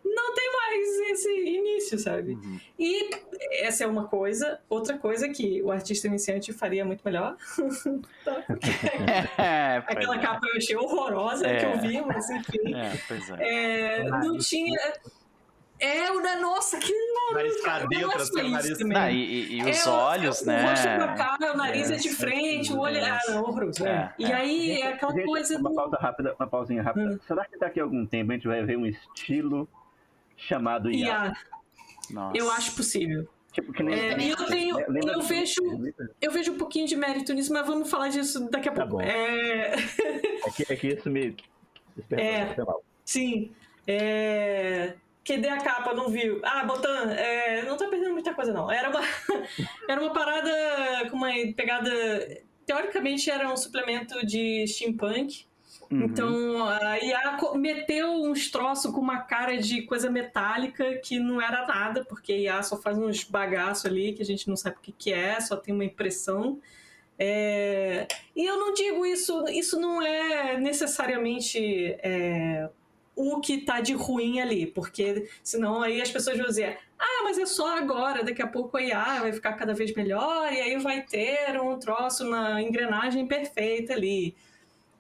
[0.06, 2.34] não tem mais esse início, sabe?
[2.34, 2.60] Uhum.
[2.77, 3.10] E
[3.64, 4.60] essa é uma coisa.
[4.69, 7.35] Outra coisa que o artista iniciante faria muito melhor.
[8.23, 8.43] Tá?
[9.43, 10.19] é, Aquela é.
[10.19, 11.57] capa eu achei horrorosa é.
[11.57, 12.76] que eu vi, mas enfim.
[12.76, 13.98] É, pois é.
[13.98, 14.80] é não tinha
[15.81, 16.93] é o da nossa, que
[17.33, 18.79] nariz pra dentro, assim, o nariz.
[18.79, 20.63] Não, e, e, os é, olhos, né?
[20.63, 23.09] O rosto pra cá, o nariz é, é de frente, o olho é.
[23.09, 23.85] Ah, não, horroroso.
[23.85, 25.57] É, e aí é aquela gente, coisa.
[25.57, 25.75] Uma do...
[25.75, 27.11] pausa rápida, uma pausinha rápida.
[27.11, 27.19] Hum.
[27.27, 29.67] Será que daqui a algum tempo a gente vai ver um estilo
[30.37, 31.07] chamado IA?
[31.07, 31.33] IA.
[32.11, 32.37] Nossa.
[32.37, 33.27] Eu acho possível.
[33.51, 35.61] Tipo, que nem é, eu tenho, eu vejo,
[36.21, 39.01] eu vejo um pouquinho de mérito nisso, mas vamos falar disso daqui a tá pouco.
[39.01, 39.73] É...
[39.73, 41.35] é, que, é que isso me
[42.11, 42.55] é,
[43.03, 43.51] sim.
[43.85, 44.93] É...
[45.23, 45.93] Cadê a capa?
[45.93, 46.41] Não viu.
[46.43, 48.72] Ah, Botan, é, não tá perdendo muita coisa, não.
[48.72, 49.02] Era uma,
[49.88, 50.52] era uma parada
[51.10, 51.91] com uma pegada.
[52.65, 55.45] Teoricamente era um suplemento de steampunk.
[55.91, 56.06] Uhum.
[56.06, 61.68] Então a IA meteu uns troços com uma cara de coisa metálica que não era
[61.68, 64.80] nada, porque a IA só faz uns bagaços ali que a gente não sabe o
[64.80, 66.60] que, que é, só tem uma impressão.
[67.19, 68.07] É...
[68.35, 72.69] E eu não digo isso, isso não é necessariamente é,
[73.15, 77.38] o que tá de ruim ali, porque senão aí as pessoas vão dizer, ah, mas
[77.38, 80.77] é só agora, daqui a pouco a IA vai ficar cada vez melhor e aí
[80.77, 84.35] vai ter um troço na engrenagem perfeita ali.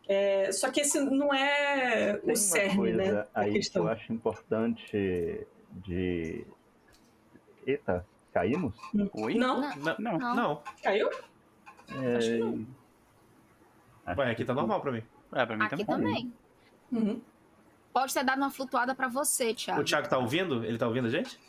[0.07, 3.25] É, só que esse não é Tem o cerne, né?
[3.33, 6.45] Aí que eu acho importante de.
[7.65, 8.75] Eita, caímos?
[9.13, 9.35] Oi?
[9.35, 9.61] Não.
[9.61, 9.95] Não.
[9.99, 10.17] Não.
[10.17, 10.35] não.
[10.35, 10.63] não.
[10.83, 11.09] Caiu?
[11.89, 12.17] É...
[12.17, 12.67] Acho que não.
[14.17, 15.03] Ué, aqui tá normal pra mim.
[15.33, 16.13] É, pra mim aqui também.
[16.13, 16.33] também.
[16.91, 17.21] Uhum.
[17.93, 19.81] Pode ter dado uma flutuada para você, Thiago.
[19.81, 20.63] O Thiago tá ouvindo?
[20.63, 21.39] Ele tá ouvindo a gente?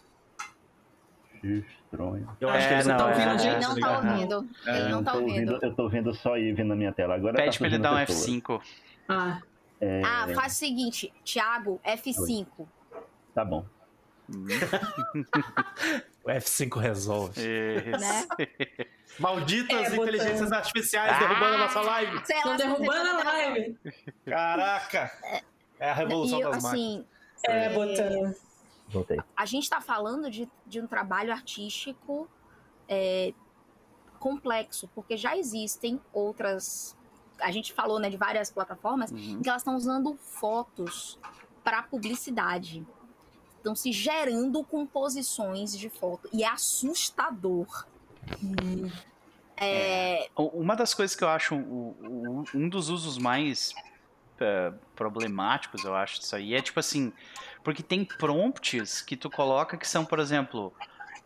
[1.42, 2.28] Estranho.
[2.40, 3.54] Eu acho é, que ele não, tá ouvindo a gente.
[3.54, 4.48] Ele não tá ouvindo.
[4.66, 5.58] É, ele não tá ouvindo.
[5.60, 7.14] Eu tô vendo só Eve na minha tela.
[7.14, 8.60] Agora Pede tá pra ele dar um F5.
[9.08, 9.40] Ah.
[9.80, 10.00] É...
[10.04, 12.46] Ah, faz o seguinte, Thiago, F5.
[13.34, 13.66] Tá bom.
[16.24, 17.40] o F5 resolve.
[17.40, 18.28] Né?
[19.18, 22.16] Malditas é, inteligências artificiais ah, derrubando a nossa live.
[22.18, 23.76] Estão derrubando a live.
[24.24, 25.10] Caraca.
[25.82, 27.06] É a revolução e, das assim, máquinas.
[27.44, 28.36] É, botando.
[28.88, 29.20] Voltei.
[29.36, 32.28] A gente está falando de, de um trabalho artístico
[32.88, 33.34] é,
[34.20, 36.96] complexo, porque já existem outras.
[37.40, 39.18] A gente falou né, de várias plataformas uhum.
[39.18, 41.18] em que elas estão usando fotos
[41.64, 42.86] para publicidade.
[43.56, 46.28] Estão se gerando composições de foto.
[46.32, 47.86] E é assustador.
[48.40, 48.88] Hum.
[49.56, 50.28] É...
[50.36, 53.74] Uma das coisas que eu acho um dos usos mais
[54.42, 57.12] uh, problemáticos, eu acho, disso aí, é tipo assim,
[57.62, 60.72] porque tem prompts que tu coloca que são, por exemplo,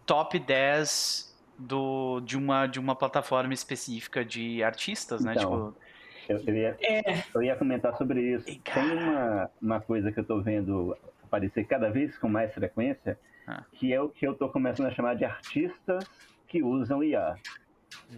[0.05, 5.35] top 10 do, de, uma, de uma plataforma específica de artistas, né?
[5.37, 5.87] Então, tipo,
[6.29, 7.25] eu, eu, ia, é.
[7.35, 8.49] eu ia comentar sobre isso.
[8.49, 13.19] E, tem uma, uma coisa que eu tô vendo aparecer cada vez com mais frequência,
[13.47, 13.65] ah.
[13.73, 16.05] que é o que eu tô começando a chamar de artistas
[16.47, 17.37] que usam IA.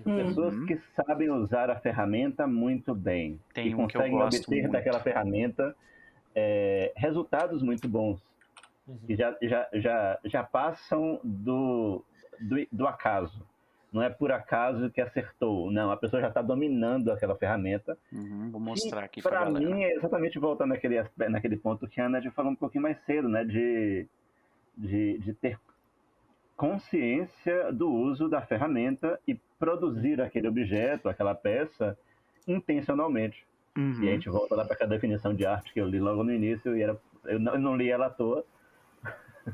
[0.04, 0.66] Pessoas uhum.
[0.66, 3.40] que sabem usar a ferramenta muito bem.
[3.52, 4.72] Tem que um conseguem que obter muito.
[4.72, 5.74] daquela ferramenta
[6.34, 8.20] é, resultados muito bons.
[8.86, 8.98] Uhum.
[9.06, 12.04] Que já, já, já, já passam do,
[12.40, 13.46] do, do acaso.
[13.92, 15.70] Não é por acaso que acertou.
[15.70, 17.96] Não, a pessoa já está dominando aquela ferramenta.
[18.12, 22.20] Uhum, vou mostrar aqui para mim é exatamente voltando naquele, naquele ponto que a Ana
[22.30, 23.44] falou um pouquinho mais cedo, né?
[23.44, 24.06] De,
[24.76, 25.58] de, de ter
[26.54, 31.96] consciência do uso da ferramenta e produzir aquele objeto, aquela peça,
[32.46, 33.44] intencionalmente.
[33.76, 34.02] Uhum.
[34.02, 36.32] E a gente volta lá para a definição de arte que eu li logo no
[36.32, 38.44] início e era, eu não, eu não li ela à toa.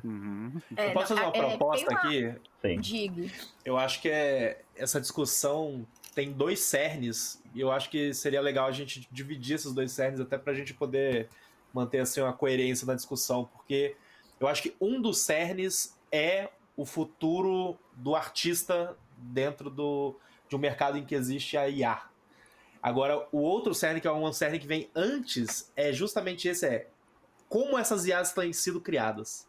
[0.02, 0.60] Uhum.
[0.76, 1.98] É, eu posso fazer uma é, proposta uma...
[1.98, 2.34] aqui?
[2.62, 2.80] Sim.
[2.80, 3.30] Diga.
[3.64, 8.66] Eu acho que é, essa discussão tem dois cernes e eu acho que seria legal
[8.66, 11.28] a gente dividir esses dois cernes até para a gente poder
[11.72, 13.96] manter assim, uma coerência na discussão, porque
[14.38, 20.18] eu acho que um dos cernes é o futuro do artista dentro do,
[20.48, 22.02] de um mercado em que existe a IA.
[22.82, 26.88] Agora, o outro cerne, que é um cerne que vem antes, é justamente esse, é
[27.48, 29.48] como essas IAs têm sido criadas.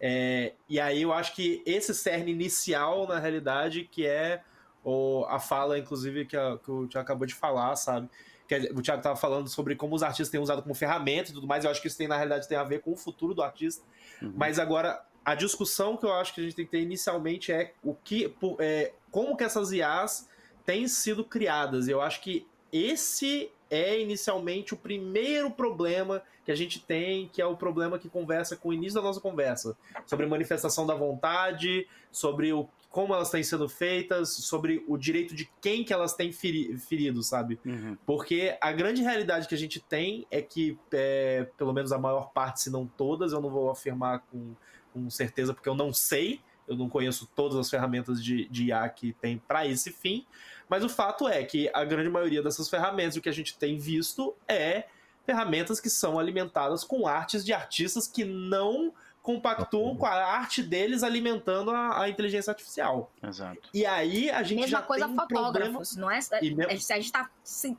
[0.00, 4.42] É, e aí eu acho que esse cerne inicial, na realidade, que é
[4.84, 8.10] o, a fala, inclusive, que, a, que o Tiago acabou de falar, sabe?
[8.46, 11.46] Que o Tiago estava falando sobre como os artistas têm usado como ferramenta e tudo
[11.46, 11.64] mais.
[11.64, 13.82] Eu acho que isso tem, na realidade, tem a ver com o futuro do artista.
[14.20, 14.34] Uhum.
[14.36, 17.72] Mas agora, a discussão que eu acho que a gente tem que ter inicialmente é
[17.82, 20.28] o que, é, como que essas IAs
[20.66, 21.88] têm sido criadas.
[21.88, 27.46] Eu acho que esse é inicialmente o primeiro problema que a gente tem, que é
[27.46, 29.76] o problema que conversa com o início da nossa conversa,
[30.06, 35.50] sobre manifestação da vontade, sobre o, como elas têm sido feitas, sobre o direito de
[35.60, 37.58] quem que elas têm feri, ferido, sabe?
[37.64, 37.96] Uhum.
[38.04, 42.30] Porque a grande realidade que a gente tem é que, é, pelo menos a maior
[42.32, 44.54] parte, se não todas, eu não vou afirmar com
[44.94, 48.88] com certeza, porque eu não sei, eu não conheço todas as ferramentas de, de IA
[48.88, 50.24] que tem para esse fim,
[50.68, 53.76] mas o fato é que a grande maioria dessas ferramentas, o que a gente tem
[53.76, 54.84] visto é
[55.26, 61.02] ferramentas que são alimentadas com artes de artistas que não compactuam com a arte deles
[61.02, 63.10] alimentando a, a, inteligência artificial.
[63.22, 63.70] Exato.
[63.72, 66.18] E aí a gente Mesma já coisa tem fotógrafos, um não é?
[66.42, 67.30] E a gente está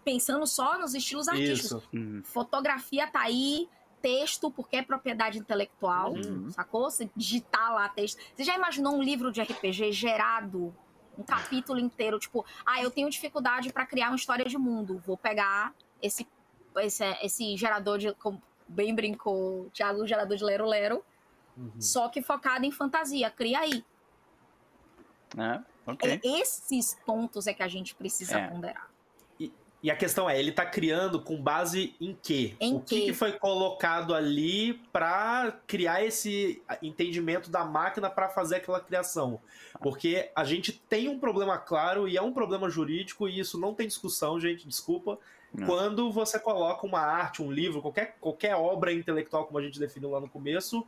[0.03, 1.83] pensando só nos estilos artísticos.
[1.83, 1.83] Isso.
[1.93, 2.21] Uhum.
[2.23, 3.69] Fotografia tá aí,
[4.05, 6.51] texto, porque é propriedade intelectual, uhum.
[6.51, 6.91] sacou?
[6.91, 8.21] Você digitar lá texto.
[8.35, 10.75] Você já imaginou um livro de RPG gerado?
[11.17, 15.01] Um capítulo inteiro, tipo, ah, eu tenho dificuldade para criar uma história de mundo.
[15.07, 16.27] Vou pegar esse,
[16.77, 18.13] esse, esse gerador de.
[18.13, 21.03] Como bem brincou o Thiago, o gerador de Lero Lero.
[21.57, 21.81] Uhum.
[21.81, 23.31] Só que focado em fantasia.
[23.31, 23.83] Cria aí.
[25.37, 26.19] É, okay.
[26.23, 28.47] é, esses pontos é que a gente precisa é.
[28.49, 28.87] ponderar.
[29.85, 32.55] E a questão é, ele está criando com base em quê?
[32.59, 38.55] Em o que, que foi colocado ali para criar esse entendimento da máquina para fazer
[38.55, 39.39] aquela criação?
[39.79, 43.75] Porque a gente tem um problema claro e é um problema jurídico e isso não
[43.75, 45.19] tem discussão, gente, desculpa.
[45.53, 45.67] Não.
[45.67, 50.09] Quando você coloca uma arte, um livro, qualquer, qualquer obra intelectual, como a gente definiu
[50.09, 50.83] lá no começo,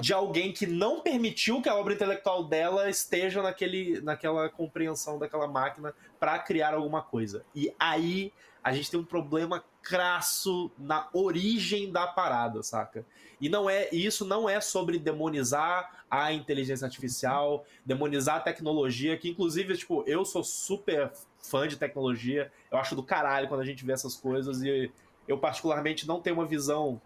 [0.00, 5.46] de alguém que não permitiu que a obra intelectual dela esteja naquele, naquela compreensão daquela
[5.46, 7.44] máquina para criar alguma coisa.
[7.54, 8.32] E aí
[8.62, 13.04] a gente tem um problema crasso na origem da parada, saca?
[13.40, 19.28] E não é isso não é sobre demonizar a inteligência artificial, demonizar a tecnologia, que
[19.28, 21.10] inclusive, tipo, eu sou super
[21.42, 24.92] fã de tecnologia, eu acho do caralho quando a gente vê essas coisas e
[25.26, 27.00] eu particularmente não tenho uma visão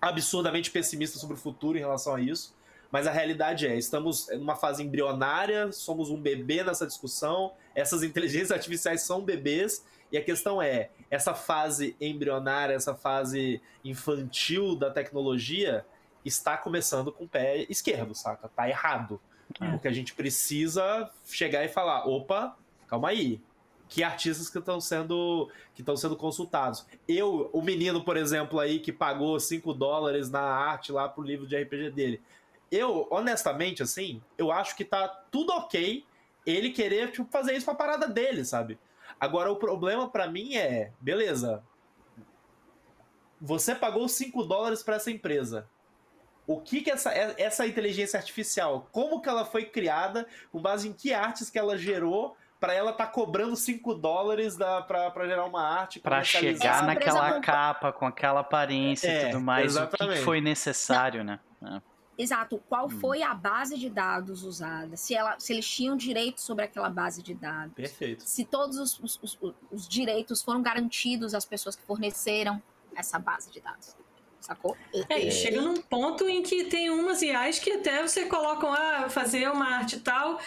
[0.00, 2.56] absurdamente pessimista sobre o futuro em relação a isso.
[2.90, 8.50] Mas a realidade é, estamos numa fase embrionária, somos um bebê nessa discussão, essas inteligências
[8.50, 15.84] artificiais são bebês, e a questão é, essa fase embrionária, essa fase infantil da tecnologia
[16.24, 18.48] está começando com o pé esquerdo, saca?
[18.48, 19.20] Tá errado.
[19.60, 19.70] É.
[19.70, 22.56] Porque a gente precisa chegar e falar, opa,
[22.86, 23.40] calma aí,
[23.88, 26.86] que artistas que estão sendo que estão sendo consultados.
[27.06, 31.46] Eu, o menino, por exemplo, aí que pagou 5 dólares na arte lá pro livro
[31.46, 32.22] de RPG dele.
[32.70, 36.04] eu, honestamente, assim, eu acho que tá tudo ok
[36.44, 38.78] ele querer tipo, fazer isso pra parada dele, sabe?
[39.18, 41.62] Agora, o problema para mim é, beleza,
[43.40, 45.66] você pagou 5 dólares para essa empresa.
[46.46, 50.92] O que que essa, essa inteligência artificial, como que ela foi criada, com base em
[50.92, 55.62] que artes que ela gerou, para ela estar tá cobrando 5 dólares para gerar uma
[55.62, 56.00] arte.
[56.00, 60.16] Para chegar naquela capa, com aquela aparência é, e tudo mais, exatamente.
[60.16, 61.34] o que foi necessário, Não.
[61.34, 61.40] né?
[61.76, 61.98] É.
[62.18, 62.60] Exato.
[62.68, 62.90] Qual hum.
[62.90, 64.96] foi a base de dados usada?
[64.96, 67.72] Se, ela, se eles tinham direito sobre aquela base de dados.
[67.74, 68.24] Perfeito.
[68.24, 72.60] Se todos os, os, os, os direitos foram garantidos às pessoas que forneceram
[72.96, 73.96] essa base de dados.
[74.40, 74.76] Sacou?
[75.08, 79.08] É, e chega num ponto em que tem umas IAs que até você coloca, ah,
[79.08, 80.40] fazer uma arte tal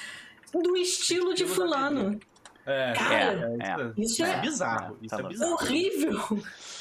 [0.54, 2.20] do estilo, de fulano.
[2.66, 4.98] É, Cara, é, é, isso é, é bizarro.
[5.02, 5.54] Isso é bizarro.
[5.54, 6.20] horrível.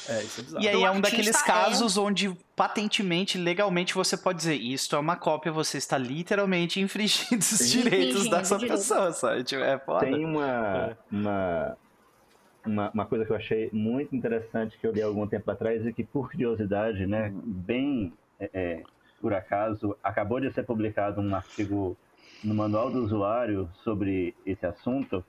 [0.07, 0.63] É, isso é bizarro.
[0.63, 5.15] E aí é um daqueles casos onde patentemente, legalmente, você pode dizer isto é uma
[5.15, 7.81] cópia, você está literalmente infringindo os Sim.
[7.81, 9.43] direitos dessa pessoa, sabe?
[9.43, 10.05] Tipo, é foda.
[10.05, 11.77] Tem uma, uma,
[12.63, 15.91] uma, uma, coisa que eu achei muito interessante que eu li algum tempo atrás e
[15.91, 18.83] que, por curiosidade, né, bem é,
[19.19, 21.97] por acaso, acabou de ser publicado um artigo
[22.43, 25.23] no Manual do Usuário sobre esse assunto,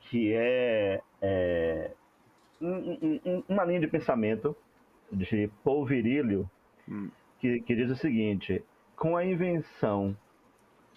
[0.00, 1.90] que é, é
[2.60, 4.56] um, um, uma linha de pensamento
[5.10, 6.48] de Paul Virilio,
[6.88, 7.10] hum.
[7.40, 8.62] que, que diz o seguinte:
[8.96, 10.16] com a invenção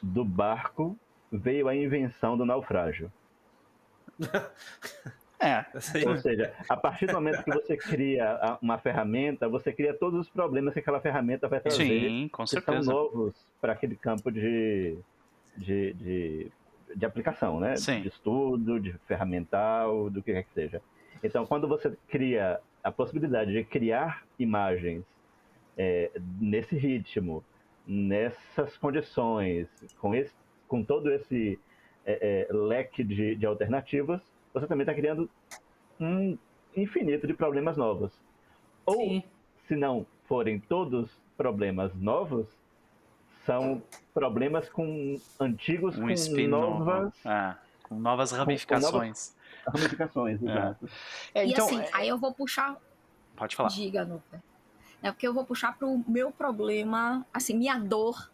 [0.02, 0.98] do barco
[1.32, 3.12] veio a invenção do naufrágio.
[5.38, 5.66] É.
[6.08, 10.30] Ou seja, a partir do momento que você cria uma ferramenta, você cria todos os
[10.30, 11.84] problemas que aquela ferramenta vai trazer.
[11.84, 12.78] Sim, com certeza.
[12.78, 14.98] Que são novos para aquele campo de,
[15.58, 16.52] de, de,
[16.96, 17.76] de aplicação, né?
[17.76, 18.02] Sim.
[18.02, 20.82] De estudo, de ferramental, do que quer que seja.
[21.24, 25.04] Então, quando você cria a possibilidade de criar imagens
[25.78, 27.44] é, nesse ritmo,
[27.86, 29.68] nessas condições,
[30.00, 30.34] com, esse,
[30.68, 31.60] com todo esse
[32.06, 34.22] é, é, leque de, de alternativas,
[34.54, 35.30] você também está criando
[36.00, 36.38] um
[36.76, 38.12] infinito de problemas novos.
[38.86, 39.24] Ou, Sim.
[39.68, 42.48] se não forem todos problemas novos,
[43.46, 43.82] são
[44.14, 49.36] problemas com antigos um com novas, ah, com novas ramificações.
[49.64, 50.46] Com, com novas ramificações, é.
[50.46, 50.90] exato.
[51.34, 51.90] É, então, e assim, é...
[51.94, 52.78] aí eu vou puxar.
[53.36, 53.70] Pode falar.
[53.70, 54.44] Diga, Nuka.
[55.02, 58.32] É porque eu vou puxar para o meu problema, assim, minha dor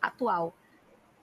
[0.00, 0.54] atual,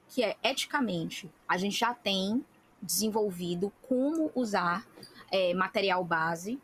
[0.10, 2.44] que é eticamente, a gente já tem
[2.82, 4.86] desenvolvido como usar
[5.32, 6.60] é, material base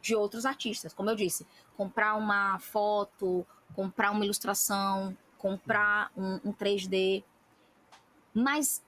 [0.00, 0.94] de outros artistas.
[0.94, 1.46] Como eu disse,
[1.76, 7.22] comprar uma foto, comprar uma ilustração, comprar um, um 3D.
[8.34, 8.82] Mas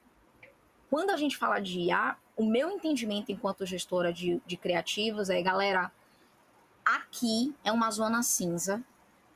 [0.90, 5.42] quando a gente fala de IA, o meu entendimento enquanto gestora de, de criativos é,
[5.42, 5.90] galera,
[6.84, 8.82] aqui é uma zona cinza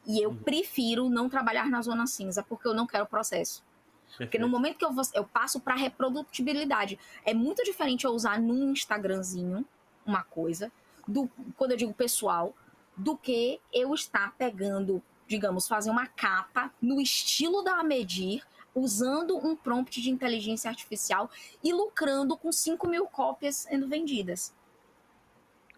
[0.06, 0.36] e eu uhum.
[0.36, 3.62] prefiro não trabalhar na zona cinza porque eu não quero processo.
[4.06, 4.30] Perfeito.
[4.30, 8.40] Porque no momento que eu, vou, eu passo para reprodutibilidade, é muito diferente eu usar
[8.40, 9.64] num Instagramzinho
[10.04, 10.70] uma coisa,
[11.06, 12.54] do, quando eu digo pessoal,
[12.96, 15.02] do que eu estar pegando
[15.32, 18.44] digamos, fazer uma capa no estilo da Medir,
[18.74, 21.30] usando um prompt de inteligência artificial
[21.64, 24.54] e lucrando com 5 mil cópias sendo vendidas.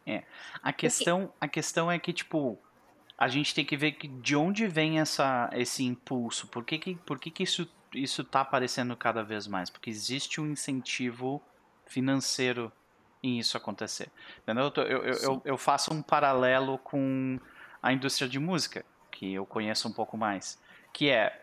[0.04, 0.24] É.
[0.60, 2.58] A questão, a questão é que, tipo,
[3.16, 6.48] a gente tem que ver que de onde vem essa, esse impulso.
[6.48, 9.70] Por que, que, por que, que isso, isso tá aparecendo cada vez mais?
[9.70, 11.40] Porque existe um incentivo
[11.86, 12.72] financeiro
[13.22, 14.10] em isso acontecer.
[14.42, 14.72] Entendeu?
[14.76, 17.38] Eu, eu, eu, eu faço um paralelo com
[17.80, 20.58] a indústria de música que eu conheço um pouco mais,
[20.92, 21.40] que é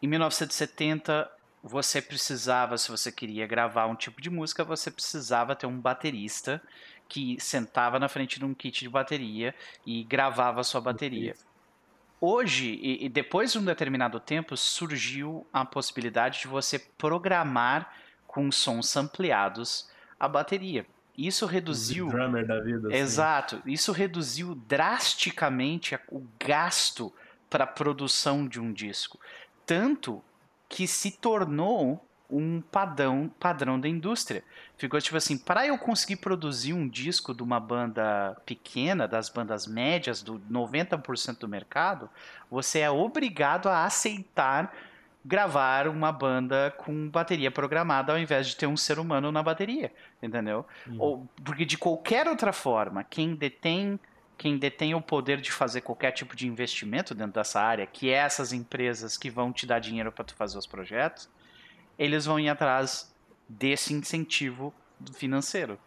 [0.00, 1.28] em 1970
[1.62, 6.62] você precisava, se você queria gravar um tipo de música, você precisava ter um baterista
[7.08, 9.52] que sentava na frente de um kit de bateria
[9.84, 11.34] e gravava a sua bateria.
[12.20, 17.92] Hoje, e, depois de um determinado tempo, surgiu a possibilidade de você programar
[18.26, 20.86] com sons ampliados a bateria.
[21.16, 22.08] Isso reduziu.
[22.08, 22.88] drummer da vida.
[22.88, 22.96] Assim.
[22.96, 23.62] Exato.
[23.64, 27.12] Isso reduziu drasticamente o gasto
[27.48, 29.18] para a produção de um disco.
[29.64, 30.22] Tanto
[30.68, 34.42] que se tornou um padrão, padrão da indústria.
[34.76, 39.66] Ficou tipo assim, para eu conseguir produzir um disco de uma banda pequena, das bandas
[39.66, 42.10] médias, do 90% do mercado,
[42.50, 44.74] você é obrigado a aceitar
[45.26, 49.92] gravar uma banda com bateria programada ao invés de ter um ser humano na bateria,
[50.22, 50.64] entendeu?
[50.86, 50.96] Uhum.
[51.00, 53.98] Ou porque de qualquer outra forma, quem detém
[54.38, 58.16] quem detém o poder de fazer qualquer tipo de investimento dentro dessa área, que é
[58.16, 61.26] essas empresas que vão te dar dinheiro para tu fazer os projetos,
[61.98, 63.10] eles vão ir atrás
[63.48, 64.74] desse incentivo
[65.14, 65.78] financeiro.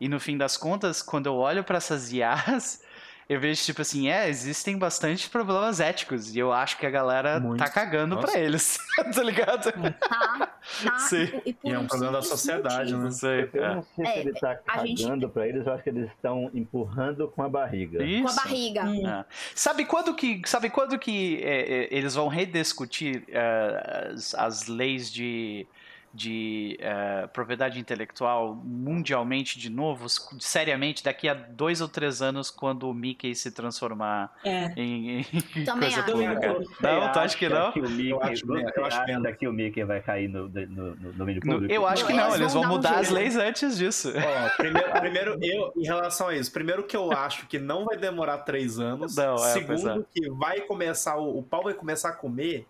[0.00, 2.82] E no fim das contas, quando eu olho para essas IAs,
[3.30, 6.34] eu vejo, tipo assim, é, existem bastante problemas éticos.
[6.34, 7.60] E eu acho que a galera Muito.
[7.60, 8.26] tá cagando Nossa.
[8.26, 8.76] pra eles.
[9.14, 9.70] tá ligado?
[9.70, 10.52] Tá,
[10.82, 10.98] tá.
[10.98, 11.40] Sim.
[11.46, 13.04] E, e, e é um problema da sociedade, motivo.
[13.04, 13.10] né?
[13.12, 13.74] Sei, eu é.
[13.76, 15.28] não sei se é, ele tá cagando gente...
[15.28, 18.02] pra eles, eu acho que eles estão empurrando com a barriga.
[18.02, 18.24] Isso.
[18.24, 18.84] Com a barriga.
[18.84, 19.08] Hum.
[19.08, 19.24] É.
[19.54, 25.08] Sabe quando que, sabe quando que é, é eles vão rediscutir uh, as, as leis
[25.08, 25.68] de
[26.12, 30.06] de uh, propriedade intelectual mundialmente de novo,
[30.40, 34.72] seriamente, daqui a dois ou três anos, quando o Mickey se transformar é.
[34.76, 36.60] em, em Também coisa pública.
[36.80, 37.72] Não, tu acha que não?
[37.72, 38.44] Que o Mickey, eu acho,
[38.76, 39.04] eu acho
[39.38, 41.72] que o Mickey vai cair no, no, no domínio público?
[41.72, 44.12] Eu acho que não, eles vão mudar as leis antes disso.
[44.16, 47.96] Ó, primeiro, primeiro, eu, em relação a isso, primeiro que eu acho que não vai
[47.96, 49.14] demorar três anos.
[49.14, 52.66] Não, é, segundo, que vai começar, o, o pau vai começar a comer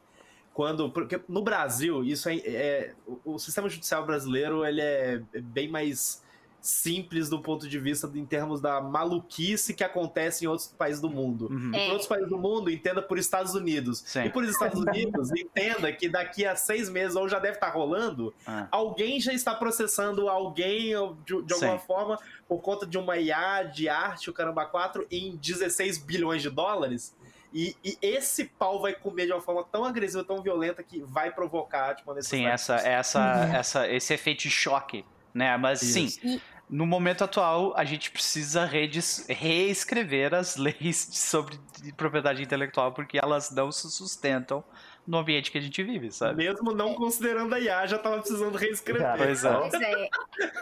[0.53, 2.95] quando porque no Brasil isso é, é,
[3.25, 6.23] o sistema judicial brasileiro ele é bem mais
[6.61, 11.09] simples do ponto de vista em termos da maluquice que acontece em outros países do
[11.09, 11.49] mundo.
[11.51, 11.75] Uhum.
[11.75, 11.87] É.
[11.87, 14.03] Em outros países do mundo, entenda por Estados Unidos.
[14.07, 14.25] Sim.
[14.25, 18.35] E por Estados Unidos, entenda que daqui a seis meses, ou já deve estar rolando,
[18.47, 18.69] ah.
[18.71, 20.93] alguém já está processando alguém
[21.25, 21.87] de, de alguma Sim.
[21.87, 22.19] forma
[22.49, 27.15] por conta de uma IA de arte, o Caramba 4, em 16 bilhões de dólares.
[27.53, 31.33] E, e, esse pau vai comer de uma forma tão agressiva, tão violenta, que vai
[31.33, 33.55] provocar tipo, uma Sim, essa, essa, uhum.
[33.55, 35.05] essa, esse efeito de choque.
[35.35, 35.57] Né?
[35.57, 36.21] Mas Isso.
[36.21, 41.59] sim, no momento atual, a gente precisa reescrever as leis sobre
[41.97, 44.63] propriedade intelectual, porque elas não se sustentam
[45.07, 46.45] no ambiente que a gente vive, sabe?
[46.45, 49.17] Mesmo não considerando a IA, já tava precisando reescrever.
[49.17, 49.55] Pois é.
[49.55, 50.09] Pois é.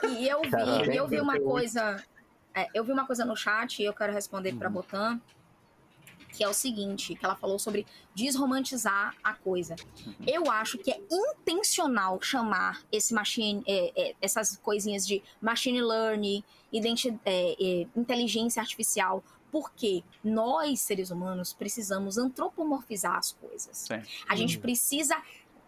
[0.09, 2.02] E eu vi, eu vi uma coisa.
[2.55, 5.20] É, eu vi uma coisa no chat e eu quero responder para Botan
[6.39, 7.85] que é o seguinte, que ela falou sobre
[8.15, 9.74] desromantizar a coisa.
[10.24, 16.44] Eu acho que é intencional chamar esse machine, é, é, essas coisinhas de machine learning,
[16.73, 23.89] é, é, inteligência artificial, porque nós, seres humanos, precisamos antropomorfizar as coisas.
[24.28, 24.62] A gente uhum.
[24.62, 25.20] precisa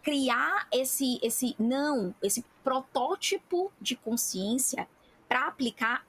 [0.04, 4.86] criar esse, esse não, esse protótipo de consciência
[5.28, 6.06] para aplicar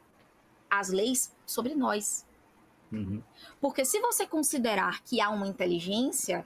[0.70, 2.28] as leis sobre nós.
[2.91, 3.22] Uhum.
[3.59, 6.45] Porque se você considerar que há uma inteligência,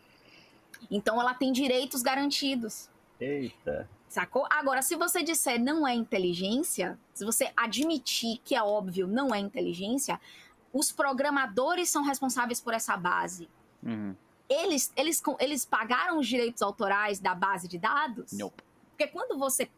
[0.90, 2.90] então ela tem direitos garantidos.
[3.20, 3.90] Eita.
[4.08, 4.48] Sacou?
[4.50, 9.40] Agora, se você disser não é inteligência, se você admitir que é óbvio não é
[9.40, 10.20] inteligência,
[10.72, 13.50] os programadores são responsáveis por essa base.
[13.84, 14.16] Uhum.
[14.48, 18.32] Eles, eles, eles pagaram os direitos autorais da base de dados?
[18.32, 18.64] Nope.
[18.90, 19.70] Porque quando você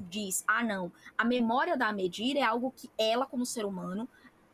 [0.00, 4.06] diz, ah, não, a memória da medida é algo que ela, como ser humano,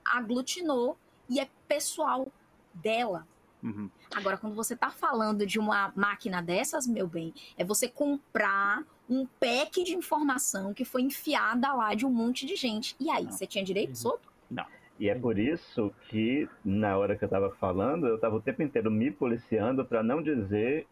[0.04, 0.96] aglutinou
[1.32, 2.28] e é pessoal
[2.74, 3.26] dela.
[3.62, 3.88] Uhum.
[4.14, 9.26] Agora, quando você tá falando de uma máquina dessas, meu bem, é você comprar um
[9.26, 12.96] pack de informação que foi enfiada lá de um monte de gente.
[13.00, 13.32] E aí, Não.
[13.32, 13.94] você tinha direito uhum.
[13.94, 14.28] sobre?
[14.50, 14.66] Não.
[14.98, 18.62] E é por isso que, na hora que eu tava falando, eu tava o tempo
[18.62, 20.86] inteiro me policiando para não dizer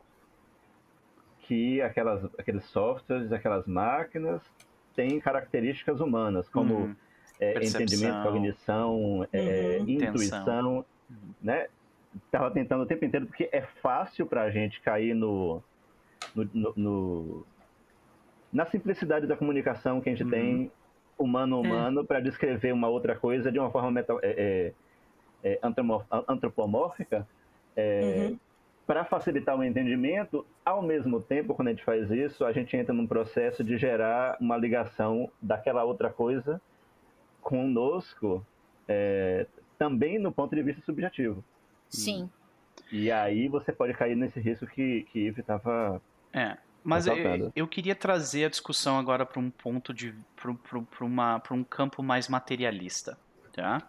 [1.41, 4.41] que aquelas, aqueles softwares, aquelas máquinas
[4.95, 6.75] têm características humanas, como.
[6.75, 6.97] Uhum
[7.41, 9.89] é, entendimento, cognição, é, uhum.
[9.89, 10.85] intuição,
[11.43, 11.69] né?
[12.31, 15.62] Tava tentando o tempo inteiro, porque é fácil para a gente cair no,
[16.35, 17.47] no, no, no,
[18.53, 20.31] na simplicidade da comunicação que a gente uhum.
[20.31, 20.73] tem
[21.19, 22.05] humano-humano é.
[22.05, 24.75] para descrever uma outra coisa de uma forma meta, é,
[25.43, 25.61] é, é
[26.29, 27.27] antropomórfica,
[27.75, 28.39] é, uhum.
[28.87, 30.45] para facilitar o entendimento.
[30.65, 34.37] Ao mesmo tempo, quando a gente faz isso, a gente entra num processo de gerar
[34.41, 36.61] uma ligação daquela outra coisa
[37.41, 38.45] conosco
[38.89, 39.47] é,
[39.79, 41.45] também no ponto de vista subjetivo.
[41.89, 42.31] Sim.
[42.91, 46.01] E, e aí você pode cair nesse risco que, que Eve estava.
[46.33, 46.57] É.
[46.83, 47.15] Mas eu,
[47.55, 50.15] eu, queria trazer a discussão agora para um ponto de.
[50.35, 53.19] para um campo mais materialista.
[53.53, 53.83] Tá?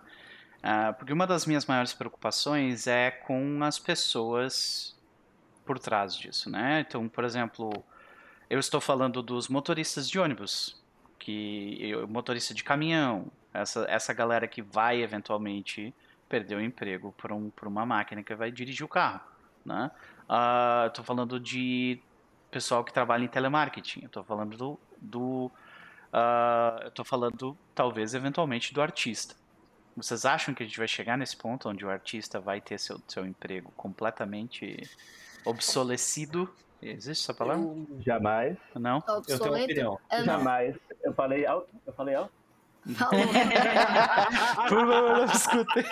[0.58, 4.96] Uh, porque uma das minhas maiores preocupações é com as pessoas
[5.66, 6.84] por trás disso, né?
[6.86, 7.72] Então, por exemplo,
[8.50, 10.80] eu estou falando dos motoristas de ônibus,
[11.18, 15.94] que eu, motorista de caminhão, essa, essa galera que vai eventualmente
[16.30, 19.22] perder o emprego por, um, por uma máquina que vai dirigir o carro.
[19.66, 19.92] Né?
[20.30, 22.00] Uh, Estou falando de
[22.50, 24.06] pessoal que trabalha em telemarketing.
[24.06, 24.80] Estou falando do.
[25.00, 25.52] do
[26.14, 29.36] uh, Estou falando, talvez, eventualmente, do artista.
[29.96, 33.00] Vocês acham que a gente vai chegar nesse ponto onde o artista vai ter seu,
[33.08, 34.90] seu emprego completamente
[35.44, 36.50] obsolecido?
[36.82, 37.62] Existe essa palavra?
[37.64, 37.88] Eu...
[38.00, 38.58] Jamais.
[38.74, 38.98] Não?
[38.98, 39.32] Obsoleto?
[39.32, 40.00] Eu tenho uma opinião.
[40.26, 40.76] Jamais.
[41.04, 41.70] Eu falei alto?
[41.86, 42.41] Eu falei alto?
[44.68, 45.84] Por favor, não escutem.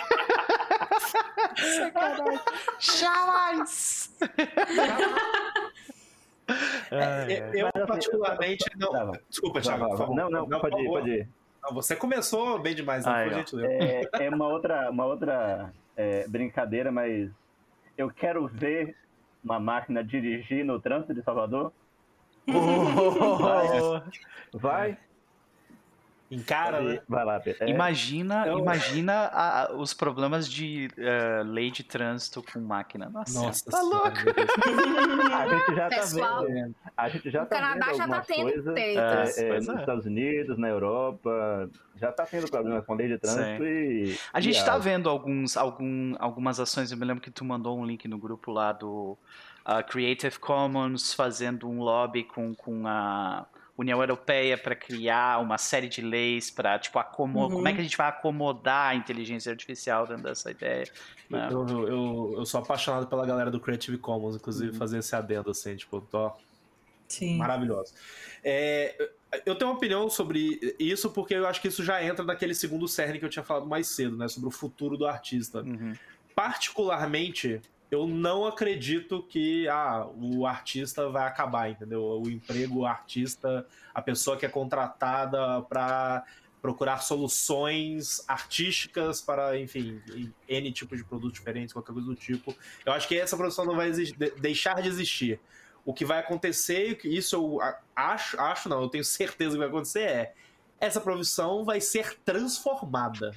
[2.80, 4.16] Jamais!
[6.90, 8.90] É, eu, assim, particularmente, não.
[8.90, 10.14] Tá Desculpa, Thiago.
[10.14, 11.28] Não, não, pode ir, pode ir.
[11.62, 13.28] Não, você começou bem demais, né?
[13.62, 17.30] É, é uma outra, uma outra é, brincadeira, mas
[17.96, 18.96] eu quero ver
[19.44, 21.72] uma máquina dirigir no trânsito de Salvador.
[22.48, 23.36] Oh!
[23.38, 24.02] Vai.
[24.52, 24.98] Vai.
[26.30, 27.00] Encara, né?
[27.08, 27.64] Vai lá, Pedro.
[27.64, 33.10] É, Imagina, Eu- imagina a- a- os problemas de eh, lei de trânsito com máquina.
[33.10, 34.06] Nossa, Nossa tá louco.
[35.34, 36.74] a gente já tá Pessoal, vendo.
[36.96, 38.76] A gente já O tá Canadá vendo já tá tendo coisas.
[38.76, 39.80] é, é, Pois nos é.
[39.80, 44.16] Estados Unidos, na Europa, já tá tendo problemas com lei de trânsito e.
[44.32, 46.92] A gente e tá a- vendo alguns, algum, algumas ações.
[46.92, 49.18] Eu me lembro que tu mandou um link no grupo lá do
[49.64, 53.46] ah, Creative Commons fazendo um lobby com, com a
[53.80, 57.48] União Europeia para criar uma série de leis para tipo acomodar.
[57.48, 57.56] Uhum.
[57.56, 60.86] Como é que a gente vai acomodar a inteligência artificial dentro dessa ideia?
[61.28, 61.48] né?
[61.50, 64.78] Eu, eu, eu, sou apaixonado pela galera do Creative Commons, inclusive Uhum.
[64.78, 66.32] fazer esse adendo assim, tipo, ó,
[67.08, 67.38] Sim.
[67.38, 67.94] maravilhoso.
[68.44, 69.10] É,
[69.46, 72.86] eu tenho uma opinião sobre isso porque eu acho que isso já entra naquele segundo
[72.88, 75.62] cerne que eu tinha falado mais cedo, né, sobre o futuro do artista.
[75.62, 75.94] Uhum.
[76.34, 77.60] particularmente,
[77.90, 82.02] eu não acredito que ah, o artista vai acabar, entendeu?
[82.02, 86.24] O emprego, o artista, a pessoa que é contratada para
[86.62, 90.00] procurar soluções artísticas para, enfim,
[90.48, 92.54] N tipos de produtos diferentes, qualquer coisa do tipo.
[92.84, 95.40] Eu acho que essa produção não vai exi- de- deixar de existir.
[95.84, 97.58] O que vai acontecer, e isso eu
[97.96, 100.34] acho, acho não, eu tenho certeza que vai acontecer é
[100.78, 103.34] essa profissão vai ser transformada.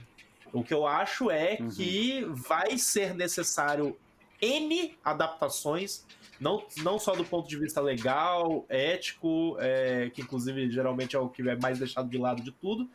[0.52, 1.70] O que eu acho é Uhum.
[1.70, 3.98] que vai ser necessário
[4.44, 6.06] N adaptações,
[6.40, 11.30] não, não só do ponto de vista legal, ético, é, que inclusive geralmente é o
[11.30, 12.90] que é mais deixado de lado de tudo,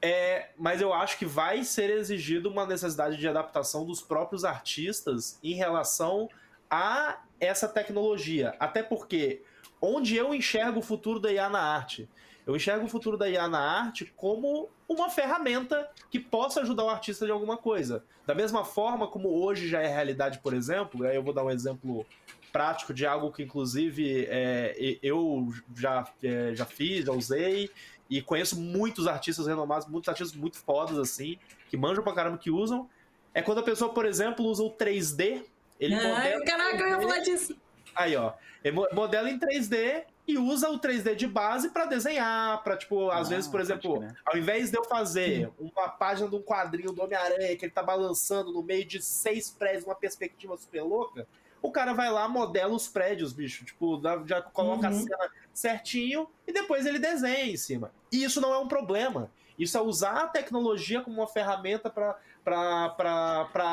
[0.00, 5.38] é, mas eu acho que vai ser exigido uma necessidade de adaptação dos próprios artistas
[5.42, 6.28] em relação
[6.70, 8.56] a essa tecnologia.
[8.58, 9.42] Até porque
[9.80, 12.08] onde eu enxergo o futuro da IA na arte?
[12.46, 16.88] Eu enxergo o futuro da IA na arte como uma ferramenta que possa ajudar o
[16.88, 18.04] artista de alguma coisa.
[18.26, 21.50] Da mesma forma como hoje já é realidade, por exemplo, aí eu vou dar um
[21.50, 22.04] exemplo
[22.52, 27.70] prático de algo que, inclusive, é, eu já, é, já fiz, já usei,
[28.10, 31.38] e conheço muitos artistas renomados, muitos artistas muito fodas, assim,
[31.70, 32.88] que manjam pra caramba que usam.
[33.32, 35.42] É quando a pessoa, por exemplo, usa o 3D,
[35.80, 36.44] ele Ai, modela.
[36.44, 37.56] caraca, eu ia falar disso.
[37.94, 38.34] Aí, ó.
[38.92, 43.30] Modela em 3D e usa o 3D de base pra desenhar, pra, tipo, às Ah,
[43.34, 44.14] vezes, por exemplo, crer.
[44.24, 47.82] ao invés de eu fazer uma página de um quadrinho do Homem-Aranha que ele tá
[47.82, 51.26] balançando no meio de seis prédios, uma perspectiva super louca,
[51.60, 53.64] o cara vai lá, modela os prédios, bicho.
[53.64, 55.02] Tipo, já coloca a Uhum.
[55.02, 57.92] cena certinho e depois ele desenha em cima.
[58.10, 59.30] E isso não é um problema.
[59.58, 62.96] Isso é usar a tecnologia como uma ferramenta pra para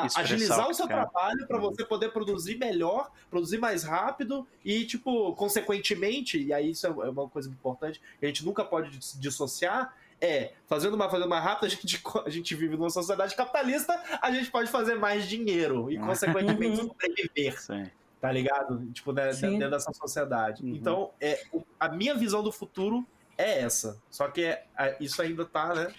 [0.06, 0.94] Expressar agilizar o seu quer.
[0.94, 6.86] trabalho, para você poder produzir melhor, produzir mais rápido e, tipo, consequentemente, e aí isso
[6.86, 11.28] é uma coisa importante que a gente nunca pode dis- dissociar, é, fazendo mais, fazendo
[11.28, 15.26] mais rápido, a gente, a gente vive numa sociedade capitalista, a gente pode fazer mais
[15.28, 16.06] dinheiro e, Uhum.
[16.06, 16.88] consequentemente, Uhum.
[16.88, 17.90] sobreviver, Sim.
[18.20, 18.84] tá ligado?
[18.92, 20.62] Tipo, né, dentro dessa sociedade.
[20.62, 20.74] Uhum.
[20.74, 21.42] Então, é,
[21.78, 23.06] a minha visão do futuro
[23.38, 23.98] é essa.
[24.10, 25.92] Só que é- é- isso ainda tá, né?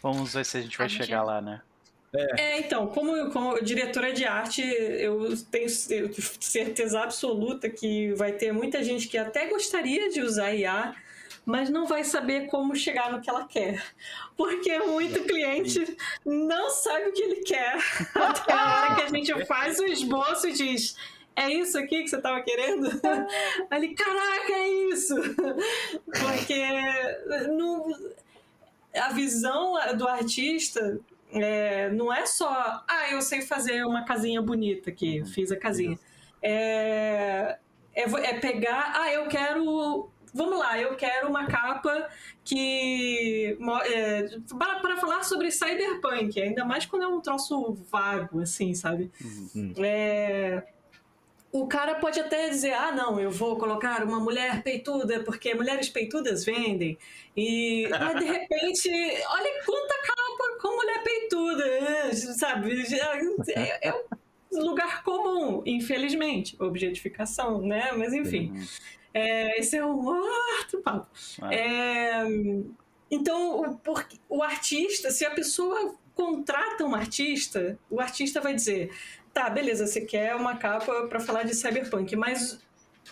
[0.00, 1.60] Vamos ver se a gente vai A gente chegar é- lá, né?
[2.38, 8.82] É, então, como, como diretora de arte, eu tenho certeza absoluta que vai ter muita
[8.84, 10.94] gente que até gostaria de usar IA,
[11.44, 13.84] mas não vai saber como chegar no que ela quer.
[14.36, 17.76] Porque muito cliente não sabe o que ele quer.
[18.14, 20.96] Até a hora que a gente faz o esboço e diz.
[21.36, 22.88] É isso aqui que você estava querendo?
[23.72, 25.16] Ele, caraca, é isso!
[26.04, 26.62] Porque
[27.48, 27.92] não,
[28.94, 31.00] a visão do artista
[31.34, 32.48] é, não é só,
[32.86, 35.98] ah, eu sei fazer uma casinha bonita aqui, fiz a casinha.
[36.40, 37.58] É,
[37.94, 40.10] é, é pegar, ah, eu quero.
[40.32, 42.08] Vamos lá, eu quero uma capa
[42.44, 43.56] que.
[43.84, 44.28] é,
[44.58, 49.10] para, para falar sobre cyberpunk, ainda mais quando é um troço vago, assim, sabe?
[49.22, 49.72] Uhum.
[49.78, 50.73] É,
[51.54, 55.88] o cara pode até dizer, ah, não, eu vou colocar uma mulher peituda, porque mulheres
[55.88, 56.98] peitudas vendem.
[57.36, 62.12] E, mas de repente, olha quanta capa com mulher peituda, né?
[62.12, 62.84] sabe?
[63.54, 63.94] É, é
[64.52, 67.92] um lugar comum, infelizmente, objetificação, né?
[67.92, 68.52] Mas enfim,
[69.14, 71.06] é, esse é um outro papo.
[71.40, 71.54] Ah.
[71.54, 72.24] É,
[73.08, 78.90] então, o, por- o artista, se a pessoa contrata um artista, o artista vai dizer:
[79.34, 82.60] tá, beleza, você quer uma capa para falar de cyberpunk, mas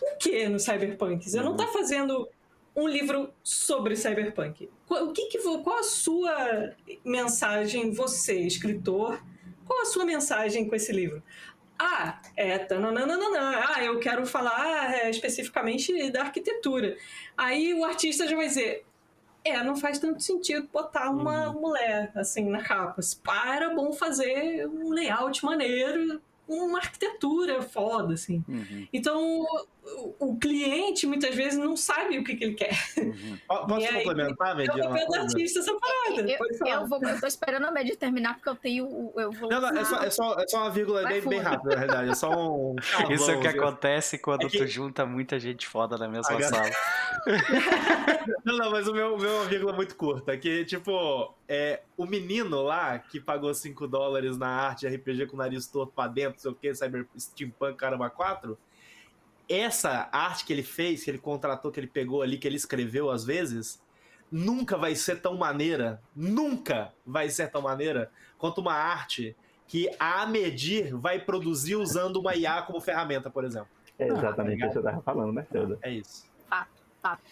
[0.00, 1.28] o que no cyberpunk?
[1.28, 2.28] Você não tá fazendo
[2.74, 4.70] um livro sobre cyberpunk.
[4.86, 6.74] Qual, o que que, qual a sua
[7.04, 9.22] mensagem, você, escritor,
[9.66, 11.22] qual a sua mensagem com esse livro?
[11.78, 13.18] Ah, é, tananana,
[13.74, 16.96] ah, eu quero falar é, especificamente da arquitetura.
[17.36, 18.84] Aí o artista já vai dizer,
[19.44, 21.60] é, não faz tanto sentido botar uma uhum.
[21.60, 23.00] mulher assim na capa.
[23.22, 28.44] Para bom fazer um layout maneiro, uma arquitetura foda, assim.
[28.48, 28.86] Uhum.
[28.92, 29.44] Então,
[30.18, 32.76] o, cliente muitas vezes não sabe o que, que ele quer.
[32.96, 33.38] Uhum.
[33.46, 34.80] Posso aí, complementar, Medi?
[34.80, 36.30] É papel do artista essa parada.
[36.30, 39.12] Eu, eu, vou, eu tô esperando a Medi terminar porque eu tenho.
[39.16, 41.74] Eu vou não, não, é só, é, só, é só uma vírgula bem, bem rápida,
[41.74, 42.10] na verdade.
[42.10, 42.76] É só um.
[43.10, 44.58] Isso é o que acontece quando é que...
[44.58, 46.48] tu junta muita gente foda na mesma Agora...
[46.48, 46.70] sala.
[48.44, 50.36] não, não, mas o meu, o meu é uma vírgula muito curta.
[50.36, 55.38] Que, tipo, é, o menino lá que pagou 5 dólares na arte RPG com o
[55.38, 58.56] nariz torto pra dentro, sei o que, Cyber Steampunk Caramba 4
[59.48, 63.10] essa arte que ele fez, que ele contratou, que ele pegou ali, que ele escreveu
[63.10, 63.82] às vezes,
[64.30, 69.36] nunca vai ser tão maneira, nunca vai ser tão maneira quanto uma arte
[69.66, 73.68] que a medir vai produzir usando uma IA como ferramenta, por exemplo.
[73.98, 75.78] É exatamente ah, isso que eu estava falando, né, Felda?
[75.82, 76.26] É isso.
[76.48, 77.22] Fato, fato.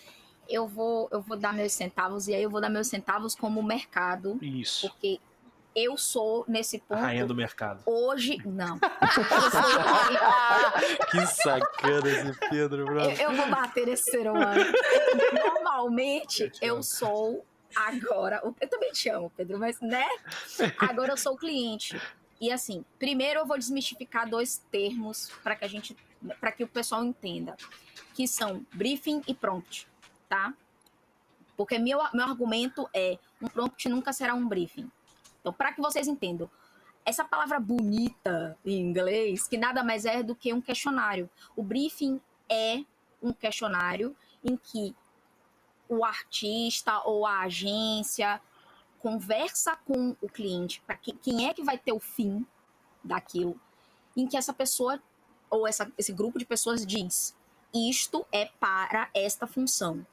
[0.49, 3.63] Eu vou, eu vou dar meus centavos, e aí eu vou dar meus centavos como
[3.63, 4.39] mercado.
[4.43, 4.89] Isso.
[4.89, 5.21] Porque
[5.75, 6.99] eu sou nesse ponto.
[6.99, 7.83] A rainha do mercado.
[7.87, 8.79] Hoje, não.
[11.11, 13.01] que sacana esse Pedro, bro.
[13.01, 14.65] Eu, eu vou bater esse ser humano.
[15.33, 17.45] Normalmente, eu sou
[17.75, 18.41] agora.
[18.61, 20.07] Eu também te amo, Pedro, mas né?
[20.79, 22.01] Agora eu sou o cliente.
[22.41, 25.97] E assim, primeiro eu vou desmistificar dois termos para que a gente,
[26.41, 27.57] para que o pessoal entenda,
[28.15, 29.87] que são briefing e prompt,
[30.29, 30.55] tá?
[31.57, 34.91] Porque meu, meu argumento é um prompt nunca será um briefing.
[35.41, 36.51] Então, para que vocês entendam,
[37.05, 41.29] essa palavra bonita em inglês, que nada mais é do que um questionário.
[41.57, 42.85] O briefing é
[43.23, 44.15] um questionário
[44.45, 44.95] em que
[45.89, 48.41] o artista ou a agência
[49.01, 52.47] conversa com o cliente para que, quem é que vai ter o fim
[53.03, 53.59] daquilo,
[54.17, 55.03] em que essa pessoa
[55.49, 57.35] ou essa, esse grupo de pessoas diz:
[57.75, 60.07] isto é para esta função.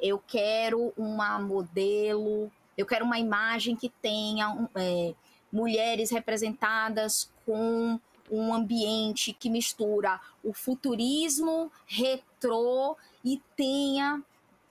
[0.00, 5.14] Eu quero uma modelo eu quero uma imagem que tenha é,
[5.50, 7.98] mulheres representadas com
[8.30, 14.22] um ambiente que mistura o futurismo, retrô e tenha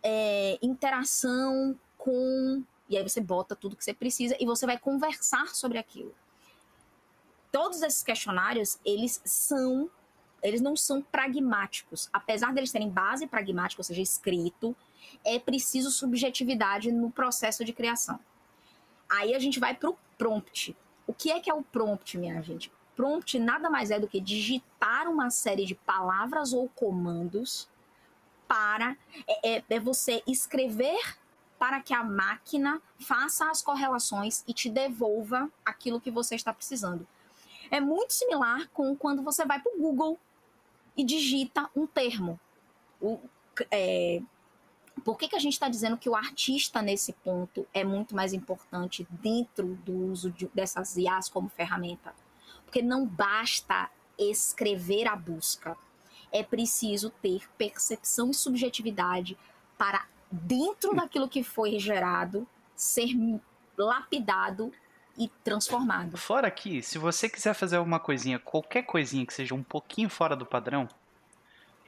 [0.03, 2.64] é, interação com.
[2.88, 6.14] E aí você bota tudo que você precisa e você vai conversar sobre aquilo.
[7.52, 9.90] Todos esses questionários, eles são.
[10.44, 12.07] Eles não são pragmáticos.
[12.14, 14.76] Apesar deles terem base pragmática, ou seja, escrito,
[15.23, 18.19] é preciso subjetividade no processo de criação.
[19.10, 20.76] Aí a gente vai para o prompt.
[21.07, 22.72] O que é que é o prompt, minha gente?
[22.95, 27.68] Prompt nada mais é do que digitar uma série de palavras ou comandos
[28.48, 28.95] para
[29.27, 31.18] é, é, é você escrever
[31.57, 37.07] para que a máquina faça as correlações e te devolva aquilo que você está precisando.
[37.72, 40.19] É muito similar com quando você vai para o Google
[40.95, 42.40] e digita um termo.
[43.02, 43.19] O,
[43.72, 44.22] é,
[45.03, 48.34] por que, que a gente está dizendo que o artista, nesse ponto, é muito mais
[48.34, 52.13] importante dentro do uso de, dessas IAs como ferramenta?
[52.63, 55.77] Porque não basta escrever a busca,
[56.31, 59.38] é preciso ter percepção e subjetividade
[59.77, 63.09] para, dentro daquilo que foi gerado, ser
[63.77, 64.72] lapidado
[65.17, 66.17] e transformado.
[66.17, 70.35] Fora que, se você quiser fazer alguma coisinha, qualquer coisinha que seja um pouquinho fora
[70.35, 70.88] do padrão,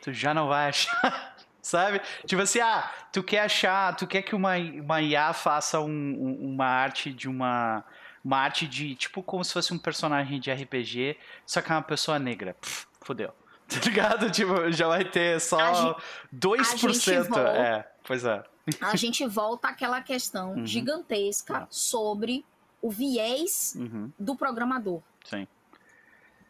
[0.02, 1.37] tu já não vai achar
[1.68, 2.02] sabe?
[2.26, 6.54] Tipo assim, ah, tu quer achar, tu quer que uma, uma IA faça um, um,
[6.54, 7.84] uma arte de uma.
[8.24, 11.16] Uma arte de, tipo, como se fosse um personagem de RPG,
[11.46, 12.56] só que é uma pessoa negra.
[12.56, 13.34] Pff, fodeu.
[13.68, 14.32] Tá ligado?
[14.32, 16.02] Tipo, já vai ter só a gente,
[16.34, 17.24] 2%.
[17.24, 18.42] Volta, é, pois é.
[18.80, 20.66] A gente volta àquela questão uhum.
[20.66, 21.68] gigantesca é.
[21.70, 22.46] sobre
[22.82, 24.10] o viés uhum.
[24.18, 25.02] do programador.
[25.26, 25.46] Sim.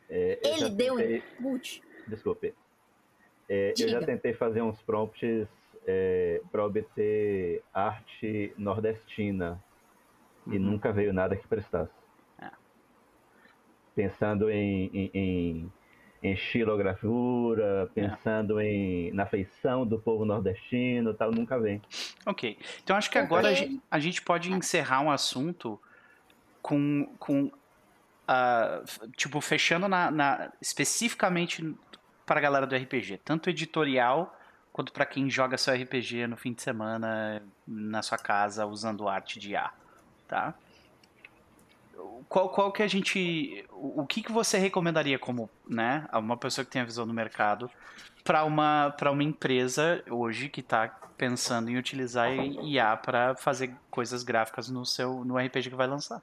[0.09, 1.81] É, Ele deu input.
[2.07, 2.53] Desculpe.
[3.49, 5.47] É, eu já tentei fazer uns prompts
[5.85, 9.61] é, para obter arte nordestina
[10.45, 10.53] uhum.
[10.53, 11.93] e nunca veio nada que prestasse.
[12.41, 12.49] É.
[13.95, 15.71] Pensando em, em, em,
[16.21, 16.37] em
[17.93, 18.65] pensando é.
[18.65, 21.81] em, na feição do povo nordestino tal, nunca vem.
[22.25, 22.57] Ok.
[22.83, 23.49] Então acho que agora
[23.89, 25.79] a gente pode encerrar um assunto
[26.61, 27.45] com, com
[28.27, 31.63] uh, tipo, fechando na, na, especificamente
[32.27, 34.37] para a galera do RPG, tanto editorial
[34.73, 39.39] quanto para quem joga seu RPG no fim de semana na sua casa usando arte
[39.39, 39.71] de A,
[40.27, 40.53] tá?
[42.29, 46.65] Qual, qual que a gente, o, o que que você recomendaria como, né, uma pessoa
[46.65, 47.71] que tem a visão do mercado
[48.23, 54.21] para uma para uma empresa hoje que está pensando em utilizar IA para fazer coisas
[54.21, 56.21] gráficas no seu no RPG que vai lançar?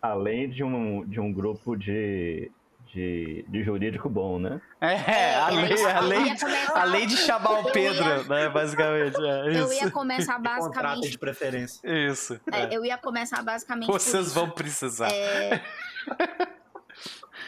[0.00, 2.50] Além de um, de um grupo de
[2.92, 4.60] de, de jurídico bom, né?
[4.80, 6.36] É, a lei, a lei,
[6.74, 8.48] a lei de chamar o Pedro, ia, né?
[8.48, 9.16] Basicamente.
[9.16, 10.74] É eu ia começar basicamente.
[10.74, 11.80] Contrato de preferência.
[11.84, 12.40] Isso.
[12.52, 13.88] É, eu ia começar basicamente.
[13.88, 15.12] Vocês vão precisar.
[15.12, 15.62] É...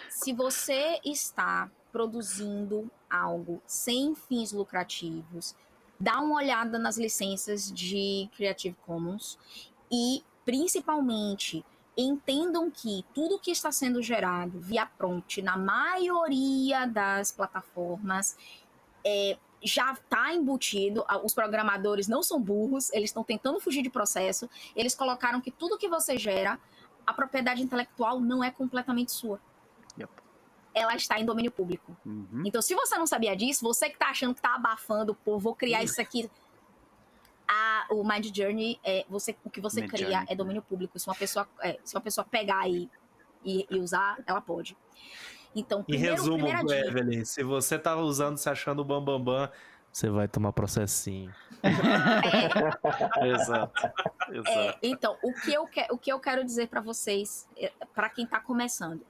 [0.09, 5.55] Se você está produzindo algo sem fins lucrativos,
[5.98, 9.39] dá uma olhada nas licenças de Creative Commons
[9.90, 11.65] e, principalmente,
[11.98, 18.36] entendam que tudo que está sendo gerado via prompt na maioria das plataformas
[19.04, 21.04] é, já está embutido.
[21.24, 24.48] Os programadores não são burros, eles estão tentando fugir de processo.
[24.76, 26.58] Eles colocaram que tudo que você gera,
[27.04, 29.40] a propriedade intelectual não é completamente sua.
[29.98, 30.12] Yep.
[30.72, 31.96] Ela está em domínio público.
[32.06, 32.44] Uhum.
[32.44, 35.54] Então, se você não sabia disso, você que está achando que está abafando, pô, vou
[35.54, 36.30] criar isso aqui
[37.48, 40.26] a, o Mind Journey, é, você, o que você Mind cria Journey.
[40.28, 40.98] é domínio público.
[40.98, 42.90] Se uma pessoa, é, se uma pessoa pegar e,
[43.44, 44.76] e, e, usar, ela pode.
[45.56, 49.52] Então, primeiro, em resumo, Evelyn, se você tá usando se achando bambambam, bam, bam,
[49.90, 51.34] você vai tomar processinho.
[53.20, 53.28] É.
[53.28, 53.72] exato.
[54.30, 54.48] exato.
[54.48, 58.08] É, então, o que eu, que, o que eu quero dizer para vocês, é, para
[58.08, 59.04] quem tá começando,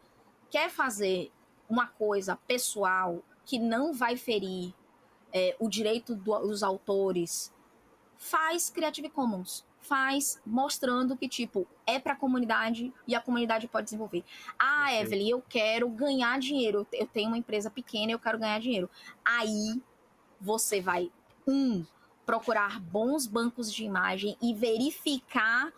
[0.50, 1.30] quer fazer
[1.68, 4.72] uma coisa pessoal que não vai ferir
[5.32, 7.52] é, o direito do, dos autores,
[8.18, 9.66] faz Creative Commons.
[9.80, 14.24] Faz mostrando que, tipo, é para a comunidade e a comunidade pode desenvolver.
[14.58, 16.86] Ah, Evelyn, eu quero ganhar dinheiro.
[16.92, 18.90] Eu tenho uma empresa pequena e eu quero ganhar dinheiro.
[19.24, 19.80] Aí
[20.40, 21.10] você vai,
[21.46, 21.86] um,
[22.26, 25.72] procurar bons bancos de imagem e verificar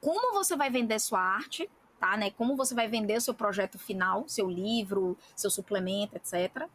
[0.00, 2.16] como você vai vender sua arte, tá?
[2.16, 2.30] Né?
[2.30, 6.68] Como você vai vender seu projeto final, seu livro, seu suplemento, etc.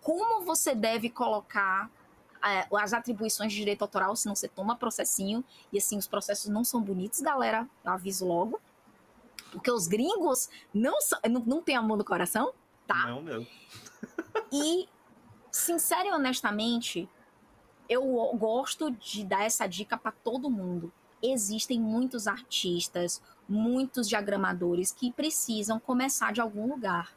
[0.00, 1.90] Como você deve colocar
[2.78, 5.42] as atribuições de direito autoral, senão você toma processinho.
[5.72, 7.68] E assim, os processos não são bonitos, galera.
[7.84, 8.60] Aviso logo.
[9.50, 10.98] Porque os gringos não,
[11.30, 12.52] não, não têm amor no coração,
[12.86, 13.06] tá?
[13.06, 13.46] Não, meu.
[14.52, 14.88] e,
[15.50, 17.08] sincero e honestamente,
[17.88, 18.02] eu
[18.36, 20.92] gosto de dar essa dica para todo mundo.
[21.22, 27.14] Existem muitos artistas, muitos diagramadores que precisam começar de algum lugar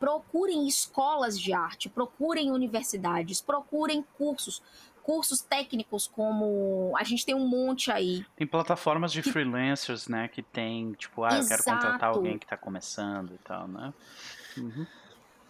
[0.00, 4.62] procurem escolas de arte, procurem universidades, procurem cursos,
[5.02, 8.24] cursos técnicos como a gente tem um monte aí.
[8.34, 9.30] Tem plataformas de que...
[9.30, 11.42] freelancers, né, que tem, tipo, ah, Exato.
[11.42, 13.92] eu quero contratar alguém que está começando e tal, né?
[14.56, 14.86] Uhum.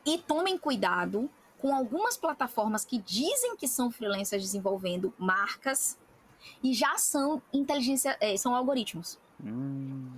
[0.05, 5.97] E tomem cuidado com algumas plataformas que dizem que são freelancers desenvolvendo marcas
[6.63, 9.17] e já são inteligência, é, são algoritmos.
[9.45, 10.11] Hum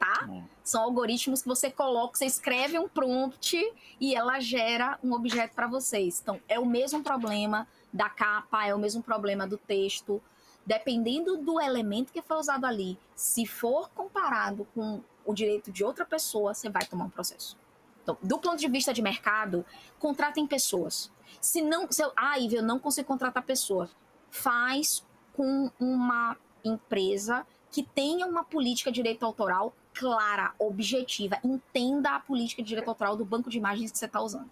[0.00, 0.26] tá?
[0.26, 0.42] Hum.
[0.64, 3.54] São algoritmos que você coloca, você escreve um prompt
[4.00, 6.20] e ela gera um objeto para vocês.
[6.22, 10.20] Então, é o mesmo problema da capa, é o mesmo problema do texto.
[10.64, 16.04] Dependendo do elemento que foi usado ali, se for comparado com o direito de outra
[16.04, 17.58] pessoa, você vai tomar um processo.
[18.02, 19.64] Então, do ponto de vista de mercado,
[19.98, 21.12] contratem pessoas.
[21.40, 23.90] Se não, se eu, ah, Ivy, eu não consigo contratar pessoa,
[24.30, 25.04] faz
[25.34, 32.62] com uma empresa que tenha uma política de direito autoral clara, objetiva, entenda a política
[32.62, 34.48] de direito autoral do banco de imagens que você está usando.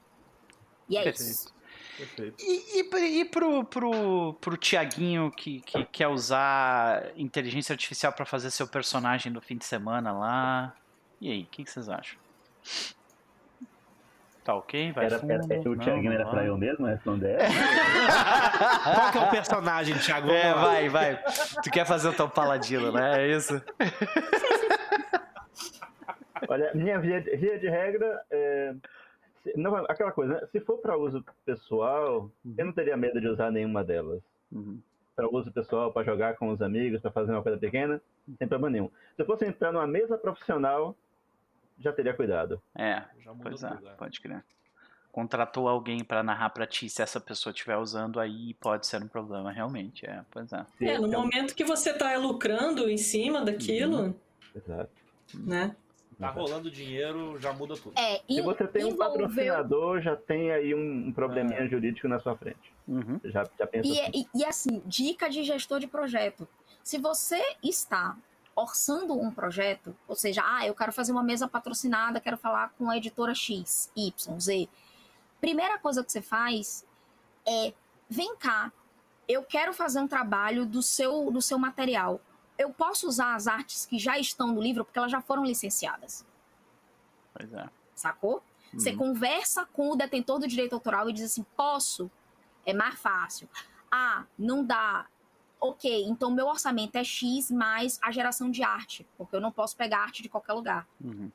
[0.86, 1.30] E é Perfeito.
[1.30, 1.54] isso.
[1.96, 2.36] Perfeito.
[2.38, 8.50] E, e, e pro, pro, pro Tiaguinho que, que quer usar inteligência artificial para fazer
[8.50, 10.74] seu personagem no fim de semana lá?
[11.18, 12.18] E aí, o que, que, vocês acham?
[14.44, 14.92] Tá ok?
[14.92, 17.38] Vai era, fundo, era, é o Tiaguinho era pra eu mesmo responder?
[18.94, 20.30] Qual que é o personagem, Thiago?
[20.30, 21.22] É, vai, vai.
[21.62, 23.24] Tu quer fazer o teu paladino, né?
[23.24, 23.60] É isso?
[26.48, 28.74] Olha, minha via de, via de regra é.
[29.56, 30.46] Não, aquela coisa, né?
[30.52, 32.54] se for para uso pessoal, uhum.
[32.58, 34.20] eu não teria medo de usar nenhuma delas.
[34.52, 34.80] Uhum.
[35.16, 38.00] Para uso pessoal, para jogar com os amigos, para fazer uma coisa pequena,
[38.36, 38.90] sem problema nenhum.
[39.16, 40.94] Se eu fosse entrar numa mesa profissional,
[41.78, 42.60] já teria cuidado.
[42.76, 43.02] É,
[43.42, 44.44] pois é, é, pode crer.
[45.10, 49.08] Contratou alguém para narrar para ti, se essa pessoa estiver usando aí, pode ser um
[49.08, 50.06] problema, realmente.
[50.06, 50.66] É, pois é.
[50.82, 53.98] É, no momento que você está lucrando em cima daquilo.
[54.02, 54.14] Uhum.
[54.54, 54.90] Exato.
[55.34, 55.74] Né?
[56.18, 57.96] Tá rolando dinheiro, já muda tudo.
[57.96, 61.68] É, Se você tem um patrocinador, já tem aí um, probleminha é.
[61.68, 62.74] jurídico na sua frente.
[62.88, 63.20] Uhum.
[63.24, 64.10] Já, já pensa e, assim.
[64.12, 66.48] E, e assim, dica de gestor de projeto.
[66.82, 68.16] Se você está
[68.56, 72.90] orçando um projeto, ou seja, ah, eu quero fazer uma mesa patrocinada, quero falar com
[72.90, 74.68] a editora X, Y, Z.
[75.40, 76.84] Primeira coisa que você faz
[77.46, 77.72] é,
[78.10, 78.72] vem cá,
[79.28, 82.20] eu quero fazer um trabalho do seu, do seu material
[82.58, 86.26] eu posso usar as artes que já estão no livro porque elas já foram licenciadas.
[87.32, 87.68] Pois é.
[87.94, 88.42] Sacou?
[88.72, 88.80] Uhum.
[88.80, 92.10] Você conversa com o detentor do direito autoral e diz assim: posso?
[92.66, 93.48] É mais fácil.
[93.90, 95.06] Ah, não dá.
[95.60, 99.76] Ok, então meu orçamento é X mais a geração de arte, porque eu não posso
[99.76, 100.86] pegar arte de qualquer lugar.
[101.02, 101.30] Uhum.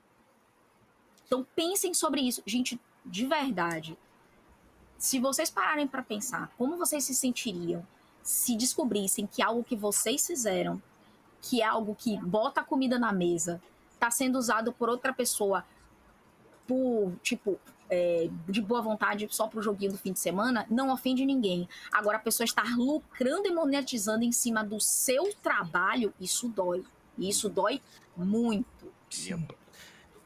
[1.26, 2.42] Então pensem sobre isso.
[2.46, 3.98] Gente, de verdade,
[4.98, 7.86] se vocês pararem para pensar como vocês se sentiriam
[8.24, 10.82] se descobrissem que algo que vocês fizeram,
[11.44, 13.62] que é algo que bota a comida na mesa,
[13.94, 15.66] está sendo usado por outra pessoa
[16.66, 17.60] por, tipo,
[17.90, 21.68] é, de boa vontade só pro joguinho do fim de semana, não ofende ninguém.
[21.92, 26.84] Agora, a pessoa estar lucrando e monetizando em cima do seu trabalho, isso dói.
[27.18, 27.82] E isso dói
[28.16, 28.92] muito.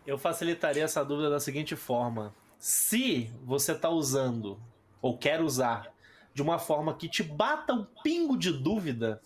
[0.05, 4.59] Eu facilitaria essa dúvida da seguinte forma: se você está usando
[5.01, 5.91] ou quer usar
[6.33, 9.19] de uma forma que te bata um pingo de dúvida,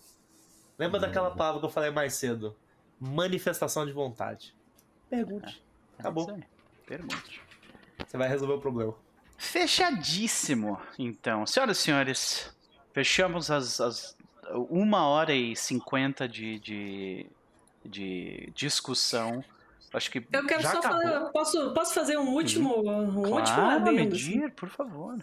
[0.82, 1.02] lembra hum.
[1.02, 2.56] daquela palavra que eu falei mais cedo?
[2.98, 4.54] Manifestação de vontade.
[5.08, 5.62] Pergunte.
[5.98, 6.38] É, é Acabou.
[6.86, 7.40] Pergunte.
[8.06, 8.94] Você vai resolver o problema.
[9.36, 10.80] Fechadíssimo.
[10.98, 12.56] Então, senhoras e senhores,
[12.92, 14.16] fechamos as, as
[14.68, 17.26] uma hora e cinquenta de, de,
[17.84, 19.44] de discussão.
[19.92, 21.02] Acho que eu quero só acabou.
[21.02, 25.18] fazer, posso, posso fazer um último, um claro, último adendo, medir, por favor.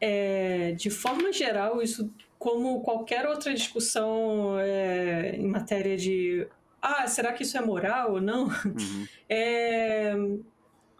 [0.00, 6.46] É, de forma geral, isso como qualquer outra discussão é, em matéria de
[6.80, 8.44] ah, será que isso é moral ou não?
[8.44, 9.06] Uhum.
[9.30, 10.14] É,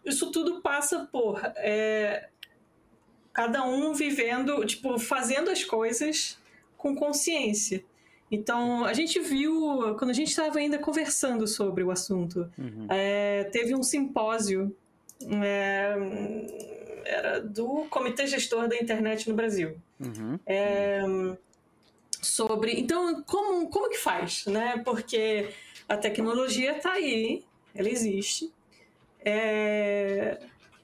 [0.05, 2.29] isso tudo passa por é,
[3.33, 6.37] cada um vivendo, tipo, fazendo as coisas
[6.77, 7.83] com consciência.
[8.31, 12.85] Então, a gente viu, quando a gente estava ainda conversando sobre o assunto, uhum.
[12.87, 14.75] é, teve um simpósio
[15.43, 16.78] é,
[17.09, 19.75] era do Comitê Gestor da Internet no Brasil.
[19.99, 20.39] Uhum.
[20.45, 21.01] É,
[22.21, 22.79] sobre.
[22.79, 24.45] Então, como, como que faz?
[24.45, 24.81] Né?
[24.85, 25.49] Porque
[25.87, 28.51] a tecnologia está aí, ela existe.
[29.21, 30.39] É...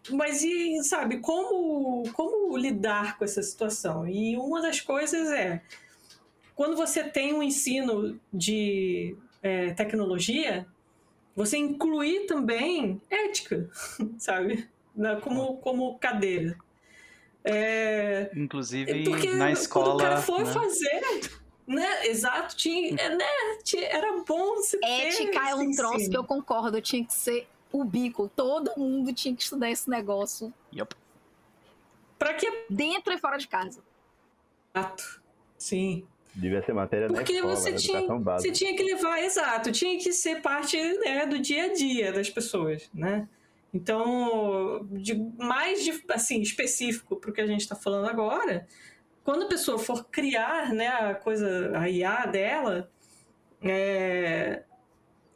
[0.09, 4.07] Mas e, sabe, como, como lidar com essa situação?
[4.07, 5.63] E uma das coisas é,
[6.55, 10.67] quando você tem um ensino de é, tecnologia,
[11.35, 13.67] você incluir também ética,
[14.17, 14.67] sabe?
[14.95, 16.57] Na, como, como cadeira.
[17.43, 19.85] É, Inclusive na escola.
[19.85, 20.51] Quando o cara for né?
[20.51, 21.01] fazer,
[21.67, 22.07] né?
[22.07, 23.25] Exato, tinha, é, né?
[23.63, 27.83] Tinha, era bom se Ética é um troço que eu concordo, tinha que ser o
[27.83, 28.31] bico.
[28.35, 30.51] Todo mundo tinha que estudar esse negócio.
[30.73, 30.95] Yep.
[32.17, 32.65] Pra que?
[32.69, 33.81] Dentro e fora de casa.
[34.73, 35.21] Exato.
[35.57, 36.07] Sim.
[36.33, 40.11] Devia ser matéria Porque na escola, você tinha, você tinha que levar, exato, tinha que
[40.11, 43.25] ser parte né, do dia a dia das pessoas, né?
[43.75, 48.65] Então, de, mais de, assim, específico para o que a gente está falando agora,
[49.21, 52.89] quando a pessoa for criar né, a coisa, a IA dela,
[53.61, 54.63] é,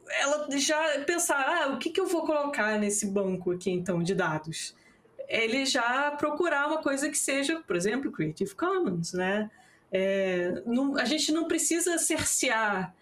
[0.08, 4.14] ela já pensar, ah, o que, que eu vou colocar nesse banco aqui, então, de
[4.14, 4.74] dados?
[5.28, 9.50] Ele já procurar uma coisa que seja, por exemplo, Creative Commons, né?
[9.92, 12.94] É, não, a gente não precisa cercear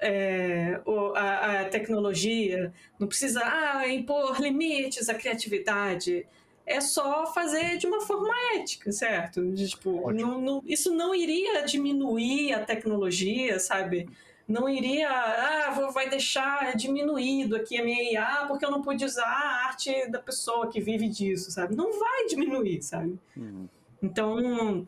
[0.00, 0.80] é,
[1.14, 6.26] a, a, tecnologia, não precisa ah, impor limites à criatividade.
[6.66, 9.52] É só fazer de uma forma ética, certo?
[9.54, 14.08] Tipo, não, não, isso não iria diminuir a tecnologia, sabe?
[14.50, 19.24] não iria, ah, vai deixar diminuído aqui a minha IA porque eu não pude usar
[19.24, 21.76] a arte da pessoa que vive disso, sabe?
[21.76, 23.16] Não vai diminuir, sabe?
[23.36, 23.68] Uhum.
[24.02, 24.86] Então,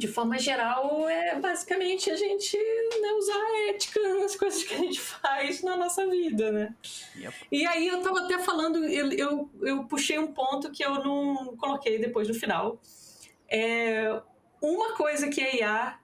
[0.00, 4.78] de forma geral, é basicamente a gente né, usar a ética nas coisas que a
[4.78, 6.74] gente faz na nossa vida, né?
[7.16, 7.36] Yep.
[7.52, 11.54] E aí eu tava até falando, eu, eu, eu puxei um ponto que eu não
[11.58, 12.80] coloquei depois no final.
[13.46, 14.20] É,
[14.62, 15.98] uma coisa que a IA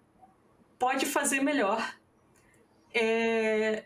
[0.78, 1.96] pode fazer melhor
[2.92, 3.84] é,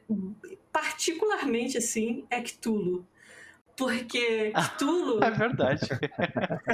[0.73, 3.07] particularmente assim é Cthulhu.
[3.81, 5.25] Porque Cthulhu.
[5.25, 5.81] é verdade.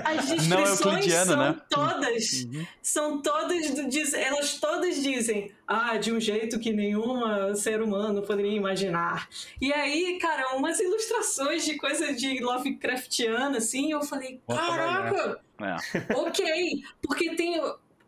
[0.05, 1.57] As descrições é são né?
[1.71, 2.33] todas.
[2.43, 2.67] Uhum.
[2.83, 3.89] São todas.
[3.89, 5.53] Diz, elas todas dizem.
[5.69, 9.29] Ah, de um jeito que nenhum ser humano poderia imaginar.
[9.61, 15.41] E aí, cara, umas ilustrações de coisa de Lovecraftiana, assim, eu falei, caraca!
[15.61, 15.77] É.
[16.15, 17.61] Ok, porque tem.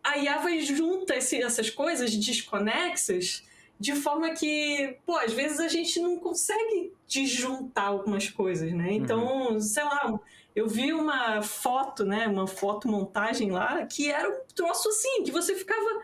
[0.02, 3.44] A Yava junta esse, essas coisas desconexas
[3.78, 8.92] de forma que, pô, às vezes a gente não consegue disjuntar algumas coisas, né?
[8.92, 9.60] Então, uhum.
[9.60, 10.18] sei lá,
[10.54, 15.54] eu vi uma foto, né, uma fotomontagem lá, que era um troço assim, que você
[15.54, 16.02] ficava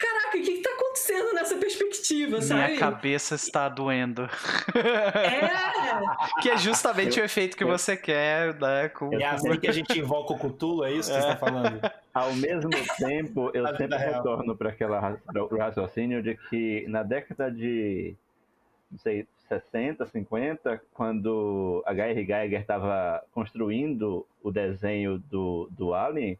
[0.00, 2.66] caraca, o que está acontecendo nessa perspectiva, sabe?
[2.68, 4.22] Minha cabeça está doendo.
[4.74, 5.50] É!
[6.40, 8.88] que é justamente o efeito que você quer, né?
[8.88, 9.12] Com...
[9.12, 11.20] É assim que a gente invoca o Cthulhu, é isso que é.
[11.20, 11.80] você está falando?
[12.12, 14.74] Ao mesmo tempo, eu sempre retorno para
[15.44, 18.14] o raciocínio de que na década de,
[18.90, 22.24] não sei, 60, 50, quando H.R.
[22.24, 26.38] Geiger estava construindo o desenho do, do Alien,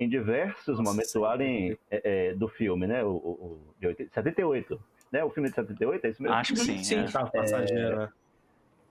[0.00, 3.02] em diversos Nossa, momentos, o Alien é, é, do filme, né?
[3.02, 4.80] O, o, de 78,
[5.10, 5.24] né?
[5.24, 6.36] O filme de 78, é isso mesmo?
[6.36, 6.78] Acho que sim.
[6.84, 7.04] Sim, é.
[7.04, 8.08] Tá, passageiro.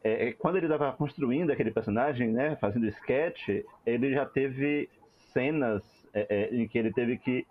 [0.03, 3.49] É, é, quando ele estava construindo aquele personagem, né, fazendo sketch,
[3.85, 4.89] ele já teve
[5.33, 7.45] cenas é, é, em que ele teve que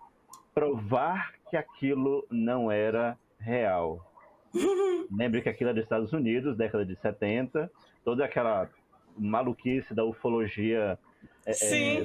[0.55, 4.11] provar que aquilo não era real.
[5.11, 7.71] Lembre que aquilo é dos Estados Unidos, década de 70,
[8.05, 8.71] toda aquela
[9.19, 10.99] maluquice da ufologia
[11.45, 12.05] é, é,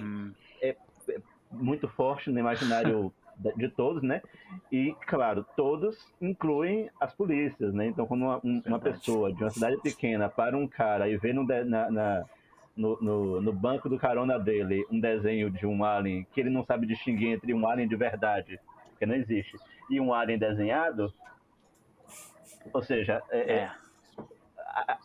[0.61, 0.75] é, é
[1.51, 3.13] muito forte no imaginário
[3.55, 4.21] de todos, né?
[4.71, 7.87] E, claro, todos incluem as polícias, né?
[7.87, 11.43] Então, quando uma, uma pessoa de uma cidade pequena para um cara e vê no,
[11.43, 12.25] na, na
[12.75, 16.63] no, no, no, banco do carona dele um desenho de um alien que ele não
[16.63, 18.59] sabe distinguir entre um alien de verdade,
[18.97, 19.57] que não existe,
[19.89, 21.13] e um alien desenhado,
[22.73, 23.71] ou seja, é, é.
[24.87, 24.97] é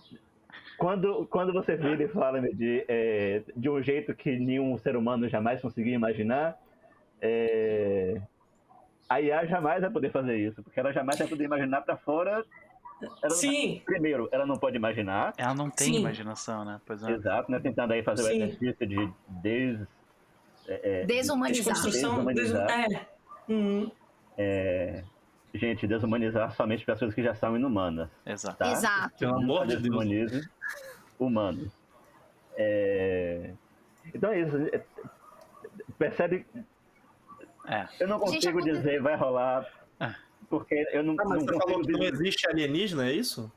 [0.78, 5.28] quando, quando você vira e fala de, é, de um jeito que nenhum ser humano
[5.28, 6.58] jamais conseguia imaginar,
[7.20, 8.20] é,
[9.08, 12.44] a IA jamais vai poder fazer isso, porque ela jamais vai poder imaginar para fora.
[13.22, 13.82] Ela Sim.
[13.84, 15.32] primeiro, ela não pode imaginar.
[15.36, 16.00] Ela não tem Sim.
[16.00, 16.80] imaginação, né?
[16.86, 17.12] Pois é.
[17.12, 17.60] Exato, né?
[17.60, 18.28] Tentando aí fazer Sim.
[18.28, 19.80] o exercício de des,
[20.66, 21.74] é, é desumanizar.
[21.82, 22.70] desumanizar.
[22.70, 23.06] É.
[23.48, 23.90] Uhum.
[24.36, 25.04] é.
[25.54, 28.10] Gente, desumanizar somente pessoas que já são inumanas.
[28.26, 28.58] Exato.
[28.58, 28.72] Tá?
[28.72, 29.18] Exato.
[29.18, 30.48] Pelo amor de Deus.
[31.18, 31.72] Humanos.
[32.56, 33.50] É...
[34.14, 34.56] Então é isso.
[34.72, 34.82] É,
[35.98, 36.46] percebe
[37.66, 37.88] é.
[37.98, 39.66] Eu não consigo dizer vai rolar,
[39.98, 40.14] é.
[40.48, 43.50] porque eu não, ah, mas não você falou que não existe alienígena, é isso?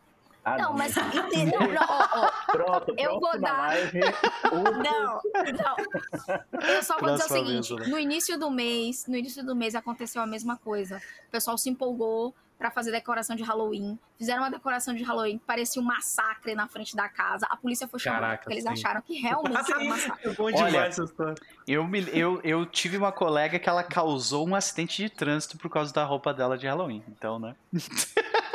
[0.44, 1.60] Ah, não, mas entendeu?
[1.62, 2.52] oh, oh.
[2.52, 3.68] Pronto, eu vou dar.
[3.68, 4.00] Live,
[4.52, 5.22] não,
[5.54, 6.68] não.
[6.68, 7.88] Eu só vou dizer o seguinte: né?
[7.88, 10.98] no início do mês, no início do mês aconteceu a mesma coisa.
[11.28, 13.98] O pessoal se empolgou para fazer decoração de Halloween.
[14.18, 17.48] Fizeram uma decoração de Halloween que parecia um massacre na frente da casa.
[17.50, 18.70] A polícia foi chamada Caraca, porque eles sim.
[18.70, 20.30] acharam que realmente era um massacre.
[20.30, 21.36] É bom demais essa história.
[21.66, 25.70] Eu, me, eu, eu tive uma colega que ela causou um acidente de trânsito por
[25.70, 27.02] causa da roupa dela de Halloween.
[27.08, 27.56] Então, né?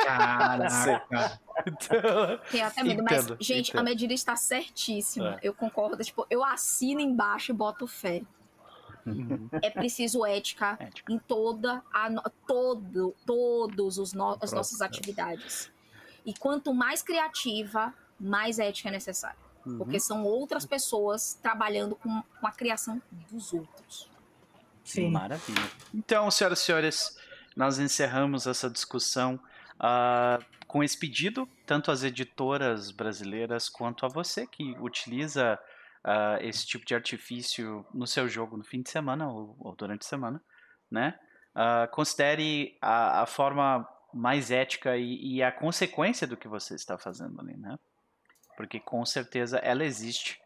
[0.05, 1.40] Caraca.
[1.66, 3.81] então, Tenho até medo, mas, gente, entendo.
[3.81, 5.36] a medida está certíssima.
[5.36, 5.48] É.
[5.48, 6.05] Eu concordo.
[6.05, 8.20] Tipo, eu assino embaixo e boto fé.
[9.62, 11.12] É preciso ética, ética.
[11.12, 15.70] em toda a todo, todos os no, as nossas atividades.
[16.24, 19.39] E quanto mais criativa, mais ética é necessária.
[19.66, 19.78] Uhum.
[19.78, 23.01] Porque são outras pessoas trabalhando com, com a criação
[23.31, 24.09] dos outros.
[24.85, 25.10] Sim.
[25.10, 25.62] Maravilha.
[25.94, 27.18] Então, senhoras e senhores,
[27.56, 29.40] nós encerramos essa discussão
[29.76, 35.59] uh, com esse pedido, tanto às editoras brasileiras quanto a você que utiliza
[36.05, 40.02] uh, esse tipo de artifício no seu jogo no fim de semana ou, ou durante
[40.02, 40.43] a semana,
[40.90, 41.18] né?
[41.55, 46.98] Uh, considere a, a, forma mais ética e, e, a consequência do que você está
[46.98, 47.78] fazendo ali, né?
[48.56, 50.40] Porque com certeza ela existe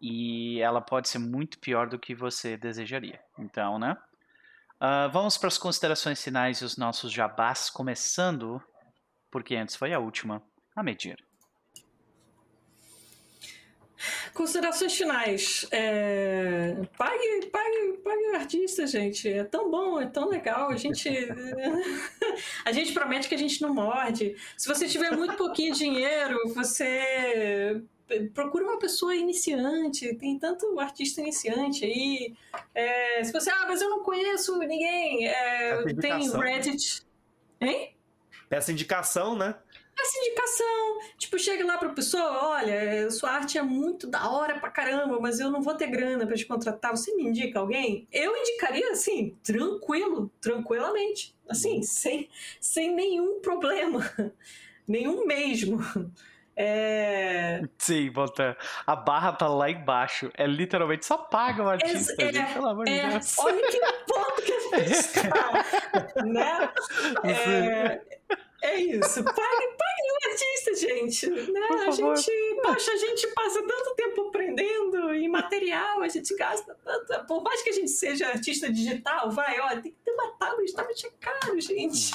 [0.00, 3.20] e ela pode ser muito pior do que você desejaria.
[3.38, 3.96] Então, né?
[4.76, 8.62] Uh, vamos para as considerações finais e os nossos jabás, começando,
[9.30, 10.42] porque antes foi a última,
[10.76, 11.24] a medir.
[14.32, 15.66] Considerações finais.
[15.70, 16.74] É...
[16.98, 19.28] Pague, pague, pague o artista, gente.
[19.28, 20.70] É tão bom, é tão legal.
[20.70, 21.08] A gente,
[22.64, 24.36] a gente promete que a gente não morde.
[24.56, 27.80] Se você tiver muito pouquinho dinheiro, você
[28.34, 30.14] procura uma pessoa iniciante.
[30.16, 32.34] Tem tanto artista iniciante aí.
[32.74, 33.22] É...
[33.24, 35.28] Se você, ah, mas eu não conheço ninguém.
[35.28, 35.84] É...
[35.94, 37.02] Tem Reddit.
[37.60, 37.94] Hein?
[38.48, 39.54] Peça indicação, né?
[40.04, 40.98] Essa indicação.
[41.18, 45.40] Tipo, chega lá pra pessoa, olha, sua arte é muito da hora pra caramba, mas
[45.40, 46.96] eu não vou ter grana pra te contratar.
[46.96, 48.06] Você me indica alguém?
[48.12, 51.34] Eu indicaria, assim, tranquilo, tranquilamente.
[51.48, 52.28] Assim, sem,
[52.60, 54.08] sem nenhum problema.
[54.86, 55.80] nenhum mesmo.
[56.56, 57.62] É...
[57.78, 58.56] Sim, bota.
[58.86, 60.30] A barra tá lá embaixo.
[60.34, 63.38] É literalmente só paga o artista, é, gente, pelo amor é, de Deus.
[63.38, 66.24] Olha que ponto que a gente está.
[66.24, 66.72] né?
[67.24, 68.00] É,
[68.64, 69.22] é isso.
[69.22, 71.30] Pague, pague o artista, gente.
[71.30, 71.60] Né?
[71.86, 72.32] A gente,
[72.62, 77.26] poxa, a gente passa tanto tempo aprendendo em material, a gente gasta tanto.
[77.26, 80.72] Por mais que a gente seja artista digital, vai, olha, tem que ter uma tablet,
[80.72, 82.12] tablet é caro, gente.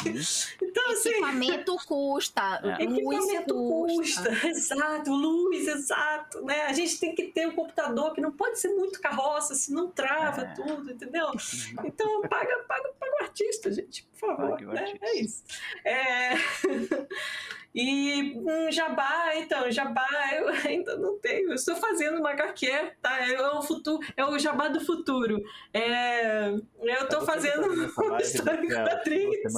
[0.62, 1.10] Então, assim.
[1.10, 2.40] Equipamento custa.
[2.80, 2.84] É.
[2.84, 4.30] Equipamento custa.
[4.30, 4.48] custa.
[4.48, 6.42] Exato, luz, exato.
[6.44, 6.62] Né?
[6.64, 10.42] A gente tem que ter um computador que não pode ser muito carroça, senão trava
[10.42, 10.54] é.
[10.54, 11.28] tudo, entendeu?
[11.84, 14.62] Então, paga, paga, paga o artista, gente, favor.
[14.62, 14.94] Né?
[15.02, 15.44] É isso.
[15.86, 16.34] É.
[17.74, 21.50] E um jabá, então, jabá eu ainda não tenho.
[21.50, 23.20] Eu estou fazendo uma HQ, tá?
[23.28, 25.44] É o futuro, é o jabá do futuro.
[25.72, 29.56] É, eu estou fazendo uma história em quadrinhos.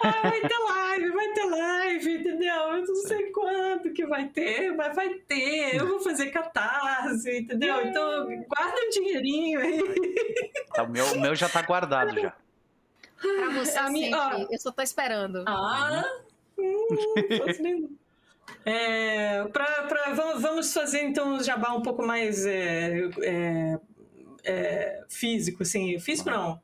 [0.00, 2.54] Ah, vai ter live, vai ter live, entendeu?
[2.54, 5.76] Eu não sei quando que vai ter, mas vai ter.
[5.76, 7.80] Eu vou fazer catarse, entendeu?
[7.86, 9.80] Então, guarda um dinheirinho aí.
[10.74, 12.34] Tá, o, meu, o meu já tá guardado já.
[13.22, 15.44] Pra você, a minha, ó, eu só tô esperando.
[15.46, 16.04] Ah,
[16.58, 17.96] hum,
[18.64, 23.78] É, pra, pra, vamos fazer então o jabá um pouco mais é, é,
[24.44, 25.98] é, físico, assim.
[25.98, 26.60] Físico não,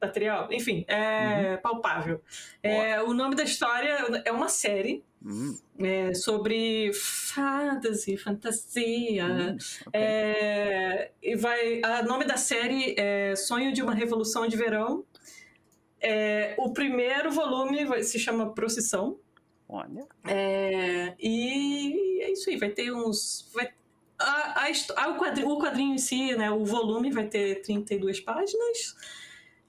[0.00, 1.62] material, enfim, é uhum.
[1.62, 2.22] palpável.
[2.62, 5.58] É, o nome da história é uma série uhum.
[5.78, 9.26] é, sobre fantasy, fantasia.
[9.26, 9.56] Uhum.
[9.86, 10.00] Okay.
[10.00, 15.04] É, e vai, o nome da série é Sonho de uma Revolução de Verão.
[16.00, 19.18] É, o primeiro volume vai, se chama Procissão.
[19.68, 20.06] Olha.
[20.26, 23.50] É, e é isso aí, vai ter uns.
[23.52, 23.70] Vai,
[24.18, 24.66] a,
[24.96, 28.96] a, o, quadrinho, o quadrinho em si, né, o volume vai ter 32 páginas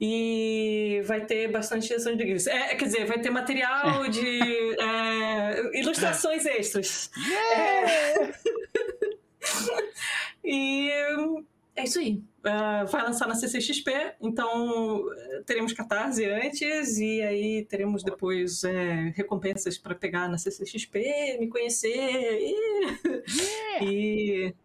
[0.01, 2.47] e vai ter bastante ilustração de GIFs.
[2.47, 4.39] É, quer dizer, vai ter material de
[4.79, 7.11] é, ilustrações extras.
[7.29, 7.91] Yeah!
[7.91, 8.33] É...
[10.43, 10.89] e
[11.79, 12.23] é isso aí.
[12.39, 15.05] Uh, vai lançar na CCXP, então
[15.45, 21.89] teremos catarse antes e aí teremos depois é, recompensas para pegar na CCXP, me conhecer
[21.89, 22.55] e,
[23.81, 23.83] yeah.
[23.83, 24.55] e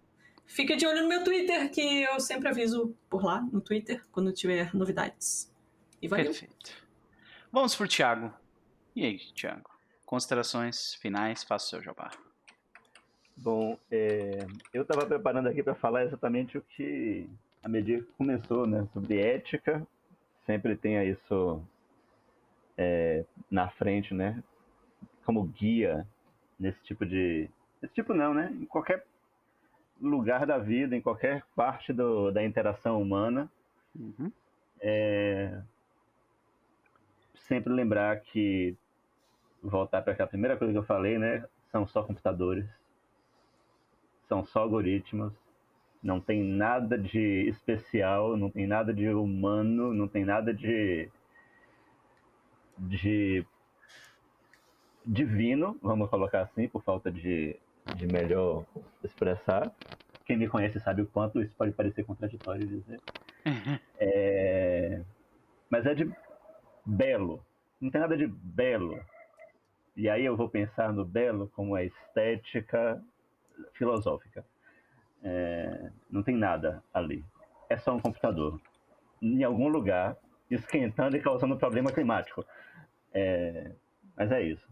[0.47, 4.33] Fica de olho no meu Twitter, que eu sempre aviso por lá, no Twitter, quando
[4.33, 5.53] tiver novidades.
[6.01, 6.27] E valeu.
[6.27, 6.73] Perfeito.
[7.51, 8.33] Vamos pro Thiago.
[8.95, 9.69] E aí, Thiago?
[10.07, 12.11] Considerações finais, faça o seu jabá.
[13.37, 17.29] Bom, é, eu estava preparando aqui para falar exatamente o que
[17.63, 18.87] a medida começou, né?
[18.93, 19.87] Sobre ética.
[20.47, 21.63] Sempre tenha isso
[22.77, 24.43] é, na frente, né?
[25.25, 26.07] Como guia
[26.59, 27.49] nesse tipo de.
[27.83, 28.51] Esse tipo não, né?
[28.61, 29.05] Em qualquer
[30.01, 33.51] lugar da vida, em qualquer parte do, da interação humana.
[33.99, 34.31] Uhum.
[34.81, 35.61] É...
[37.35, 38.77] Sempre lembrar que,
[39.63, 41.45] voltar para aquela primeira coisa que eu falei, né?
[41.71, 42.67] São só computadores,
[44.29, 45.33] são só algoritmos,
[46.03, 51.09] não tem nada de especial, não tem nada de humano, não tem nada de.
[52.79, 53.47] de
[55.07, 57.59] divino, vamos colocar assim, por falta de
[57.93, 58.65] de melhor
[59.03, 59.71] expressar.
[60.25, 63.01] Quem me conhece sabe o quanto isso pode parecer contraditório dizer.
[63.45, 63.79] Uhum.
[63.99, 65.03] É...
[65.69, 66.11] Mas é de
[66.85, 67.45] belo.
[67.81, 68.99] Não tem nada de belo.
[69.97, 73.03] E aí eu vou pensar no belo como a estética
[73.73, 74.45] filosófica.
[75.23, 75.91] É...
[76.11, 77.25] Não tem nada ali.
[77.69, 78.61] É só um computador.
[79.23, 80.17] Em algum lugar,
[80.51, 82.45] esquentando e causando problema climático.
[83.13, 83.71] É...
[84.17, 84.67] Mas é isso.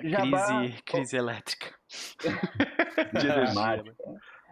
[0.00, 1.74] Crise, crise elétrica.
[3.18, 3.96] climática.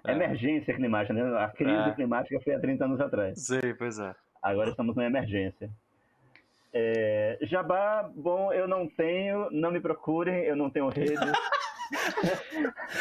[0.04, 0.12] É.
[0.12, 1.22] Emergência climática, né?
[1.38, 1.92] A crise é.
[1.92, 3.44] climática foi há 30 anos atrás.
[3.44, 4.14] Sim, pois é.
[4.42, 5.68] Agora estamos numa emergência.
[6.72, 11.14] É, jabá, bom, eu não tenho, não me procurem, eu não tenho rede.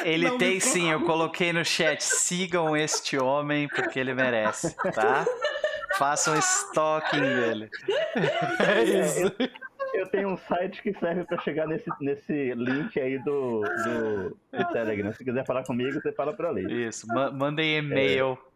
[0.04, 2.04] ele não tem sim, eu coloquei no chat.
[2.04, 5.26] Sigam este homem porque ele merece, tá?
[5.98, 7.70] Façam stalking dele.
[8.60, 9.20] É isso.
[9.40, 13.62] É, eu, eu tenho um site que serve para chegar nesse, nesse link aí do,
[13.62, 15.14] do, do, Telegram.
[15.14, 16.70] Se quiser falar comigo, você fala para ler.
[16.70, 18.38] Isso, Ma mandem e-mail.
[18.52, 18.56] É.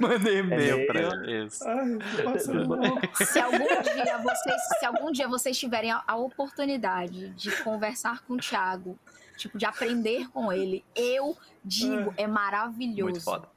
[0.00, 1.66] Mandei e-mail para isso.
[1.66, 1.98] Ai,
[3.24, 8.34] se algum dia vocês, se algum dia vocês tiverem a, a oportunidade de conversar com
[8.34, 8.98] o Thiago,
[9.36, 13.10] tipo de aprender com ele, eu digo, é maravilhoso.
[13.10, 13.48] Muito foda.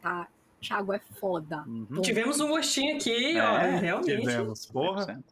[0.00, 0.28] Tá?
[0.60, 1.62] Thiago é foda.
[1.66, 2.00] Uhum.
[2.00, 4.20] Tivemos um gostinho aqui, é, ó, realmente.
[4.20, 5.22] Tivemos, porra.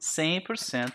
[0.00, 0.92] 100%.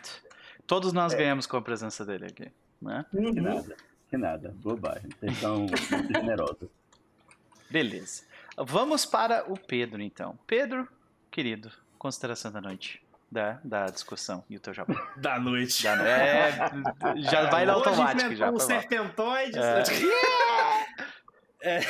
[0.66, 1.18] Todos nós é.
[1.18, 2.52] ganhamos com a presença dele aqui.
[2.82, 3.06] Né?
[3.14, 3.34] Uhum.
[3.34, 3.78] Que nada,
[4.10, 4.56] que nada.
[4.58, 5.10] Bobagem.
[5.20, 6.70] Vocês são muito generosos.
[7.70, 8.24] Beleza.
[8.58, 10.40] Vamos para o Pedro, então.
[10.48, 10.88] Pedro,
[11.30, 13.05] querido, consideração da noite.
[13.32, 14.96] Da, da discussão e o teu jabá.
[15.18, 15.84] Da noite.
[15.84, 16.52] Da, é,
[17.18, 18.36] já vai no automático.
[18.36, 19.58] Já, um serpentoide.
[19.58, 19.84] É.
[21.62, 21.82] é,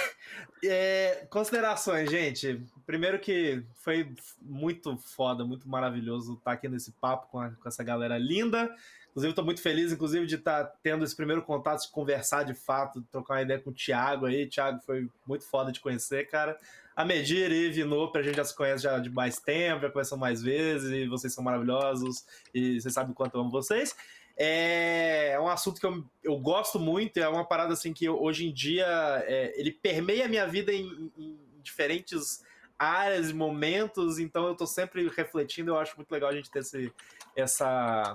[0.64, 2.66] é, considerações, gente.
[2.86, 7.84] Primeiro que foi muito foda, muito maravilhoso estar aqui nesse papo com, a, com essa
[7.84, 8.74] galera linda.
[9.16, 13.02] Inclusive, estou muito feliz, inclusive, de estar tendo esse primeiro contato, de conversar de fato,
[13.12, 14.46] trocar uma ideia com o Thiago aí.
[14.46, 16.58] Thiago, foi muito foda de conhecer, cara.
[16.96, 20.22] A Medir e Vinop, a gente já se conhece já de mais tempo, já conversamos
[20.22, 23.96] mais vezes, e vocês são maravilhosos, e vocês sabem o quanto eu amo vocês.
[24.38, 28.22] É, é um assunto que eu, eu gosto muito, é uma parada assim que eu,
[28.22, 28.86] hoje em dia
[29.26, 32.44] é, ele permeia a minha vida em, em diferentes
[32.78, 36.60] áreas e momentos, então eu estou sempre refletindo, eu acho muito legal a gente ter
[36.60, 36.92] esse,
[37.36, 38.14] essa,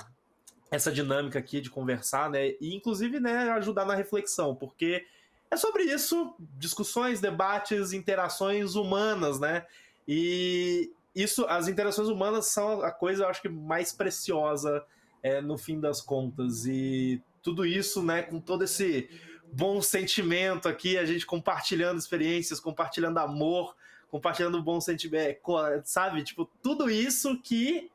[0.71, 2.51] essa dinâmica aqui de conversar, né?
[2.61, 5.07] E inclusive né, ajudar na reflexão, porque
[5.51, 9.67] é sobre isso, discussões, debates, interações humanas, né?
[10.07, 14.85] E isso, as interações humanas são a coisa, eu acho que mais preciosa
[15.23, 16.67] é, no fim das contas.
[16.67, 19.09] E tudo isso, né, com todo esse
[19.53, 23.75] bom sentimento aqui, a gente compartilhando experiências, compartilhando amor,
[24.09, 25.41] compartilhando bom sentimento,
[25.85, 26.23] sabe?
[26.23, 27.91] Tipo, tudo isso que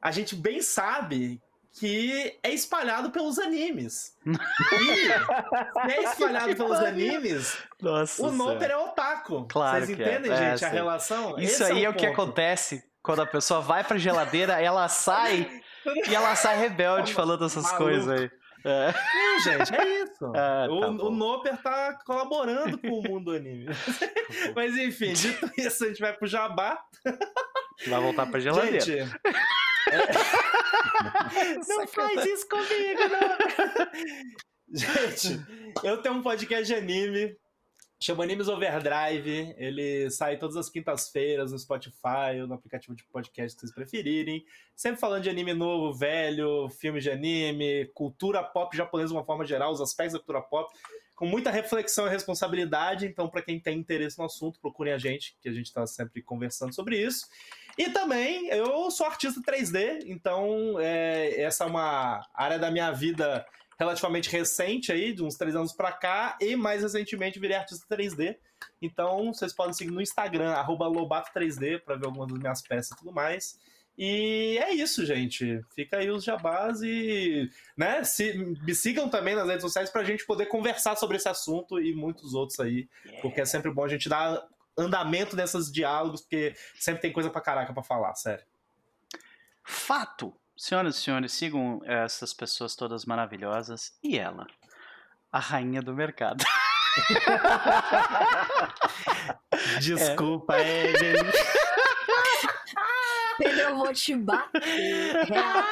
[0.00, 1.40] a gente bem sabe
[1.78, 4.16] que é espalhado pelos animes.
[4.26, 9.46] e é espalhado pelos animes, Nossa o Noper é otaku.
[9.48, 10.36] Claro Vocês que entendem, é.
[10.36, 11.38] gente, é, a relação?
[11.38, 12.22] Isso Esse aí é, é o que ponto.
[12.22, 15.62] acontece quando a pessoa vai pra geladeira, ela sai
[16.08, 17.82] e ela sai rebelde falando essas Maluco.
[17.82, 18.30] coisas aí.
[18.64, 18.94] É.
[18.94, 20.24] Não, gente, é isso.
[20.34, 21.10] Ah, o, tá o bom.
[21.10, 23.66] Noper tá colaborando com o mundo do anime.
[24.56, 26.82] Mas enfim, dito isso, a gente vai pro Jabá.
[27.86, 28.80] Vai voltar pra geladeira.
[28.80, 29.12] Gente.
[31.68, 33.36] Não faz isso comigo, não.
[34.72, 35.40] Gente,
[35.82, 37.36] eu tenho um podcast de anime.
[38.00, 39.54] Chama Animes Overdrive.
[39.56, 44.44] Ele sai todas as quintas-feiras no Spotify ou no aplicativo de podcast que vocês preferirem.
[44.74, 49.46] Sempre falando de anime novo, velho, filmes de anime, cultura pop japonesa de uma forma
[49.46, 50.70] geral, os aspectos da cultura pop,
[51.14, 53.06] com muita reflexão e responsabilidade.
[53.06, 56.20] Então, para quem tem interesse no assunto, procurem a gente, que a gente está sempre
[56.20, 57.26] conversando sobre isso.
[57.76, 63.44] E também, eu sou artista 3D, então é, essa é uma área da minha vida
[63.78, 68.36] relativamente recente aí, de uns três anos pra cá, e mais recentemente virei artista 3D.
[68.80, 72.96] Então, vocês podem seguir no Instagram, arroba Lobato3D, para ver algumas das minhas peças e
[72.96, 73.58] tudo mais.
[73.96, 75.60] E é isso, gente.
[75.74, 80.26] Fica aí os jabás e né, se, me sigam também nas redes sociais pra gente
[80.26, 82.88] poder conversar sobre esse assunto e muitos outros aí.
[83.22, 84.44] Porque é sempre bom a gente dar
[84.76, 88.44] andamento nesses diálogos, porque sempre tem coisa pra caraca pra falar, sério.
[89.62, 90.34] Fato!
[90.56, 94.46] Senhoras e senhores, sigam essas pessoas todas maravilhosas e ela,
[95.32, 96.44] a rainha do mercado.
[99.80, 101.24] Desculpa, Evelyn.
[103.36, 104.62] Pedro, eu vou te bater.
[105.26, 105.64] Real.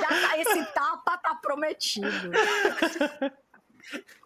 [0.00, 2.30] Já tá, esse tapa tá prometido.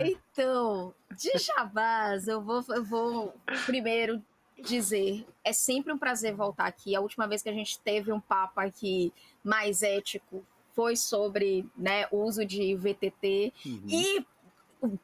[0.00, 4.22] Então, de Jabás, eu vou, eu vou primeiro
[4.62, 6.96] dizer, é sempre um prazer voltar aqui.
[6.96, 9.12] A última vez que a gente teve um papo aqui
[9.44, 10.44] mais ético
[10.74, 13.52] foi sobre né, o uso de VTT.
[13.64, 13.82] Uhum.
[13.88, 14.26] E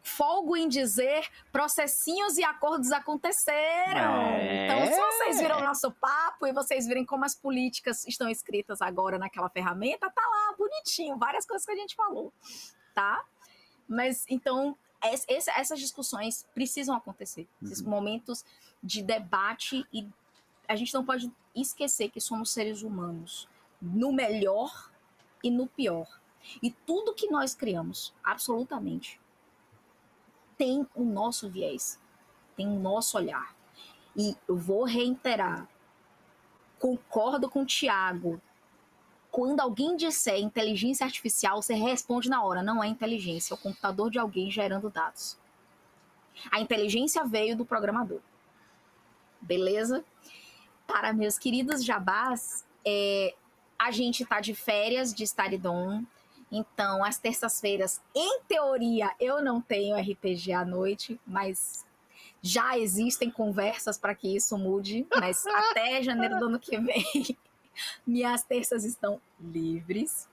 [0.03, 4.27] folgo em dizer, processinhos e acordos aconteceram.
[4.37, 4.67] É.
[4.67, 8.81] Então, se vocês viram o nosso papo e vocês virem como as políticas estão escritas
[8.83, 12.33] agora naquela ferramenta, tá lá, bonitinho, várias coisas que a gente falou,
[12.95, 13.25] tá?
[13.89, 17.49] Mas, então, es- esse- essas discussões precisam acontecer.
[17.63, 17.91] Esses Uhum.
[17.91, 18.45] momentos
[18.83, 20.09] de debate e
[20.69, 23.49] a gente não pode esquecer que somos seres humanos,
[23.81, 24.91] no melhor
[25.43, 26.07] e no pior.
[26.63, 29.21] E tudo que nós criamos, absolutamente,
[30.57, 32.01] tem o nosso viés,
[32.57, 33.55] tem o nosso olhar.
[34.17, 35.69] E eu vou reiterar,
[36.79, 38.41] concordo com o Tiago.
[39.33, 42.63] Quando alguém disser inteligência artificial, você responde na hora.
[42.63, 45.39] Não é inteligência, é o computador de alguém gerando dados.
[46.51, 48.21] A inteligência veio do programador.
[49.41, 50.05] Beleza?
[50.87, 53.35] Para meus queridos jabás, é,
[53.79, 56.05] a gente tá de férias de Staridon.
[56.51, 61.87] Então, às terças-feiras, em teoria, eu não tenho RPG à noite, mas
[62.43, 65.07] já existem conversas para que isso mude.
[65.19, 67.39] Mas até janeiro do ano que vem,
[68.07, 70.29] minhas terças estão livres.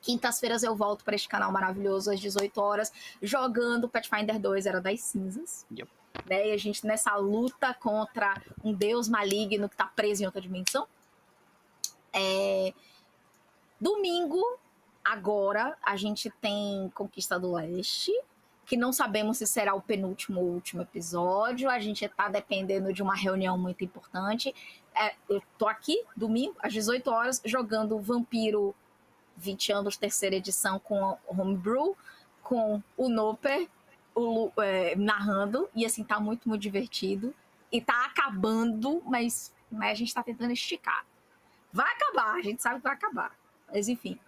[0.00, 5.00] Quintas-feiras eu volto para este canal maravilhoso às 18 horas, jogando Pathfinder 2 Era das
[5.00, 5.66] Cinzas.
[5.70, 5.90] Yep.
[6.26, 6.48] Né?
[6.48, 10.86] E a gente nessa luta contra um deus maligno que está preso em outra dimensão.
[12.12, 12.72] É...
[13.80, 14.42] Domingo,
[15.04, 18.12] agora, a gente tem Conquista do Leste,
[18.68, 21.70] que não sabemos se será o penúltimo ou último episódio.
[21.70, 24.54] A gente está dependendo de uma reunião muito importante.
[24.94, 28.74] É, eu tô aqui, domingo, às 18 horas, jogando Vampiro
[29.38, 31.96] 20 anos, terceira edição com Homebrew,
[32.42, 33.66] com o Noper
[34.14, 35.66] o é, narrando.
[35.74, 37.34] E assim, tá muito, muito divertido.
[37.72, 41.06] E tá acabando, mas, mas a gente tá tentando esticar.
[41.72, 43.34] Vai acabar, a gente sabe que vai acabar.
[43.72, 44.20] Mas enfim.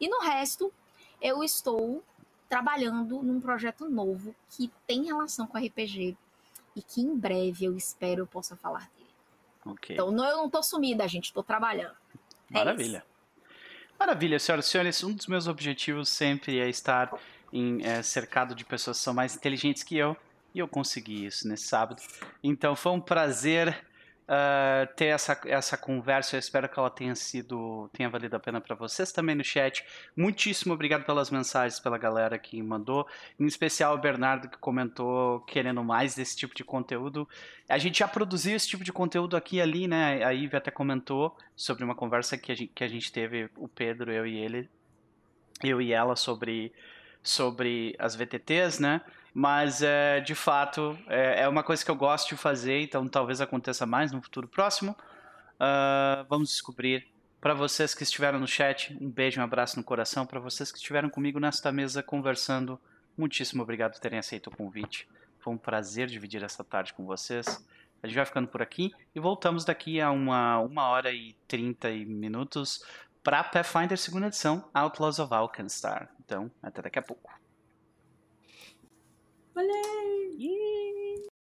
[0.00, 0.72] E no resto,
[1.20, 2.02] eu estou
[2.48, 6.16] trabalhando num projeto novo que tem relação com RPG
[6.76, 9.10] e que em breve eu espero eu possa falar dele.
[9.64, 9.94] Ok.
[9.94, 11.96] Então não, eu não tô sumida, gente, tô trabalhando.
[12.50, 13.04] É Maravilha.
[13.98, 15.04] Maravilha, senhoras e senhores.
[15.04, 17.12] Um dos meus objetivos sempre é estar
[17.52, 20.16] em, é, cercado de pessoas que são mais inteligentes que eu.
[20.54, 22.02] E eu consegui isso nesse sábado.
[22.42, 23.84] Então foi um prazer
[24.26, 26.36] ah, ter essa, essa conversa.
[26.36, 29.84] Eu espero que ela tenha sido tenha valido a pena para vocês também no chat.
[30.16, 33.06] Muitíssimo obrigado pelas mensagens, pela galera que mandou.
[33.38, 37.28] Em especial o Bernardo que comentou querendo mais desse tipo de conteúdo.
[37.68, 40.24] A gente já produziu esse tipo de conteúdo aqui e ali, né?
[40.24, 43.68] A Ivy até comentou sobre uma conversa que a gente, que a gente teve, o
[43.68, 44.68] Pedro, eu e ele,
[45.62, 46.72] eu e ela, sobre,
[47.22, 49.02] sobre as VTTs, né?
[49.34, 53.40] Mas, é, de fato, é, é uma coisa que eu gosto de fazer, então talvez
[53.40, 54.96] aconteça mais no futuro próximo.
[55.58, 57.06] Ah, vamos descobrir
[57.40, 60.24] Para vocês que estiveram no chat, um beijo, um abraço no coração.
[60.24, 62.80] Para vocês que estiveram comigo nesta mesa conversando,
[63.18, 65.06] muitíssimo obrigado por terem aceito o convite.
[65.40, 67.46] Foi um prazer dividir essa tarde com vocês.
[68.02, 71.90] A gente vai ficando por aqui e voltamos daqui a uma, uma hora e trinta
[71.90, 72.82] minutos
[73.22, 76.08] para Pathfinder segunda edição, Outlaws of Alkenstar.
[76.24, 77.43] Então, até daqui a pouco.
[79.56, 81.33] Olha!